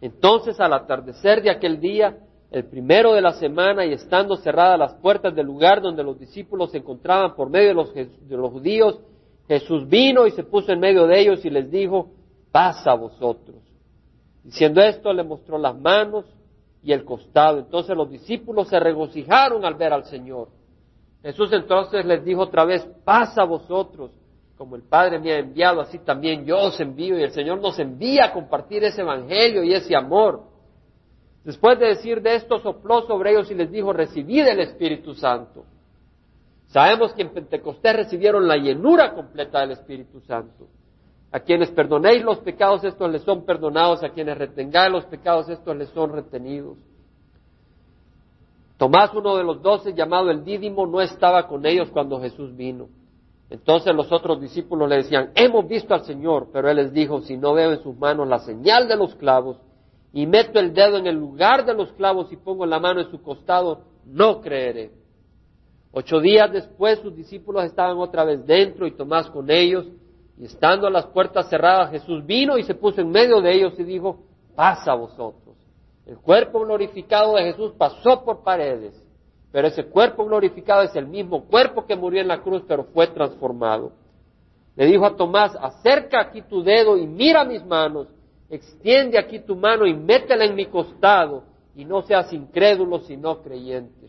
Entonces, 0.00 0.58
al 0.60 0.72
atardecer 0.72 1.42
de 1.42 1.50
aquel 1.50 1.80
día, 1.80 2.18
el 2.50 2.64
primero 2.64 3.14
de 3.14 3.22
la 3.22 3.32
semana, 3.34 3.84
y 3.84 3.92
estando 3.92 4.36
cerradas 4.36 4.78
las 4.78 4.94
puertas 4.94 5.34
del 5.34 5.46
lugar 5.46 5.80
donde 5.80 6.02
los 6.02 6.18
discípulos 6.18 6.70
se 6.70 6.78
encontraban 6.78 7.34
por 7.34 7.48
medio 7.48 7.68
de 7.68 7.74
los, 7.74 7.94
de 7.94 8.36
los 8.36 8.50
judíos, 8.50 9.00
Jesús 9.48 9.88
vino 9.88 10.26
y 10.26 10.30
se 10.32 10.44
puso 10.44 10.72
en 10.72 10.80
medio 10.80 11.06
de 11.06 11.20
ellos 11.20 11.44
y 11.44 11.50
les 11.50 11.70
dijo, 11.70 12.10
paz 12.50 12.86
a 12.86 12.94
vosotros. 12.94 13.56
Diciendo 14.42 14.82
esto, 14.82 15.12
le 15.12 15.22
mostró 15.22 15.56
las 15.58 15.78
manos 15.78 16.24
y 16.82 16.92
el 16.92 17.04
costado. 17.04 17.58
Entonces 17.58 17.96
los 17.96 18.10
discípulos 18.10 18.68
se 18.68 18.80
regocijaron 18.80 19.64
al 19.64 19.74
ver 19.74 19.92
al 19.92 20.04
Señor. 20.04 20.48
Jesús 21.22 21.52
entonces 21.52 22.04
les 22.04 22.24
dijo 22.24 22.42
otra 22.42 22.64
vez, 22.64 22.84
paz 23.04 23.38
a 23.38 23.44
vosotros, 23.44 24.10
como 24.56 24.76
el 24.76 24.82
Padre 24.82 25.18
me 25.18 25.32
ha 25.32 25.38
enviado, 25.38 25.80
así 25.80 25.98
también 26.00 26.44
yo 26.44 26.58
os 26.58 26.80
envío, 26.80 27.18
y 27.18 27.22
el 27.22 27.32
Señor 27.32 27.60
nos 27.60 27.78
envía 27.78 28.26
a 28.26 28.32
compartir 28.32 28.82
ese 28.84 29.02
Evangelio 29.02 29.62
y 29.62 29.72
ese 29.72 29.96
amor. 29.96 30.42
Después 31.44 31.78
de 31.78 31.88
decir 31.88 32.22
de 32.22 32.36
esto, 32.36 32.58
sopló 32.60 33.02
sobre 33.02 33.32
ellos 33.32 33.50
y 33.50 33.54
les 33.54 33.70
dijo, 33.70 33.92
recibid 33.92 34.46
el 34.46 34.60
Espíritu 34.60 35.14
Santo. 35.14 35.64
Sabemos 36.68 37.12
que 37.12 37.22
en 37.22 37.30
Pentecostés 37.30 37.96
recibieron 37.96 38.48
la 38.48 38.56
llenura 38.56 39.14
completa 39.14 39.60
del 39.60 39.72
Espíritu 39.72 40.20
Santo. 40.20 40.68
A 41.30 41.40
quienes 41.40 41.70
perdonéis 41.70 42.22
los 42.22 42.38
pecados, 42.38 42.84
estos 42.84 43.10
les 43.10 43.22
son 43.22 43.44
perdonados, 43.44 44.02
a 44.02 44.10
quienes 44.10 44.38
retengáis 44.38 44.92
los 44.92 45.04
pecados, 45.06 45.48
estos 45.48 45.76
les 45.76 45.88
son 45.90 46.12
retenidos. 46.12 46.78
Tomás, 48.82 49.14
uno 49.14 49.36
de 49.36 49.44
los 49.44 49.62
doce, 49.62 49.94
llamado 49.94 50.28
el 50.32 50.42
Dídimo, 50.42 50.88
no 50.88 51.00
estaba 51.00 51.46
con 51.46 51.64
ellos 51.64 51.88
cuando 51.92 52.20
Jesús 52.20 52.56
vino. 52.56 52.88
Entonces 53.48 53.94
los 53.94 54.10
otros 54.10 54.40
discípulos 54.40 54.88
le 54.88 54.96
decían, 54.96 55.30
hemos 55.36 55.68
visto 55.68 55.94
al 55.94 56.02
Señor, 56.04 56.48
pero 56.52 56.68
él 56.68 56.78
les 56.78 56.92
dijo, 56.92 57.20
si 57.20 57.36
no 57.36 57.54
veo 57.54 57.70
en 57.70 57.80
sus 57.80 57.96
manos 57.96 58.26
la 58.26 58.40
señal 58.40 58.88
de 58.88 58.96
los 58.96 59.14
clavos, 59.14 59.58
y 60.12 60.26
meto 60.26 60.58
el 60.58 60.74
dedo 60.74 60.96
en 60.96 61.06
el 61.06 61.14
lugar 61.14 61.64
de 61.64 61.74
los 61.74 61.92
clavos 61.92 62.32
y 62.32 62.36
pongo 62.36 62.66
la 62.66 62.80
mano 62.80 62.98
en 62.98 63.08
su 63.08 63.22
costado, 63.22 63.82
no 64.04 64.40
creeré. 64.40 64.90
Ocho 65.92 66.18
días 66.18 66.50
después 66.50 66.98
sus 66.98 67.14
discípulos 67.14 67.62
estaban 67.62 67.98
otra 67.98 68.24
vez 68.24 68.44
dentro 68.44 68.88
y 68.88 68.96
Tomás 68.96 69.30
con 69.30 69.48
ellos, 69.48 69.86
y 70.36 70.46
estando 70.46 70.90
las 70.90 71.06
puertas 71.06 71.48
cerradas, 71.48 71.92
Jesús 71.92 72.26
vino 72.26 72.58
y 72.58 72.64
se 72.64 72.74
puso 72.74 73.00
en 73.00 73.10
medio 73.10 73.40
de 73.40 73.54
ellos 73.54 73.78
y 73.78 73.84
dijo, 73.84 74.24
pasa 74.56 74.90
a 74.90 74.96
vosotros. 74.96 75.51
El 76.06 76.18
cuerpo 76.18 76.60
glorificado 76.60 77.36
de 77.36 77.44
Jesús 77.44 77.72
pasó 77.78 78.24
por 78.24 78.42
paredes, 78.42 79.00
pero 79.52 79.68
ese 79.68 79.84
cuerpo 79.84 80.24
glorificado 80.24 80.82
es 80.82 80.94
el 80.96 81.06
mismo 81.06 81.44
cuerpo 81.44 81.86
que 81.86 81.94
murió 81.94 82.20
en 82.20 82.28
la 82.28 82.42
cruz, 82.42 82.62
pero 82.66 82.84
fue 82.84 83.06
transformado. 83.08 83.92
Le 84.74 84.86
dijo 84.86 85.04
a 85.04 85.16
Tomás, 85.16 85.54
acerca 85.60 86.20
aquí 86.20 86.42
tu 86.42 86.62
dedo 86.62 86.96
y 86.96 87.06
mira 87.06 87.44
mis 87.44 87.64
manos, 87.64 88.08
extiende 88.48 89.18
aquí 89.18 89.40
tu 89.40 89.54
mano 89.54 89.86
y 89.86 89.94
métela 89.94 90.44
en 90.44 90.54
mi 90.54 90.66
costado, 90.66 91.44
y 91.74 91.84
no 91.84 92.02
seas 92.02 92.32
incrédulo 92.32 93.00
sino 93.00 93.40
creyente. 93.42 94.08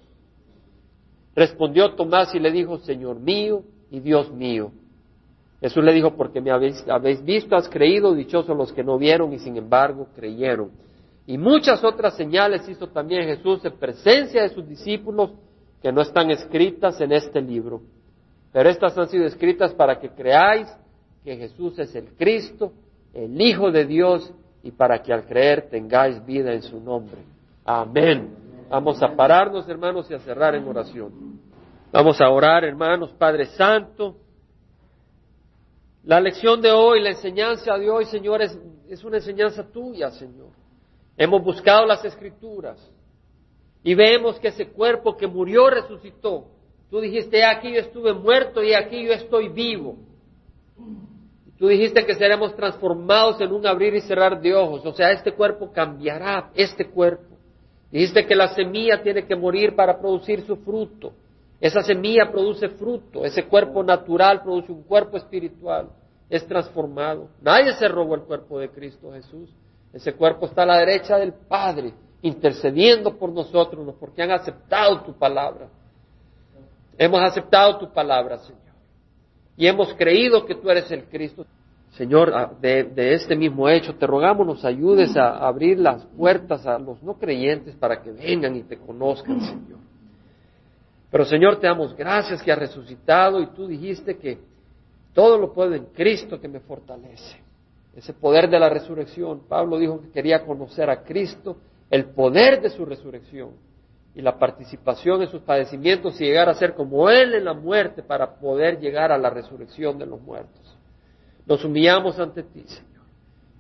Respondió 1.35 1.93
Tomás 1.95 2.33
y 2.35 2.39
le 2.39 2.51
dijo, 2.51 2.77
Señor 2.79 3.19
mío 3.19 3.63
y 3.91 3.99
Dios 3.99 4.31
mío. 4.31 4.71
Jesús 5.61 5.83
le 5.83 5.93
dijo, 5.93 6.15
porque 6.15 6.41
me 6.41 6.51
habéis, 6.51 6.83
habéis 6.89 7.23
visto, 7.23 7.55
has 7.55 7.69
creído, 7.69 8.13
dichosos 8.13 8.55
los 8.55 8.73
que 8.73 8.83
no 8.83 8.97
vieron 8.97 9.31
y 9.31 9.39
sin 9.39 9.55
embargo 9.55 10.07
creyeron. 10.13 10.71
Y 11.25 11.37
muchas 11.37 11.83
otras 11.83 12.15
señales 12.17 12.67
hizo 12.67 12.87
también 12.87 13.25
Jesús 13.27 13.63
en 13.63 13.77
presencia 13.77 14.41
de 14.41 14.49
sus 14.49 14.67
discípulos 14.67 15.31
que 15.81 15.91
no 15.91 16.01
están 16.01 16.31
escritas 16.31 16.99
en 16.99 17.11
este 17.11 17.41
libro. 17.41 17.81
Pero 18.51 18.69
estas 18.69 18.97
han 18.97 19.07
sido 19.07 19.25
escritas 19.25 19.73
para 19.73 19.99
que 19.99 20.09
creáis 20.09 20.67
que 21.23 21.35
Jesús 21.37 21.79
es 21.79 21.95
el 21.95 22.13
Cristo, 22.15 22.73
el 23.13 23.39
Hijo 23.41 23.71
de 23.71 23.85
Dios, 23.85 24.33
y 24.63 24.71
para 24.71 25.01
que 25.01 25.11
al 25.13 25.25
creer 25.25 25.69
tengáis 25.69 26.25
vida 26.25 26.53
en 26.53 26.61
su 26.61 26.79
nombre. 26.79 27.21
Amén. 27.65 28.35
Vamos 28.69 29.01
a 29.03 29.15
pararnos, 29.15 29.67
hermanos, 29.67 30.09
y 30.09 30.13
a 30.13 30.19
cerrar 30.19 30.55
en 30.55 30.67
oración. 30.67 31.39
Vamos 31.91 32.19
a 32.21 32.29
orar, 32.29 32.63
hermanos, 32.63 33.11
Padre 33.13 33.45
Santo. 33.45 34.15
La 36.05 36.19
lección 36.19 36.61
de 36.61 36.71
hoy, 36.71 37.01
la 37.01 37.11
enseñanza 37.11 37.77
de 37.77 37.89
hoy, 37.89 38.05
Señor, 38.05 38.41
es, 38.41 38.57
es 38.89 39.03
una 39.03 39.17
enseñanza 39.17 39.69
tuya, 39.69 40.09
Señor. 40.11 40.49
Hemos 41.17 41.43
buscado 41.43 41.85
las 41.85 42.03
escrituras 42.03 42.91
y 43.83 43.93
vemos 43.95 44.39
que 44.39 44.47
ese 44.47 44.67
cuerpo 44.69 45.15
que 45.15 45.27
murió 45.27 45.69
resucitó. 45.69 46.47
Tú 46.89 47.01
dijiste, 47.01 47.43
aquí 47.43 47.73
yo 47.73 47.79
estuve 47.79 48.13
muerto 48.13 48.63
y 48.63 48.73
aquí 48.73 49.03
yo 49.03 49.13
estoy 49.13 49.49
vivo. 49.49 49.97
Tú 51.57 51.67
dijiste 51.67 52.05
que 52.05 52.15
seremos 52.15 52.55
transformados 52.55 53.39
en 53.41 53.51
un 53.51 53.65
abrir 53.65 53.93
y 53.95 54.01
cerrar 54.01 54.41
de 54.41 54.53
ojos. 54.53 54.85
O 54.85 54.93
sea, 54.93 55.11
este 55.11 55.33
cuerpo 55.33 55.71
cambiará, 55.71 56.51
este 56.55 56.89
cuerpo. 56.89 57.37
Dijiste 57.91 58.25
que 58.25 58.35
la 58.35 58.53
semilla 58.55 59.01
tiene 59.03 59.25
que 59.25 59.35
morir 59.35 59.75
para 59.75 59.99
producir 59.99 60.41
su 60.41 60.57
fruto. 60.57 61.13
Esa 61.61 61.81
semilla 61.83 62.31
produce 62.31 62.69
fruto. 62.69 63.23
Ese 63.23 63.45
cuerpo 63.45 63.83
natural 63.83 64.41
produce 64.41 64.71
un 64.71 64.83
cuerpo 64.83 65.17
espiritual. 65.17 65.89
Es 66.29 66.45
transformado. 66.47 67.29
Nadie 67.41 67.73
se 67.73 67.87
robó 67.87 68.15
el 68.15 68.21
cuerpo 68.21 68.59
de 68.59 68.69
Cristo 68.69 69.11
Jesús. 69.13 69.49
Ese 69.93 70.13
cuerpo 70.13 70.47
está 70.47 70.63
a 70.63 70.65
la 70.65 70.77
derecha 70.77 71.17
del 71.17 71.33
Padre, 71.33 71.93
intercediendo 72.23 73.15
por 73.15 73.31
nosotros, 73.31 73.93
porque 73.99 74.23
han 74.23 74.31
aceptado 74.31 75.01
tu 75.01 75.13
palabra. 75.13 75.67
Hemos 76.97 77.21
aceptado 77.21 77.77
tu 77.77 77.93
palabra, 77.93 78.39
Señor. 78.39 78.61
Y 79.55 79.67
hemos 79.67 79.93
creído 79.93 80.45
que 80.45 80.55
tú 80.55 80.69
eres 80.69 80.89
el 80.91 81.05
Cristo. 81.05 81.45
Señor, 81.91 82.57
de, 82.59 83.13
este 83.13 83.35
mismo 83.35 83.69
hecho, 83.69 83.95
te 83.95 84.07
rogamos 84.07 84.47
nos 84.47 84.65
ayudes 84.65 85.15
a 85.15 85.37
abrir 85.47 85.77
las 85.77 86.03
puertas 86.05 86.65
a 86.65 86.79
los 86.79 87.03
no 87.03 87.13
creyentes 87.19 87.75
para 87.75 88.01
que 88.01 88.11
vengan 88.11 88.55
y 88.55 88.63
te 88.63 88.77
conozcan, 88.77 89.39
todo 95.13 95.37
lo 95.37 95.53
puedo 95.53 95.75
en 95.75 95.85
Cristo 95.85 96.41
que 96.41 96.47
me 96.47 96.59
fortalece. 96.61 97.42
Ese 97.95 98.13
poder 98.13 98.49
de 98.49 98.59
la 98.59 98.69
resurrección. 98.69 99.41
Pablo 99.47 99.77
dijo 99.77 100.01
que 100.01 100.11
quería 100.11 100.45
conocer 100.45 100.89
a 100.89 101.03
Cristo, 101.03 101.57
el 101.89 102.05
poder 102.05 102.61
de 102.61 102.69
su 102.69 102.85
resurrección 102.85 103.51
y 104.15 104.21
la 104.21 104.37
participación 104.37 105.21
en 105.21 105.29
sus 105.29 105.41
padecimientos 105.41 106.19
y 106.19 106.25
llegar 106.25 106.49
a 106.49 106.55
ser 106.55 106.73
como 106.73 107.09
Él 107.09 107.35
en 107.35 107.45
la 107.45 107.53
muerte 107.53 108.03
para 108.03 108.35
poder 108.35 108.79
llegar 108.79 109.11
a 109.11 109.17
la 109.17 109.29
resurrección 109.29 109.97
de 109.97 110.05
los 110.05 110.21
muertos. 110.21 110.77
Nos 111.45 111.63
humillamos 111.63 112.19
ante 112.19 112.43
ti, 112.43 112.63
Señor. 112.65 113.03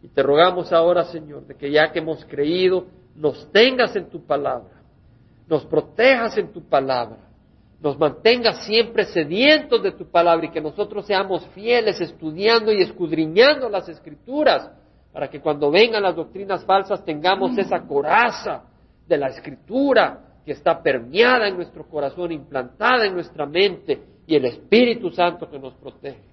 Y 0.01 0.07
te 0.09 0.21
rogamos 0.21 0.71
ahora, 0.73 1.05
Señor, 1.05 1.45
de 1.47 1.55
que 1.55 1.71
ya 1.71 1.91
que 1.91 1.99
hemos 1.99 2.25
creído, 2.25 2.87
nos 3.15 3.51
tengas 3.51 3.95
en 3.95 4.09
tu 4.09 4.25
palabra, 4.25 4.81
nos 5.47 5.65
protejas 5.65 6.37
en 6.37 6.51
tu 6.51 6.63
palabra, 6.67 7.17
nos 7.83 7.99
mantengas 7.99 8.65
siempre 8.65 9.03
sedientos 9.03 9.83
de 9.83 9.91
tu 9.91 10.09
palabra 10.09 10.45
y 10.45 10.51
que 10.51 10.61
nosotros 10.61 11.05
seamos 11.05 11.45
fieles 11.47 11.99
estudiando 11.99 12.71
y 12.71 12.81
escudriñando 12.81 13.67
las 13.67 13.89
escrituras 13.89 14.71
para 15.11 15.29
que 15.29 15.41
cuando 15.41 15.69
vengan 15.69 16.01
las 16.01 16.15
doctrinas 16.15 16.63
falsas 16.63 17.03
tengamos 17.03 17.57
esa 17.57 17.85
coraza 17.85 18.63
de 19.05 19.17
la 19.17 19.27
escritura 19.27 20.17
que 20.45 20.53
está 20.53 20.81
permeada 20.81 21.49
en 21.49 21.57
nuestro 21.57 21.85
corazón, 21.89 22.31
implantada 22.31 23.05
en 23.05 23.15
nuestra 23.15 23.45
mente 23.45 24.01
y 24.25 24.37
el 24.37 24.45
Espíritu 24.45 25.11
Santo 25.11 25.49
que 25.49 25.59
nos 25.59 25.73
protege. 25.73 26.23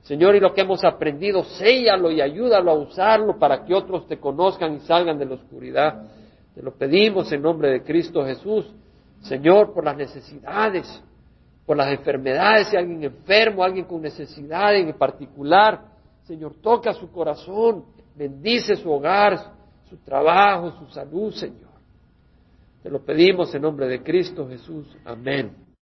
Señor, 0.00 0.34
y 0.34 0.40
lo 0.40 0.54
que 0.54 0.62
hemos 0.62 0.82
aprendido, 0.82 1.44
séllalo 1.44 2.10
y 2.10 2.22
ayúdalo 2.22 2.70
a 2.70 2.74
usarlo 2.74 3.38
para 3.38 3.66
que 3.66 3.74
otros 3.74 4.06
te 4.06 4.18
conozcan 4.18 4.76
y 4.76 4.80
salgan 4.80 5.18
de 5.18 5.26
la 5.26 5.34
oscuridad. 5.34 6.06
Te 6.54 6.62
lo 6.62 6.72
pedimos 6.72 7.30
en 7.32 7.42
nombre 7.42 7.68
de 7.68 7.82
Cristo 7.82 8.24
Jesús. 8.24 8.72
Señor, 9.22 9.72
por 9.72 9.84
las 9.84 9.96
necesidades, 9.96 11.02
por 11.66 11.76
las 11.76 11.92
enfermedades, 11.92 12.68
si 12.68 12.76
alguien 12.76 13.04
enfermo, 13.04 13.62
alguien 13.62 13.84
con 13.84 14.02
necesidad 14.02 14.74
en 14.74 14.92
particular, 14.94 15.84
Señor, 16.24 16.54
toca 16.60 16.92
su 16.92 17.10
corazón, 17.10 17.84
bendice 18.16 18.76
su 18.76 18.90
hogar, 18.90 19.54
su 19.88 19.96
trabajo, 19.98 20.72
su 20.72 20.86
salud, 20.92 21.32
Señor. 21.32 21.70
Te 22.82 22.90
lo 22.90 23.04
pedimos 23.04 23.54
en 23.54 23.62
nombre 23.62 23.86
de 23.88 24.02
Cristo 24.02 24.48
Jesús. 24.48 24.96
Amén. 25.04 25.69